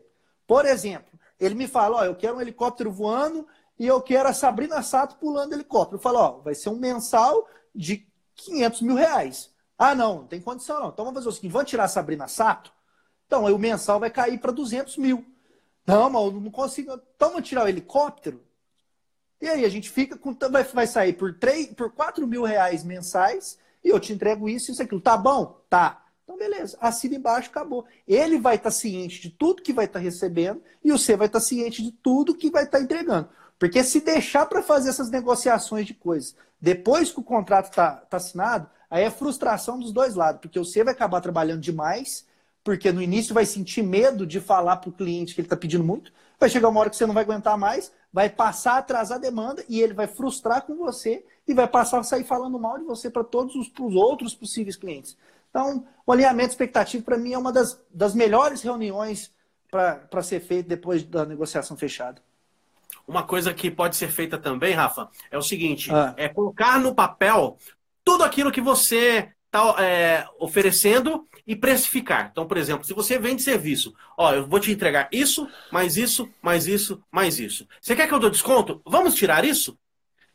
Por 0.47 0.65
exemplo, 0.65 1.19
ele 1.39 1.55
me 1.55 1.69
fala, 1.69 1.99
ó, 1.99 2.05
eu 2.05 2.17
quero 2.17 2.37
um 2.37 2.41
helicóptero 2.41 2.91
voando 2.91 3.47
e 3.79 3.87
eu 3.87 4.01
quero 4.03 4.29
a 4.29 4.33
Sabrina 4.33 4.83
Sato 4.83 5.17
pulando 5.17 5.53
helicóptero. 5.53 5.97
Eu 5.97 6.03
falo, 6.03 6.19
ó, 6.19 6.31
vai 6.41 6.55
ser 6.55 6.69
um 6.69 6.77
mensal 6.77 7.49
de 7.75 8.07
500 8.35 8.83
mil 8.83 8.95
reais. 8.97 9.51
Ah, 9.79 9.95
não, 9.95 10.17
não 10.17 10.27
tem 10.27 10.41
condição 10.41 10.81
não. 10.81 10.89
Então 10.89 11.05
vamos 11.05 11.21
fazer 11.21 11.29
o 11.29 11.33
seguinte, 11.33 11.53
vamos 11.53 11.71
tirar 11.71 11.85
a 11.85 11.89
Sabrina 11.89 12.29
Sato? 12.29 12.73
Então 13.27 13.47
aí 13.47 13.53
o 13.53 13.59
mensal 13.59 14.01
vai 14.01 14.11
cair 14.11 14.39
para 14.39 14.53
200 14.53 14.97
mil. 14.99 15.25
Não, 15.87 16.11
mas 16.11 16.23
eu 16.23 16.33
não 16.33 16.51
consigo. 16.51 16.93
Então 17.17 17.31
vamos 17.31 17.49
tirar 17.49 17.65
o 17.65 17.69
helicóptero? 17.69 18.45
E 19.41 19.49
aí 19.49 19.65
a 19.65 19.69
gente 19.69 19.89
fica 19.89 20.19
com. 20.19 20.37
Vai, 20.51 20.65
vai 20.65 20.87
sair 20.87 21.15
por, 21.15 21.39
3, 21.39 21.69
por 21.75 21.93
4 21.93 22.27
mil 22.27 22.43
reais 22.43 22.85
mensais 22.85 23.57
e 23.85 23.89
eu 23.89 24.01
te 24.01 24.13
entrego 24.13 24.49
isso 24.49 24.71
e 24.71 24.73
isso 24.73 24.83
aquilo. 24.83 25.01
Tá 25.01 25.17
bom? 25.17 25.61
Tá. 25.69 26.05
Então, 26.25 26.37
beleza, 26.37 26.77
assina 26.81 27.17
embaixo, 27.17 27.51
acabou. 27.51 27.85
Ele 28.07 28.39
vai 28.39 28.57
estar 28.57 28.71
ciente 28.71 29.21
de 29.21 29.31
tudo 29.31 29.63
que 29.63 29.73
vai 29.73 29.87
estar 29.87 29.99
recebendo 29.99 30.63
e 30.85 30.91
você 30.93 31.17
vai 31.17 31.27
estar 31.27 31.41
ciente 31.41 31.83
de 31.83 31.91
tudo 31.91 32.37
que 32.37 32.51
vai 32.51 32.65
estar 32.65 32.81
entregando. 32.81 33.29
Porque 33.59 33.83
se 33.83 34.01
deixar 34.01 34.47
para 34.47 34.63
fazer 34.63 34.91
essas 34.91 35.11
negociações 35.11 35.87
de 35.87 35.95
coisas, 35.95 36.37
depois 36.61 37.11
que 37.11 37.21
o 37.21 37.25
contrato 37.25 37.67
está 37.67 37.93
tá 37.93 38.17
assinado, 38.17 38.69
Aí 38.91 39.05
é 39.05 39.11
frustração 39.11 39.79
dos 39.79 39.93
dois 39.93 40.17
lados, 40.17 40.41
porque 40.41 40.59
você 40.59 40.83
vai 40.83 40.93
acabar 40.93 41.21
trabalhando 41.21 41.61
demais, 41.61 42.27
porque 42.65 42.91
no 42.91 43.01
início 43.01 43.33
vai 43.33 43.47
sentir 43.47 43.83
medo 43.83 44.27
de 44.27 44.41
falar 44.41 44.79
para 44.79 44.91
o 44.91 44.93
cliente 44.93 45.33
que 45.33 45.41
ele 45.41 45.47
está 45.47 45.57
pedindo 45.57 45.85
muito, 45.85 46.13
vai 46.39 46.51
chegar 46.51 46.69
uma 46.69 46.81
hora 46.81 46.91
que 46.91 46.97
você 46.97 47.07
não 47.07 47.15
vai 47.15 47.23
aguentar 47.23 47.57
mais, 47.57 47.93
vai 48.13 48.29
passar 48.29 48.73
a 48.73 48.79
atrasar 48.79 49.19
a 49.19 49.21
demanda 49.21 49.65
e 49.69 49.81
ele 49.81 49.95
vai 49.95 50.09
frustrar 50.09 50.63
com 50.63 50.75
você 50.75 51.25
e 51.51 51.55
vai 51.55 51.67
passar 51.67 51.99
a 51.99 52.05
sair 52.05 52.23
falando 52.23 52.59
mal 52.61 52.79
de 52.79 52.85
você 52.85 53.11
para 53.11 53.25
todos 53.25 53.57
os 53.57 53.69
pros 53.69 53.97
outros 53.97 54.35
possíveis 54.35 54.77
clientes. 54.77 55.17
Então, 55.51 55.85
o 56.07 56.13
alinhamento 56.13 56.51
expectativo, 56.51 57.03
para 57.03 57.19
mim, 57.19 57.33
é 57.33 57.39
uma 57.39 57.53
das, 57.53 57.83
das 57.93 58.15
melhores 58.15 58.63
reuniões 58.63 59.33
para 59.69 60.23
ser 60.23 60.41
feito 60.41 60.69
depois 60.69 61.03
da 61.03 61.27
negociação 61.27 61.77
fechada. 61.77 62.23
Uma 63.07 63.25
coisa 63.25 63.53
que 63.53 63.69
pode 63.69 63.97
ser 63.97 64.09
feita 64.09 64.39
também, 64.39 64.75
Rafa, 64.75 65.09
é 65.29 65.37
o 65.37 65.43
seguinte: 65.43 65.91
ah. 65.93 66.15
é 66.17 66.29
colocar 66.29 66.79
no 66.79 66.95
papel 66.95 67.59
tudo 68.05 68.23
aquilo 68.23 68.53
que 68.53 68.61
você 68.61 69.33
está 69.47 69.75
é, 69.83 70.29
oferecendo 70.39 71.27
e 71.45 71.57
precificar. 71.57 72.29
Então, 72.31 72.47
por 72.47 72.57
exemplo, 72.57 72.85
se 72.85 72.95
você 72.95 73.19
vende 73.19 73.43
serviço, 73.43 73.93
ó, 74.17 74.33
eu 74.33 74.47
vou 74.47 74.61
te 74.61 74.71
entregar 74.71 75.09
isso, 75.11 75.49
mais 75.73 75.97
isso, 75.97 76.29
mais 76.41 76.69
isso, 76.69 77.03
mais 77.11 77.41
isso. 77.41 77.67
Você 77.81 77.97
quer 77.97 78.07
que 78.07 78.15
eu 78.15 78.21
dou 78.21 78.31
desconto? 78.31 78.81
Vamos 78.87 79.17
tirar 79.17 79.45
isso? 79.45 79.77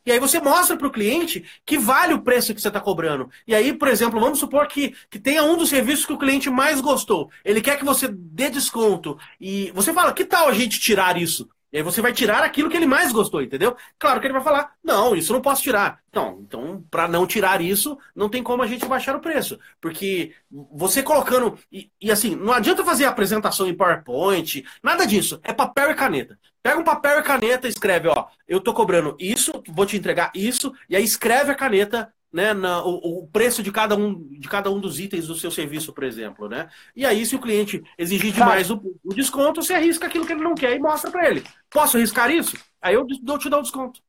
E 0.06 0.12
aí 0.12 0.20
você 0.20 0.40
mostra 0.40 0.76
para 0.76 0.86
o 0.86 0.90
cliente 0.92 1.44
que 1.64 1.76
vale 1.76 2.14
o 2.14 2.22
preço 2.22 2.54
que 2.54 2.60
você 2.60 2.68
está 2.68 2.80
cobrando. 2.80 3.28
E 3.46 3.54
aí, 3.54 3.72
por 3.72 3.88
exemplo, 3.88 4.20
vamos 4.20 4.38
supor 4.38 4.66
que, 4.68 4.94
que 5.10 5.18
tenha 5.18 5.42
um 5.42 5.56
dos 5.56 5.68
serviços 5.68 6.06
que 6.06 6.12
o 6.12 6.18
cliente 6.18 6.48
mais 6.48 6.80
gostou. 6.80 7.30
Ele 7.44 7.60
quer 7.60 7.76
que 7.78 7.84
você 7.84 8.08
dê 8.08 8.48
desconto. 8.48 9.18
E 9.40 9.70
você 9.72 9.92
fala, 9.92 10.12
que 10.12 10.24
tal 10.24 10.48
a 10.48 10.54
gente 10.54 10.78
tirar 10.80 11.16
isso? 11.20 11.48
E 11.76 11.78
aí 11.78 11.82
você 11.82 12.00
vai 12.00 12.10
tirar 12.10 12.42
aquilo 12.42 12.70
que 12.70 12.76
ele 12.78 12.86
mais 12.86 13.12
gostou, 13.12 13.42
entendeu? 13.42 13.76
Claro 13.98 14.18
que 14.18 14.26
ele 14.26 14.32
vai 14.32 14.42
falar, 14.42 14.72
não, 14.82 15.14
isso 15.14 15.30
não 15.30 15.42
posso 15.42 15.62
tirar. 15.62 16.00
Não, 16.10 16.40
então, 16.40 16.82
para 16.90 17.06
não 17.06 17.26
tirar 17.26 17.60
isso, 17.60 17.98
não 18.14 18.30
tem 18.30 18.42
como 18.42 18.62
a 18.62 18.66
gente 18.66 18.86
baixar 18.86 19.14
o 19.14 19.20
preço. 19.20 19.60
Porque 19.78 20.32
você 20.50 21.02
colocando. 21.02 21.58
E, 21.70 21.90
e, 22.00 22.10
assim, 22.10 22.34
não 22.34 22.54
adianta 22.54 22.82
fazer 22.82 23.04
apresentação 23.04 23.68
em 23.68 23.74
PowerPoint, 23.74 24.64
nada 24.82 25.06
disso. 25.06 25.38
É 25.42 25.52
papel 25.52 25.90
e 25.90 25.94
caneta. 25.94 26.38
Pega 26.62 26.80
um 26.80 26.84
papel 26.84 27.20
e 27.20 27.22
caneta, 27.22 27.68
escreve, 27.68 28.08
ó, 28.08 28.24
eu 28.48 28.58
tô 28.58 28.72
cobrando 28.72 29.14
isso, 29.20 29.62
vou 29.68 29.84
te 29.84 29.98
entregar 29.98 30.32
isso, 30.34 30.72
e 30.88 30.96
aí 30.96 31.04
escreve 31.04 31.52
a 31.52 31.54
caneta 31.54 32.10
né, 32.32 32.52
na, 32.52 32.84
o, 32.84 33.22
o, 33.22 33.26
preço 33.28 33.62
de 33.62 33.72
cada, 33.72 33.96
um, 33.96 34.28
de 34.28 34.48
cada 34.48 34.70
um 34.70 34.80
dos 34.80 35.00
itens 35.00 35.26
do 35.26 35.34
seu 35.34 35.50
serviço, 35.50 35.92
por 35.92 36.04
exemplo. 36.04 36.48
Né? 36.48 36.68
E 36.94 37.04
aí, 37.06 37.24
se 37.24 37.36
o 37.36 37.40
cliente 37.40 37.82
exigir 37.96 38.32
demais 38.32 38.70
o, 38.70 38.80
o 39.04 39.14
desconto, 39.14 39.62
você 39.62 39.74
arrisca 39.74 40.06
aquilo 40.06 40.26
que 40.26 40.32
ele 40.32 40.42
não 40.42 40.54
quer 40.54 40.74
e 40.74 40.78
mostra 40.78 41.10
para 41.10 41.28
ele. 41.28 41.44
Posso 41.70 41.96
arriscar 41.96 42.30
isso? 42.30 42.56
Aí 42.80 42.94
eu 42.94 43.06
dou, 43.22 43.38
te 43.38 43.48
dou 43.48 43.60
o 43.60 43.62
desconto. 43.62 44.02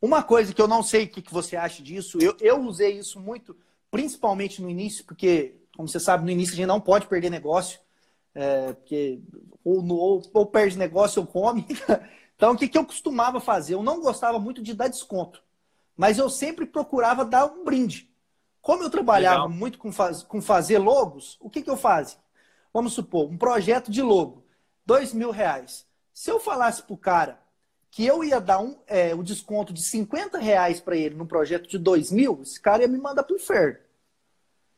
Uma 0.00 0.22
coisa 0.22 0.52
que 0.52 0.60
eu 0.60 0.68
não 0.68 0.82
sei 0.82 1.04
o 1.04 1.08
que, 1.08 1.22
que 1.22 1.32
você 1.32 1.56
acha 1.56 1.82
disso, 1.82 2.18
eu, 2.20 2.36
eu 2.40 2.60
usei 2.60 2.98
isso 2.98 3.18
muito, 3.18 3.56
principalmente 3.90 4.60
no 4.60 4.68
início, 4.68 5.04
porque, 5.04 5.54
como 5.74 5.88
você 5.88 5.98
sabe, 5.98 6.24
no 6.24 6.30
início 6.30 6.52
a 6.52 6.56
gente 6.56 6.66
não 6.66 6.80
pode 6.80 7.06
perder 7.06 7.30
negócio, 7.30 7.80
é, 8.34 8.72
porque 8.74 9.20
ou, 9.64 9.82
no, 9.82 9.94
ou, 9.94 10.22
ou 10.34 10.46
perde 10.46 10.76
negócio 10.76 11.20
ou 11.20 11.26
come. 11.26 11.66
então, 12.36 12.52
o 12.52 12.56
que, 12.56 12.68
que 12.68 12.76
eu 12.76 12.84
costumava 12.84 13.40
fazer? 13.40 13.74
Eu 13.74 13.82
não 13.82 14.00
gostava 14.00 14.38
muito 14.38 14.62
de 14.62 14.74
dar 14.74 14.88
desconto 14.88 15.45
mas 15.96 16.18
eu 16.18 16.28
sempre 16.28 16.66
procurava 16.66 17.24
dar 17.24 17.46
um 17.46 17.64
brinde. 17.64 18.10
Como 18.60 18.82
eu 18.82 18.90
trabalhava 18.90 19.44
Legal. 19.44 19.50
muito 19.50 19.78
com, 19.78 19.92
faz, 19.92 20.22
com 20.22 20.42
fazer 20.42 20.78
logos, 20.78 21.36
o 21.40 21.48
que, 21.48 21.62
que 21.62 21.70
eu 21.70 21.76
fazia? 21.76 22.18
Vamos 22.72 22.92
supor, 22.92 23.30
um 23.30 23.38
projeto 23.38 23.90
de 23.90 24.02
logo, 24.02 24.44
dois 24.84 25.14
mil 25.14 25.30
reais. 25.30 25.86
Se 26.12 26.30
eu 26.30 26.40
falasse 26.40 26.82
para 26.82 26.94
o 26.94 26.98
cara 26.98 27.40
que 27.90 28.04
eu 28.04 28.22
ia 28.22 28.40
dar 28.40 28.58
um, 28.58 28.76
é, 28.86 29.14
um 29.14 29.22
desconto 29.22 29.72
de 29.72 29.82
50 29.82 30.36
reais 30.38 30.80
para 30.80 30.96
ele 30.96 31.14
no 31.14 31.26
projeto 31.26 31.68
de 31.68 31.78
dois 31.78 32.10
mil, 32.10 32.40
esse 32.42 32.60
cara 32.60 32.82
ia 32.82 32.88
me 32.88 32.98
mandar 32.98 33.22
para 33.22 33.32
o 33.32 33.36
inferno. 33.36 33.78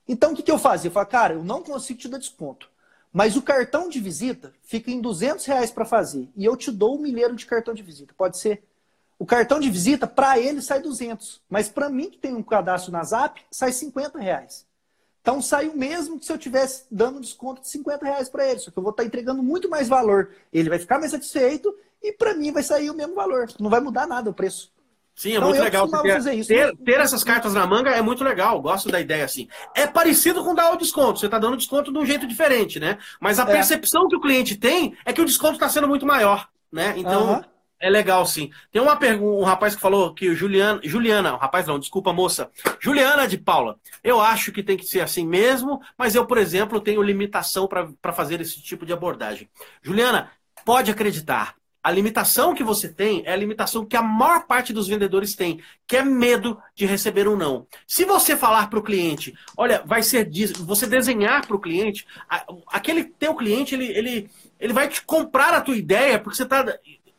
Então, 0.07 0.33
o 0.33 0.37
que, 0.37 0.43
que 0.43 0.53
eu 0.53 0.59
fazia? 0.59 0.89
Eu 0.89 0.93
falava, 0.93 1.11
cara, 1.11 1.35
eu 1.35 1.43
não 1.43 1.63
consigo 1.63 1.99
te 1.99 2.09
dar 2.09 2.19
desconto. 2.19 2.71
Mas 3.13 3.37
o 3.37 3.43
cartão 3.43 3.89
de 3.89 4.01
visita 4.01 4.53
fica 4.63 4.91
em 4.91 5.01
200 5.01 5.45
reais 5.47 5.71
para 5.71 5.85
fazer. 5.85 6.29
E 6.37 6.45
eu 6.45 6.57
te 6.57 6.71
dou 6.71 6.97
um 6.97 7.01
milheiro 7.01 7.35
de 7.35 7.47
cartão 7.47 7.75
de 7.75 7.83
visita. 7.83 8.15
Pode 8.17 8.39
ser? 8.39 8.63
O 9.19 9.27
cartão 9.27 9.59
de 9.59 9.69
visita, 9.69 10.07
para 10.07 10.39
ele, 10.39 10.63
sai 10.63 10.81
200. 10.81 11.43
Mas 11.49 11.69
para 11.69 11.89
mim, 11.89 12.09
que 12.09 12.19
tem 12.19 12.35
um 12.35 12.43
cadastro 12.43 12.93
na 12.93 13.03
Zap, 13.03 13.41
sai 13.51 13.73
50 13.73 14.19
reais. 14.19 14.65
Então 15.21 15.43
sai 15.43 15.69
o 15.69 15.77
mesmo 15.77 16.19
que 16.19 16.25
se 16.25 16.33
eu 16.33 16.39
tivesse 16.39 16.85
dando 16.91 17.19
um 17.19 17.21
desconto 17.21 17.61
de 17.61 17.69
50 17.69 18.05
reais 18.05 18.29
para 18.29 18.49
ele. 18.49 18.61
Só 18.61 18.71
que 18.71 18.79
eu 18.79 18.83
vou 18.83 18.91
estar 18.91 19.03
tá 19.03 19.07
entregando 19.07 19.43
muito 19.43 19.69
mais 19.69 19.89
valor. 19.89 20.31
Ele 20.53 20.71
vai 20.71 20.79
ficar 20.79 20.99
mais 20.99 21.11
satisfeito 21.11 21.75
e 22.03 22.13
para 22.13 22.35
mim 22.35 22.53
vai 22.53 22.63
sair 22.63 22.91
o 22.91 22.95
mesmo 22.95 23.15
valor. 23.15 23.49
Não 23.59 23.69
vai 23.69 23.81
mudar 23.81 24.07
nada 24.07 24.31
o 24.31 24.33
preço. 24.33 24.73
Sim, 25.15 25.33
é 25.33 25.35
então, 25.35 25.49
muito 25.49 25.61
legal. 25.61 25.89
Ter, 25.89 26.35
isso, 26.35 26.49
ter, 26.49 26.77
ter, 26.77 27.01
essas 27.01 27.25
cartas 27.25 27.53
na 27.53 27.67
manga 27.67 27.91
é 27.91 28.01
muito 28.01 28.23
legal. 28.23 28.63
Gosto 28.63 28.89
da 28.89 29.01
ideia 29.01 29.25
assim. 29.25 29.49
É 29.75 29.85
parecido 29.85 30.45
com 30.45 30.55
dar 30.55 30.73
o 30.73 30.77
desconto. 30.77 31.19
Você 31.19 31.27
está 31.27 31.41
dando 31.41 31.57
desconto 31.57 31.93
de 31.93 31.99
um 31.99 32.07
jeito 32.07 32.25
diferente, 32.25 32.79
né? 32.79 32.99
Mas 33.21 33.41
a 33.41 33.43
é. 33.43 33.47
percepção 33.47 34.09
que 34.09 34.15
o 34.15 34.21
cliente 34.21 34.57
tem 34.57 34.97
é 35.05 35.13
que 35.13 35.21
o 35.21 35.25
desconto 35.25 35.55
está 35.55 35.69
sendo 35.69 35.89
muito 35.89 36.07
maior, 36.07 36.49
né? 36.73 36.95
Então. 36.97 37.33
Uh 37.33 37.37
-huh. 37.39 37.45
É 37.81 37.89
legal, 37.89 38.27
sim. 38.27 38.51
Tem 38.73 38.83
uma 38.83 38.97
pergunta, 38.97 39.41
um 39.41 39.45
rapaz 39.45 39.75
que 39.75 39.81
falou 39.81 40.13
que 40.13 40.29
o 40.29 40.35
Juliana, 40.35 40.81
Juliana, 40.83 41.37
rapaz 41.37 41.67
não, 41.67 41.79
desculpa, 41.79 42.13
moça. 42.13 42.51
Juliana 42.81 43.27
de 43.29 43.39
Paula, 43.39 43.79
eu 44.03 44.21
acho 44.21 44.51
que 44.51 44.65
tem 44.65 44.77
que 44.77 44.85
ser 44.85 45.01
assim 45.01 45.27
mesmo, 45.27 45.81
mas 45.97 46.15
eu, 46.15 46.27
por 46.27 46.39
exemplo, 46.39 46.81
tenho 46.81 47.03
limitação 47.03 47.69
para 47.69 48.13
fazer 48.13 48.41
esse 48.41 48.61
tipo 48.61 48.85
de 48.85 48.93
abordagem. 48.93 49.49
Juliana, 49.81 50.31
pode 50.65 50.91
acreditar. 50.91 51.55
A 51.81 51.91
limitação 51.93 52.55
que 52.55 52.65
você 52.65 52.89
tem 52.89 53.23
é 53.25 53.33
a 53.33 53.37
limitação 53.37 53.87
que 53.87 53.97
a 53.97 54.03
maior 54.03 54.47
parte 54.47 54.73
dos 54.73 54.89
vendedores 54.89 55.35
tem, 55.35 55.61
que 55.87 55.97
é 55.97 56.03
medo 56.03 56.61
de 56.75 56.85
receber 56.85 57.29
um 57.29 57.37
não. 57.37 57.67
Se 57.87 58.05
você 58.05 58.37
falar 58.37 58.69
para 58.69 58.79
o 58.79 58.83
cliente, 58.83 59.33
olha, 59.57 59.83
vai 59.87 60.03
ser 60.03 60.29
você 60.59 60.87
desenhar 60.87 61.47
para 61.47 61.57
o 61.57 61.61
cliente, 61.61 62.05
aquele 62.67 63.05
teu 63.05 63.35
cliente 63.35 63.75
ele, 63.75 63.87
ele, 63.87 64.31
ele 64.59 64.73
vai 64.73 64.89
te 64.89 65.03
comprar 65.03 65.55
a 65.55 65.61
tua 65.61 65.77
ideia 65.77 66.19
porque 66.19 66.37
você 66.37 66.43
está 66.43 66.67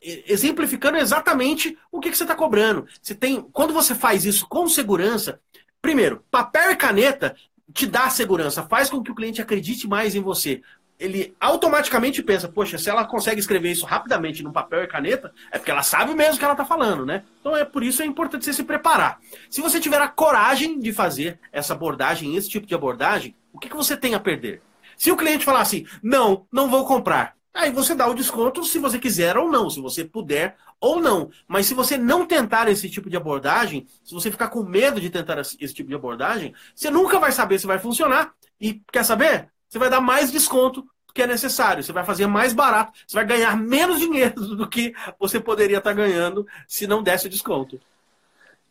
exemplificando 0.02 0.98
exatamente 0.98 1.76
o 1.92 2.00
que, 2.00 2.10
que 2.10 2.16
você 2.16 2.24
está 2.24 2.34
cobrando. 2.34 2.86
Você 3.02 3.14
tem, 3.14 3.42
quando 3.52 3.74
você 3.74 3.94
faz 3.94 4.24
isso 4.24 4.46
com 4.48 4.68
segurança, 4.68 5.40
primeiro, 5.80 6.24
papel 6.30 6.70
e 6.70 6.76
caneta 6.76 7.36
te 7.72 7.86
dá 7.86 8.08
segurança, 8.10 8.62
faz 8.62 8.90
com 8.90 9.02
que 9.02 9.10
o 9.12 9.14
cliente 9.14 9.40
acredite 9.40 9.86
mais 9.86 10.14
em 10.14 10.20
você. 10.20 10.62
Ele 10.98 11.34
automaticamente 11.40 12.22
pensa, 12.22 12.48
poxa, 12.48 12.76
se 12.76 12.90
ela 12.90 13.06
consegue 13.06 13.40
escrever 13.40 13.70
isso 13.70 13.86
rapidamente 13.86 14.42
no 14.42 14.52
papel 14.52 14.82
e 14.82 14.86
caneta, 14.86 15.32
é 15.50 15.56
porque 15.56 15.70
ela 15.70 15.82
sabe 15.82 16.14
mesmo 16.14 16.34
o 16.34 16.38
que 16.38 16.44
ela 16.44 16.52
está 16.52 16.64
falando, 16.64 17.06
né? 17.06 17.24
Então 17.40 17.56
é 17.56 17.64
por 17.64 17.82
isso 17.82 18.02
é 18.02 18.06
importante 18.06 18.44
você 18.44 18.52
se 18.52 18.64
preparar. 18.64 19.18
Se 19.48 19.62
você 19.62 19.80
tiver 19.80 20.00
a 20.00 20.08
coragem 20.08 20.78
de 20.78 20.92
fazer 20.92 21.38
essa 21.52 21.72
abordagem, 21.72 22.36
esse 22.36 22.50
tipo 22.50 22.66
de 22.66 22.74
abordagem, 22.74 23.34
o 23.52 23.58
que, 23.58 23.70
que 23.70 23.76
você 23.76 23.96
tem 23.96 24.14
a 24.14 24.20
perder? 24.20 24.60
Se 24.96 25.10
o 25.10 25.16
cliente 25.16 25.46
falar 25.46 25.62
assim, 25.62 25.86
não, 26.02 26.46
não 26.52 26.68
vou 26.68 26.84
comprar, 26.84 27.34
Aí 27.52 27.70
você 27.72 27.94
dá 27.94 28.06
o 28.06 28.14
desconto 28.14 28.64
se 28.64 28.78
você 28.78 28.98
quiser 28.98 29.36
ou 29.36 29.50
não, 29.50 29.68
se 29.68 29.80
você 29.80 30.04
puder 30.04 30.56
ou 30.80 31.00
não. 31.00 31.30
Mas 31.48 31.66
se 31.66 31.74
você 31.74 31.98
não 31.98 32.24
tentar 32.24 32.68
esse 32.68 32.88
tipo 32.88 33.10
de 33.10 33.16
abordagem, 33.16 33.86
se 34.04 34.14
você 34.14 34.30
ficar 34.30 34.48
com 34.48 34.62
medo 34.62 35.00
de 35.00 35.10
tentar 35.10 35.38
esse 35.38 35.74
tipo 35.74 35.88
de 35.88 35.94
abordagem, 35.94 36.54
você 36.74 36.90
nunca 36.90 37.18
vai 37.18 37.32
saber 37.32 37.58
se 37.58 37.66
vai 37.66 37.78
funcionar. 37.78 38.32
E 38.60 38.80
quer 38.92 39.04
saber? 39.04 39.48
Você 39.68 39.78
vai 39.78 39.90
dar 39.90 40.00
mais 40.00 40.30
desconto 40.30 40.82
do 40.82 41.12
que 41.12 41.22
é 41.22 41.26
necessário. 41.26 41.82
Você 41.82 41.92
vai 41.92 42.04
fazer 42.04 42.26
mais 42.26 42.52
barato. 42.52 42.92
Você 43.06 43.16
vai 43.16 43.26
ganhar 43.26 43.56
menos 43.56 43.98
dinheiro 43.98 44.56
do 44.56 44.68
que 44.68 44.94
você 45.18 45.40
poderia 45.40 45.78
estar 45.78 45.92
ganhando 45.92 46.46
se 46.68 46.86
não 46.86 47.02
desse 47.02 47.26
o 47.26 47.30
desconto. 47.30 47.80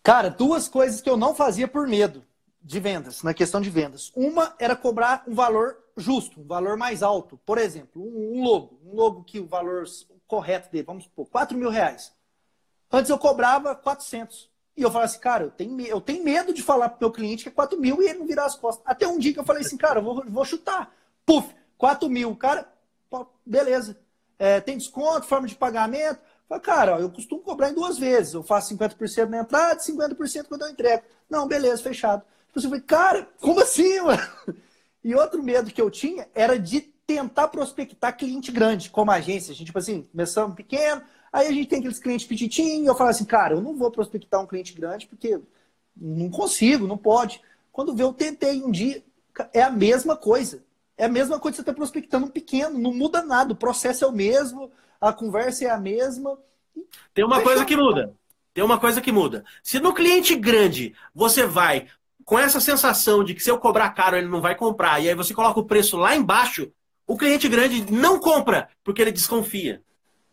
Cara, 0.02 0.30
duas 0.30 0.70
coisas 0.70 1.02
que 1.02 1.10
eu 1.10 1.18
não 1.18 1.36
fazia 1.36 1.68
por 1.68 1.86
medo 1.86 2.24
de 2.62 2.80
vendas, 2.80 3.24
na 3.24 3.34
questão 3.34 3.62
de 3.62 3.70
vendas. 3.70 4.12
Uma 4.16 4.54
era 4.60 4.76
cobrar 4.76 5.24
um 5.28 5.34
valor 5.34 5.78
justo, 5.96 6.42
um 6.42 6.48
valor 6.48 6.78
mais 6.78 7.02
alto. 7.02 7.40
Por 7.46 7.58
exemplo, 7.58 8.02
um, 8.02 8.44
logo, 8.44 8.80
um 8.86 8.96
logo 8.96 9.24
que 9.24 9.40
o 9.40 9.48
valor 9.48 9.86
correto 10.28 10.72
dele, 10.72 10.86
vamos 10.86 11.06
supor, 11.06 11.28
4 11.28 11.58
mil 11.58 11.70
reais. 11.70 12.14
Antes 12.92 13.10
eu 13.10 13.18
cobrava 13.18 13.76
400. 13.76 14.50
E 14.76 14.82
eu 14.82 14.90
falava 14.90 15.06
assim, 15.06 15.20
cara, 15.20 15.44
eu 15.44 15.52
tenho, 15.52 15.82
eu 15.82 16.00
tenho 16.00 16.24
medo 16.24 16.54
de 16.54 16.64
falar 16.64 16.90
pro 16.90 17.00
meu 17.02 17.12
cliente 17.12 17.44
que 17.44 17.50
é 17.50 17.52
4 17.52 17.80
mil 17.80 18.02
e 18.02 18.08
ele 18.08 18.20
não 18.20 18.28
virar 18.28 18.46
as 18.46 18.56
costas. 18.56 18.84
Até 18.86 19.08
um 19.08 19.20
dia 19.20 19.34
que 19.34 19.40
eu 19.40 19.44
falei 19.44 19.62
assim, 19.62 19.76
cara, 19.76 20.00
eu 20.00 20.04
vou, 20.04 20.24
vou 20.26 20.46
chutar. 20.46 20.94
Puf, 21.26 21.54
4 21.78 22.10
mil. 22.10 22.36
Cara, 22.36 22.72
beleza. 23.46 23.98
É, 24.38 24.62
tem 24.62 24.78
desconto, 24.78 25.28
forma 25.28 25.48
de 25.48 25.56
pagamento. 25.56 26.22
Falei, 26.48 26.64
cara, 26.64 27.00
eu 27.00 27.10
costumo 27.10 27.42
cobrar 27.42 27.70
em 27.70 27.74
duas 27.74 27.98
vezes. 27.98 28.34
Eu 28.34 28.44
faço 28.44 28.74
50% 28.74 29.28
na 29.28 29.40
entrada 29.40 29.82
e 29.82 29.92
50% 29.92 30.48
quando 30.48 30.62
eu 30.62 30.70
entrego. 30.70 31.04
Não, 31.30 31.48
beleza, 31.48 31.84
fechado. 31.84 32.24
Então, 32.50 32.64
eu 32.64 32.70
falei, 32.70 32.82
cara, 32.82 33.30
como 33.40 33.60
assim, 33.62 34.02
mano? 34.02 34.22
E 35.04 35.16
outro 35.16 35.42
medo 35.42 35.72
que 35.72 35.82
eu 35.82 35.90
tinha 35.90 36.28
era 36.34 36.60
de 36.60 36.82
tentar 36.82 37.48
prospectar 37.48 38.16
cliente 38.16 38.52
grande, 38.52 38.90
como 38.90 39.12
agência. 39.12 39.52
A 39.52 39.56
gente, 39.56 39.68
tipo 39.68 39.80
assim, 39.80 40.04
começamos 40.12 40.56
pequeno, 40.56 41.02
aí 41.32 41.48
a 41.48 41.52
gente 41.52 41.68
tem 41.68 41.80
aqueles 41.80 42.00
clientes 42.00 42.28
petitinhos, 42.28 42.88
eu 42.88 42.96
falo 42.96 43.10
assim, 43.10 43.26
cara, 43.26 43.56
eu 43.56 43.62
não 43.62 43.76
vou 43.76 43.90
prospectar 43.90 44.42
um 44.42 44.46
cliente 44.46 44.74
grande 44.74 45.08
porque 45.08 45.40
não 45.96 46.30
consigo, 46.30 46.86
não 46.86 46.98
pode. 46.98 47.42
Quando 47.72 47.96
vê, 47.96 48.04
eu 48.04 48.14
tentei 48.14 48.62
um 48.64 48.70
dia, 48.70 49.04
é 49.54 49.62
a 49.62 49.72
mesma 49.72 50.16
coisa. 50.16 50.64
É 50.98 51.06
a 51.06 51.10
mesma 51.10 51.40
coisa 51.40 51.54
que 51.54 51.56
você 51.58 51.62
está 51.62 51.74
prospectando 51.74 52.26
um 52.26 52.30
pequeno, 52.30 52.78
não 52.78 52.94
muda 52.94 53.24
nada, 53.24 53.54
o 53.54 53.56
processo 53.56 54.04
é 54.04 54.08
o 54.08 54.12
mesmo, 54.12 54.70
a 55.00 55.14
conversa 55.14 55.64
é 55.66 55.70
a 55.70 55.80
mesma. 55.80 56.38
Tem 57.14 57.24
uma 57.24 57.42
coisa 57.42 57.64
que 57.64 57.78
muda. 57.78 58.14
Tem 58.54 58.64
uma 58.64 58.78
coisa 58.78 59.00
que 59.00 59.12
muda. 59.12 59.46
Se 59.64 59.80
no 59.80 59.94
cliente 59.94 60.36
grande 60.36 60.94
você 61.16 61.46
vai 61.46 61.88
com 62.30 62.38
essa 62.38 62.60
sensação 62.60 63.24
de 63.24 63.34
que 63.34 63.42
se 63.42 63.50
eu 63.50 63.58
cobrar 63.58 63.90
caro 63.90 64.16
ele 64.16 64.28
não 64.28 64.40
vai 64.40 64.54
comprar, 64.54 65.02
e 65.02 65.10
aí 65.10 65.16
você 65.16 65.34
coloca 65.34 65.60
o 65.60 65.66
preço 65.66 65.98
lá 65.98 66.16
embaixo, 66.16 66.72
o 67.08 67.18
cliente 67.18 67.50
grande 67.50 67.92
não 67.92 68.20
compra, 68.20 68.70
porque 68.84 69.02
ele 69.02 69.12
desconfia. 69.12 69.82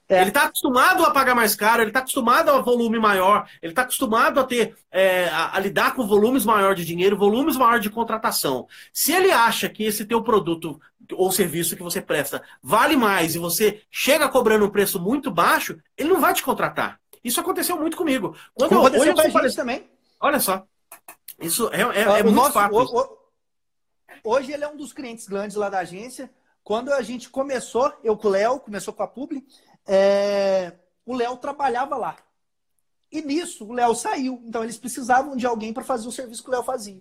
É. 0.06 0.20
Ele 0.20 0.28
está 0.28 0.42
acostumado 0.42 1.02
a 1.06 1.10
pagar 1.10 1.34
mais 1.34 1.54
caro, 1.54 1.80
ele 1.80 1.88
está 1.88 2.00
acostumado 2.00 2.50
a 2.50 2.60
volume 2.60 2.98
maior, 2.98 3.48
ele 3.62 3.72
está 3.72 3.80
acostumado 3.80 4.38
a 4.38 4.44
ter 4.44 4.76
é, 4.92 5.28
a, 5.28 5.56
a, 5.56 5.58
lidar 5.58 5.94
com 5.94 6.06
volumes 6.06 6.44
maior 6.44 6.74
de 6.74 6.84
dinheiro, 6.84 7.16
volumes 7.16 7.56
maior 7.56 7.80
de 7.80 7.88
contratação. 7.88 8.68
Se 8.92 9.12
ele 9.12 9.32
acha 9.32 9.66
que 9.66 9.82
esse 9.82 10.04
teu 10.04 10.22
produto 10.22 10.78
ou 11.14 11.32
serviço 11.32 11.76
que 11.76 11.82
você 11.82 12.02
presta 12.02 12.42
vale 12.62 12.94
mais 12.94 13.34
e 13.34 13.38
você 13.38 13.80
chega 13.90 14.28
cobrando 14.28 14.66
um 14.66 14.70
preço 14.70 15.00
muito 15.00 15.30
baixo, 15.30 15.78
ele 15.96 16.10
não 16.10 16.20
vai 16.20 16.34
te 16.34 16.42
contratar. 16.42 17.00
Isso 17.24 17.40
aconteceu 17.40 17.78
muito 17.78 17.96
comigo. 17.96 18.36
Quando 18.52 18.72
eu, 18.72 18.80
aconteceu 18.80 19.14
com 19.14 19.38
a 19.38 19.42
gente 19.42 19.56
também. 19.56 19.88
Olha 20.20 20.38
só. 20.38 20.66
Isso 21.38 21.68
é, 21.72 21.82
é, 21.82 22.02
é 22.20 22.22
muito 22.22 22.36
nosso, 22.36 22.52
fato. 22.52 22.74
O, 22.74 23.00
o, 23.00 23.18
hoje 24.24 24.52
ele 24.52 24.64
é 24.64 24.68
um 24.68 24.76
dos 24.76 24.92
clientes 24.92 25.26
grandes 25.26 25.56
lá 25.56 25.68
da 25.68 25.80
agência. 25.80 26.30
Quando 26.64 26.92
a 26.92 27.02
gente 27.02 27.28
começou, 27.28 27.92
eu 28.02 28.16
com 28.16 28.28
o 28.28 28.30
Léo, 28.30 28.60
começou 28.60 28.92
com 28.92 29.02
a 29.02 29.06
Publi, 29.06 29.46
é, 29.86 30.72
o 31.04 31.14
Léo 31.14 31.36
trabalhava 31.36 31.96
lá. 31.96 32.16
E 33.10 33.22
nisso, 33.22 33.64
o 33.64 33.72
Léo 33.72 33.94
saiu. 33.94 34.42
Então, 34.44 34.64
eles 34.64 34.76
precisavam 34.76 35.36
de 35.36 35.46
alguém 35.46 35.72
para 35.72 35.84
fazer 35.84 36.08
o 36.08 36.12
serviço 36.12 36.42
que 36.42 36.48
o 36.48 36.52
Léo 36.52 36.64
fazia. 36.64 37.00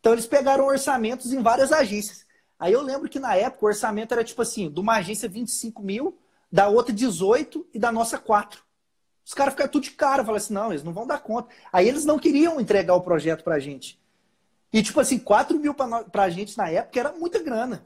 Então, 0.00 0.12
eles 0.12 0.26
pegaram 0.26 0.66
orçamentos 0.66 1.32
em 1.32 1.40
várias 1.40 1.72
agências. 1.72 2.26
Aí 2.58 2.72
eu 2.72 2.82
lembro 2.82 3.08
que 3.08 3.18
na 3.18 3.34
época 3.34 3.64
o 3.64 3.68
orçamento 3.68 4.12
era 4.12 4.24
tipo 4.24 4.42
assim: 4.42 4.70
de 4.70 4.80
uma 4.80 4.96
agência 4.96 5.28
25 5.28 5.82
mil, 5.82 6.18
da 6.50 6.68
outra 6.68 6.92
18 6.92 7.66
e 7.72 7.78
da 7.78 7.92
nossa 7.92 8.18
4. 8.18 8.64
Os 9.26 9.34
caras 9.34 9.54
ficaram 9.54 9.72
tudo 9.72 9.82
de 9.82 9.90
cara, 9.90 10.22
falaram 10.22 10.36
assim: 10.36 10.54
não, 10.54 10.70
eles 10.70 10.84
não 10.84 10.92
vão 10.92 11.04
dar 11.04 11.18
conta. 11.18 11.48
Aí 11.72 11.88
eles 11.88 12.04
não 12.04 12.16
queriam 12.16 12.60
entregar 12.60 12.94
o 12.94 13.00
projeto 13.00 13.42
pra 13.42 13.58
gente. 13.58 14.00
E 14.72 14.80
tipo 14.82 15.00
assim, 15.00 15.18
4 15.18 15.58
mil 15.58 15.74
pra, 15.74 16.30
gente 16.30 16.56
na 16.56 16.70
época 16.70 17.00
era 17.00 17.12
muita 17.12 17.42
grana. 17.42 17.84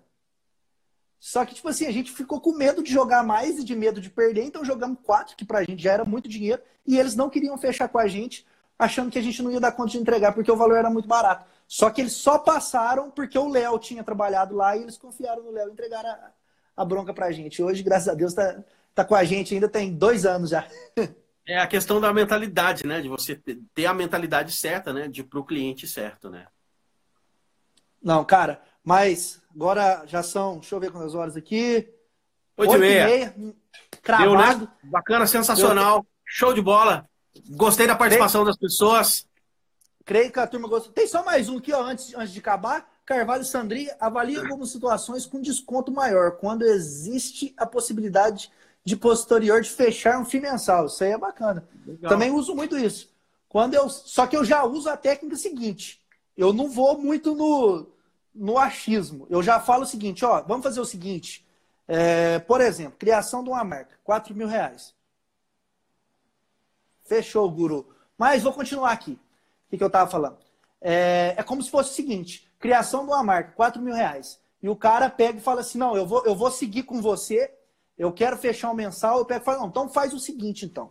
Só 1.18 1.44
que, 1.44 1.54
tipo 1.54 1.68
assim, 1.68 1.86
a 1.86 1.90
gente 1.90 2.12
ficou 2.12 2.40
com 2.40 2.52
medo 2.52 2.82
de 2.82 2.92
jogar 2.92 3.22
mais 3.22 3.58
e 3.58 3.64
de 3.64 3.74
medo 3.74 4.00
de 4.00 4.10
perder, 4.10 4.44
então 4.44 4.64
jogamos 4.64 4.98
quatro, 5.02 5.36
que 5.36 5.44
pra 5.44 5.62
gente 5.62 5.82
já 5.82 5.92
era 5.92 6.04
muito 6.04 6.28
dinheiro, 6.28 6.62
e 6.86 6.98
eles 6.98 7.14
não 7.14 7.28
queriam 7.28 7.58
fechar 7.58 7.88
com 7.88 7.98
a 7.98 8.08
gente, 8.08 8.46
achando 8.78 9.10
que 9.10 9.18
a 9.18 9.22
gente 9.22 9.42
não 9.42 9.50
ia 9.50 9.60
dar 9.60 9.72
conta 9.72 9.90
de 9.90 9.98
entregar, 9.98 10.32
porque 10.32 10.50
o 10.50 10.56
valor 10.56 10.76
era 10.76 10.88
muito 10.88 11.06
barato. 11.06 11.44
Só 11.68 11.90
que 11.90 12.00
eles 12.00 12.14
só 12.14 12.38
passaram 12.38 13.10
porque 13.10 13.38
o 13.38 13.48
Léo 13.48 13.78
tinha 13.78 14.02
trabalhado 14.02 14.56
lá 14.56 14.76
e 14.76 14.82
eles 14.82 14.96
confiaram 14.96 15.42
no 15.42 15.50
Léo 15.50 15.68
e 15.68 15.72
entregaram 15.72 16.08
a, 16.08 16.30
a 16.78 16.84
bronca 16.84 17.12
pra 17.12 17.30
gente. 17.30 17.62
Hoje, 17.62 17.82
graças 17.82 18.08
a 18.08 18.14
Deus, 18.14 18.32
tá, 18.32 18.64
tá 18.94 19.04
com 19.04 19.14
a 19.14 19.22
gente, 19.22 19.54
ainda 19.54 19.68
tem 19.68 19.92
dois 19.92 20.24
anos 20.24 20.50
já. 20.50 20.66
É 21.46 21.58
a 21.58 21.66
questão 21.66 22.00
da 22.00 22.12
mentalidade, 22.12 22.86
né? 22.86 23.00
De 23.00 23.08
você 23.08 23.40
ter 23.74 23.86
a 23.86 23.94
mentalidade 23.94 24.52
certa, 24.52 24.92
né? 24.92 25.08
De 25.08 25.24
pro 25.24 25.44
cliente 25.44 25.86
certo, 25.86 26.30
né? 26.30 26.46
Não, 28.02 28.24
cara, 28.24 28.62
mas 28.82 29.42
agora 29.54 30.04
já 30.06 30.22
são, 30.22 30.58
deixa 30.58 30.74
eu 30.74 30.80
ver 30.80 30.90
quantas 30.90 31.14
horas 31.14 31.36
aqui. 31.36 31.88
Oito, 32.56 32.74
e 32.76 32.78
meia. 32.78 33.06
meia 33.06 33.54
cravado. 34.02 34.58
Deu, 34.58 34.68
né? 34.68 34.68
Bacana, 34.84 35.26
sensacional. 35.26 36.02
Deu. 36.02 36.10
Show 36.24 36.52
de 36.52 36.62
bola. 36.62 37.08
Gostei 37.50 37.86
da 37.86 37.96
participação 37.96 38.42
Creio... 38.42 38.46
das 38.46 38.56
pessoas. 38.56 39.26
Creio 40.04 40.32
que 40.32 40.38
a 40.38 40.46
turma 40.46 40.68
gostou. 40.68 40.92
Tem 40.92 41.06
só 41.06 41.24
mais 41.24 41.48
um 41.48 41.58
aqui, 41.58 41.72
ó, 41.72 41.82
antes, 41.82 42.14
antes 42.14 42.32
de 42.32 42.40
acabar. 42.40 42.88
Carvalho 43.04 43.44
Sandri 43.44 43.90
avalia 43.98 44.48
como 44.48 44.64
situações 44.64 45.26
com 45.26 45.40
desconto 45.40 45.90
maior, 45.90 46.36
quando 46.36 46.62
existe 46.62 47.52
a 47.56 47.66
possibilidade 47.66 48.50
de 48.84 48.96
posterior 48.96 49.60
de 49.60 49.70
fechar 49.70 50.18
um 50.18 50.24
FII 50.24 50.40
mensal. 50.40 50.86
Isso 50.86 51.02
aí 51.04 51.12
é 51.12 51.18
bacana. 51.18 51.68
Legal. 51.86 52.08
Também 52.08 52.30
uso 52.30 52.54
muito 52.54 52.76
isso. 52.76 53.10
Quando 53.48 53.74
eu, 53.74 53.88
só 53.88 54.26
que 54.26 54.36
eu 54.36 54.44
já 54.44 54.64
uso 54.64 54.88
a 54.88 54.96
técnica 54.96 55.36
seguinte. 55.36 56.00
Eu 56.36 56.52
não 56.52 56.70
vou 56.70 56.98
muito 56.98 57.34
no, 57.34 57.86
no 58.34 58.58
achismo. 58.58 59.26
Eu 59.28 59.42
já 59.42 59.60
falo 59.60 59.82
o 59.82 59.86
seguinte, 59.86 60.24
ó, 60.24 60.40
vamos 60.42 60.62
fazer 60.62 60.80
o 60.80 60.84
seguinte. 60.84 61.46
É, 61.86 62.38
por 62.38 62.60
exemplo, 62.60 62.96
criação 62.98 63.42
de 63.42 63.50
uma 63.50 63.64
marca, 63.64 63.98
4 64.04 64.34
mil 64.34 64.46
reais. 64.46 64.94
Fechou, 67.04 67.50
guru. 67.50 67.88
Mas 68.16 68.44
vou 68.44 68.52
continuar 68.52 68.92
aqui. 68.92 69.12
O 69.12 69.70
que, 69.70 69.76
que 69.76 69.82
eu 69.82 69.88
estava 69.88 70.08
falando? 70.08 70.38
É, 70.80 71.34
é, 71.36 71.42
como 71.42 71.62
se 71.62 71.70
fosse 71.70 71.90
o 71.90 71.94
seguinte: 71.94 72.48
criação 72.58 73.04
de 73.04 73.10
uma 73.10 73.22
marca, 73.22 73.52
4 73.52 73.82
mil 73.82 73.94
reais. 73.94 74.40
E 74.62 74.68
o 74.68 74.76
cara 74.76 75.10
pega 75.10 75.38
e 75.38 75.42
fala 75.42 75.62
assim: 75.62 75.78
não, 75.78 75.96
eu 75.96 76.06
vou, 76.06 76.24
eu 76.24 76.34
vou 76.34 76.50
seguir 76.50 76.84
com 76.84 77.02
você, 77.02 77.52
eu 78.00 78.10
quero 78.10 78.38
fechar 78.38 78.70
um 78.70 78.74
mensal. 78.74 79.18
Eu 79.18 79.26
pego 79.26 79.42
e 79.42 79.44
falo: 79.44 79.60
não, 79.60 79.68
então 79.68 79.88
faz 79.88 80.14
o 80.14 80.18
seguinte, 80.18 80.64
então. 80.64 80.90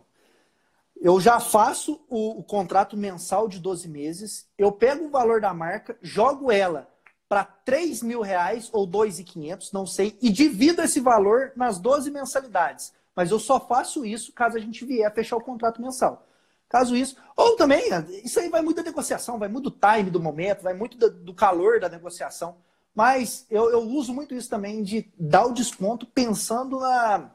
Eu 0.94 1.20
já 1.20 1.40
faço 1.40 2.00
o, 2.08 2.38
o 2.38 2.44
contrato 2.44 2.96
mensal 2.96 3.48
de 3.48 3.58
12 3.58 3.88
meses, 3.88 4.46
eu 4.56 4.70
pego 4.70 5.06
o 5.06 5.10
valor 5.10 5.40
da 5.40 5.52
marca, 5.52 5.98
jogo 6.00 6.52
ela 6.52 6.88
para 7.28 7.44
3 7.44 8.02
mil 8.02 8.20
reais 8.20 8.68
ou 8.72 8.86
2.500, 8.86 9.72
não 9.72 9.86
sei, 9.86 10.18
e 10.20 10.30
divido 10.30 10.82
esse 10.82 11.00
valor 11.00 11.52
nas 11.56 11.78
12 11.78 12.10
mensalidades. 12.10 12.92
Mas 13.16 13.30
eu 13.30 13.40
só 13.40 13.58
faço 13.58 14.04
isso 14.04 14.32
caso 14.32 14.56
a 14.56 14.60
gente 14.60 14.84
vier 14.84 15.06
a 15.06 15.10
fechar 15.10 15.36
o 15.36 15.42
contrato 15.42 15.80
mensal. 15.80 16.26
Caso 16.68 16.94
isso. 16.94 17.16
Ou 17.36 17.56
também, 17.56 17.88
isso 18.22 18.38
aí 18.38 18.48
vai 18.48 18.62
muito 18.62 18.76
da 18.76 18.82
negociação, 18.84 19.38
vai 19.38 19.48
muito 19.48 19.70
do 19.70 19.76
time 19.76 20.10
do 20.10 20.20
momento, 20.20 20.62
vai 20.62 20.74
muito 20.74 20.96
do 20.96 21.34
calor 21.34 21.80
da 21.80 21.88
negociação. 21.88 22.56
Mas 22.94 23.46
eu, 23.50 23.70
eu 23.70 23.80
uso 23.80 24.12
muito 24.12 24.34
isso 24.34 24.48
também 24.48 24.82
de 24.82 25.10
dar 25.18 25.46
o 25.46 25.54
desconto 25.54 26.06
pensando 26.06 26.80
na, 26.80 27.30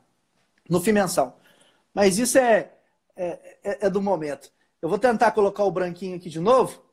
no 0.69 0.81
FII 0.81 0.93
mensal. 0.93 1.39
Mas 1.93 2.17
isso 2.17 2.37
é, 2.37 2.73
é, 3.15 3.57
é, 3.63 3.85
é 3.85 3.89
do 3.89 4.01
momento. 4.01 4.51
Eu 4.81 4.89
vou 4.89 4.99
tentar 4.99 5.31
colocar 5.31 5.63
o 5.63 5.71
branquinho 5.71 6.17
aqui 6.17 6.29
de 6.29 6.39
novo, 6.39 6.83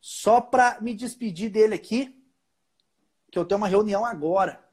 só 0.00 0.40
para 0.40 0.80
me 0.80 0.94
despedir 0.94 1.50
dele 1.50 1.74
aqui 1.74 2.20
que 3.30 3.38
eu 3.38 3.44
tenho 3.44 3.58
uma 3.58 3.66
reunião 3.66 4.04
agora. 4.04 4.64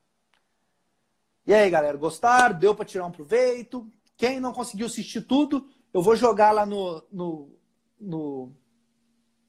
E 1.48 1.54
aí, 1.54 1.68
galera, 1.70 1.98
gostaram? 1.98 2.60
Deu 2.60 2.76
para 2.76 2.86
tirar 2.86 3.08
um 3.08 3.12
proveito? 3.12 3.92
Quem 4.16 4.40
não 4.40 4.54
conseguiu 4.54 4.86
assistir 4.86 5.22
tudo, 5.22 5.68
eu 5.92 6.04
vou 6.04 6.16
jogar 6.16 6.52
lá 6.52 6.64
no, 6.64 7.04
no, 7.12 7.60
no 8.00 8.52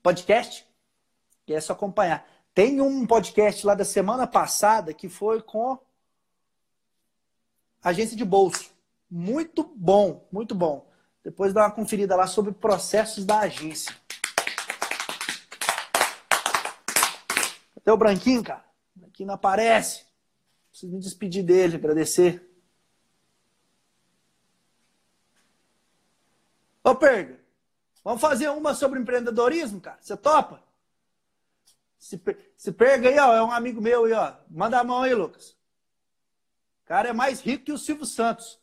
podcast, 0.03 0.67
e 1.47 1.53
é 1.53 1.61
só 1.61 1.75
acompanhar. 1.75 2.27
Tem 2.55 2.81
um 2.81 3.07
podcast 3.07 3.65
lá 3.67 3.75
da 3.75 3.85
semana 3.85 4.27
passada 4.27 4.93
que 4.93 5.09
foi 5.09 5.41
com 5.41 5.79
agência 7.83 8.17
de 8.17 8.25
bolso. 8.25 8.71
Muito 9.11 9.65
bom, 9.77 10.27
muito 10.31 10.55
bom. 10.55 10.91
Depois 11.25 11.53
dá 11.53 11.63
uma 11.63 11.71
conferida 11.71 12.17
lá 12.17 12.27
sobre 12.27 12.53
processos 12.53 13.25
da 13.25 13.41
agência. 13.41 13.95
Até 17.77 17.93
o 17.93 17.97
branquinho, 17.97 18.43
cara 18.43 18.73
que 19.13 19.25
não 19.25 19.35
aparece. 19.35 20.05
Preciso 20.71 20.93
me 20.93 20.99
despedir 20.99 21.45
dele, 21.45 21.77
agradecer. 21.77 22.49
Ô, 26.83 26.95
Perga, 26.95 27.39
vamos 28.03 28.21
fazer 28.21 28.49
uma 28.49 28.75
sobre 28.75 28.99
empreendedorismo, 28.99 29.81
cara? 29.81 29.99
Você 30.01 30.17
topa? 30.17 30.63
Se, 32.03 32.21
se 32.57 32.73
Perga 32.73 33.09
aí, 33.09 33.17
ó, 33.17 33.33
é 33.33 33.43
um 33.45 33.53
amigo 33.53 33.81
meu 33.81 34.07
aí, 34.07 34.13
ó. 34.13 34.35
Manda 34.51 34.81
a 34.81 34.83
mão 34.83 35.03
aí, 35.03 35.15
Lucas. 35.15 35.57
O 36.83 36.87
cara 36.87 37.11
é 37.11 37.13
mais 37.13 37.41
rico 37.41 37.67
que 37.67 37.73
o 37.73 37.79
Silvio 37.79 38.05
Santos. 38.05 38.61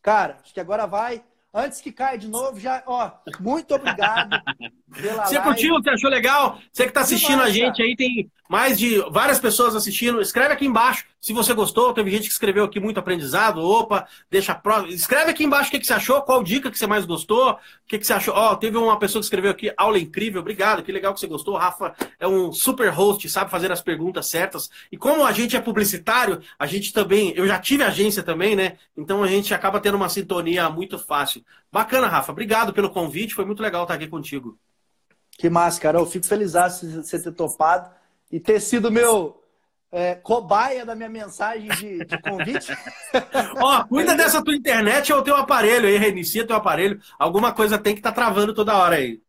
Cara, 0.00 0.38
acho 0.42 0.54
que 0.54 0.60
agora 0.60 0.86
vai. 0.86 1.22
Antes 1.52 1.82
que 1.82 1.92
caia 1.92 2.16
de 2.16 2.26
novo, 2.26 2.58
já, 2.58 2.82
ó, 2.86 3.12
muito 3.38 3.74
obrigado 3.74 4.30
pela 4.98 5.26
Você 5.26 5.38
curtiu? 5.42 5.74
Você 5.74 5.90
achou 5.90 6.08
legal? 6.08 6.58
Você 6.72 6.84
que 6.84 6.88
está 6.88 7.02
assistindo 7.02 7.42
a 7.42 7.50
gente 7.50 7.82
aí, 7.82 7.94
tem 7.94 8.32
mais 8.48 8.78
de 8.78 8.98
várias 9.10 9.38
pessoas 9.38 9.76
assistindo. 9.76 10.22
Escreve 10.22 10.54
aqui 10.54 10.64
embaixo 10.64 11.04
se 11.22 11.32
você 11.32 11.54
gostou. 11.54 11.94
Teve 11.94 12.10
gente 12.10 12.26
que 12.26 12.32
escreveu 12.32 12.64
aqui 12.64 12.80
muito 12.80 12.98
aprendizado. 12.98 13.62
Opa, 13.62 14.08
deixa 14.28 14.54
prova. 14.56 14.88
Escreve 14.88 15.30
aqui 15.30 15.44
embaixo 15.44 15.68
o 15.68 15.70
que, 15.70 15.78
que 15.78 15.86
você 15.86 15.92
achou, 15.92 16.20
qual 16.22 16.42
dica 16.42 16.68
que 16.68 16.76
você 16.76 16.86
mais 16.86 17.06
gostou, 17.06 17.52
o 17.52 17.58
que, 17.86 17.96
que 17.96 18.04
você 18.04 18.12
achou. 18.12 18.34
Ó, 18.34 18.56
teve 18.56 18.76
uma 18.76 18.98
pessoa 18.98 19.20
que 19.20 19.26
escreveu 19.26 19.52
aqui, 19.52 19.72
aula 19.76 20.00
incrível, 20.00 20.40
obrigado, 20.40 20.82
que 20.82 20.90
legal 20.90 21.14
que 21.14 21.20
você 21.20 21.28
gostou. 21.28 21.56
Rafa 21.56 21.94
é 22.18 22.26
um 22.26 22.52
super 22.52 22.88
host, 22.88 23.28
sabe 23.30 23.52
fazer 23.52 23.70
as 23.70 23.80
perguntas 23.80 24.26
certas. 24.26 24.68
E 24.90 24.96
como 24.96 25.24
a 25.24 25.30
gente 25.30 25.56
é 25.56 25.60
publicitário, 25.60 26.42
a 26.58 26.66
gente 26.66 26.92
também, 26.92 27.32
eu 27.36 27.46
já 27.46 27.58
tive 27.58 27.84
agência 27.84 28.24
também, 28.24 28.56
né? 28.56 28.78
Então 28.96 29.22
a 29.22 29.28
gente 29.28 29.54
acaba 29.54 29.78
tendo 29.78 29.94
uma 29.94 30.08
sintonia 30.08 30.68
muito 30.68 30.98
fácil. 30.98 31.44
Bacana, 31.70 32.08
Rafa. 32.08 32.32
Obrigado 32.32 32.72
pelo 32.72 32.90
convite, 32.90 33.32
foi 33.32 33.44
muito 33.44 33.62
legal 33.62 33.82
estar 33.84 33.94
aqui 33.94 34.08
contigo. 34.08 34.58
Que 35.30 35.48
massa, 35.48 35.80
cara. 35.80 35.98
Eu 35.98 36.06
fico 36.06 36.26
feliz 36.26 36.52
de 36.52 36.96
você 36.96 37.22
ter 37.22 37.32
topado 37.32 37.90
e 38.30 38.40
ter 38.40 38.58
sido 38.60 38.90
meu 38.90 39.41
é, 39.92 40.14
cobaia 40.14 40.86
da 40.86 40.94
minha 40.94 41.10
mensagem 41.10 41.68
de, 41.68 42.04
de 42.04 42.22
convite. 42.22 42.74
Ó, 43.60 43.84
cuida 43.84 44.16
dessa 44.16 44.42
tua 44.42 44.56
internet 44.56 45.12
ou 45.12 45.22
teu 45.22 45.36
aparelho 45.36 45.86
aí, 45.86 45.98
reinicia 45.98 46.46
teu 46.46 46.56
aparelho. 46.56 46.98
Alguma 47.18 47.52
coisa 47.52 47.78
tem 47.78 47.92
que 47.92 48.00
estar 48.00 48.10
tá 48.10 48.14
travando 48.14 48.54
toda 48.54 48.76
hora 48.76 48.96
aí. 48.96 49.20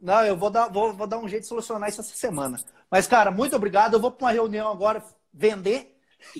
Não, 0.00 0.24
eu 0.24 0.36
vou 0.36 0.48
dar, 0.48 0.68
vou, 0.68 0.92
vou 0.94 1.06
dar 1.06 1.18
um 1.18 1.28
jeito 1.28 1.42
de 1.42 1.48
solucionar 1.48 1.90
isso 1.90 2.00
essa 2.00 2.16
semana. 2.16 2.58
Mas, 2.90 3.06
cara, 3.06 3.30
muito 3.30 3.54
obrigado. 3.54 3.94
Eu 3.94 4.00
vou 4.00 4.10
para 4.10 4.26
uma 4.26 4.32
reunião 4.32 4.72
agora 4.72 5.02
vender. 5.32 5.94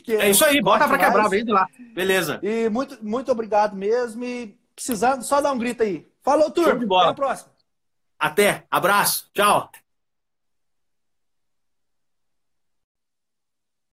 é 0.08 0.30
isso 0.30 0.44
aí, 0.44 0.60
bota 0.62 0.88
pra 0.88 0.98
quebrar, 0.98 1.28
vem 1.28 1.44
de 1.44 1.52
lá. 1.52 1.66
Beleza. 1.94 2.40
E 2.42 2.68
muito, 2.70 2.98
muito 3.04 3.30
obrigado 3.30 3.76
mesmo. 3.76 4.24
E 4.24 4.58
precisando, 4.74 5.22
só 5.22 5.40
dar 5.40 5.52
um 5.52 5.58
grito 5.58 5.82
aí. 5.82 6.06
Falou, 6.22 6.50
turma. 6.50 6.82
Até 7.00 7.10
a 7.10 7.14
próxima. 7.14 7.50
Até. 8.18 8.64
Abraço. 8.70 9.30
Tchau. 9.34 9.70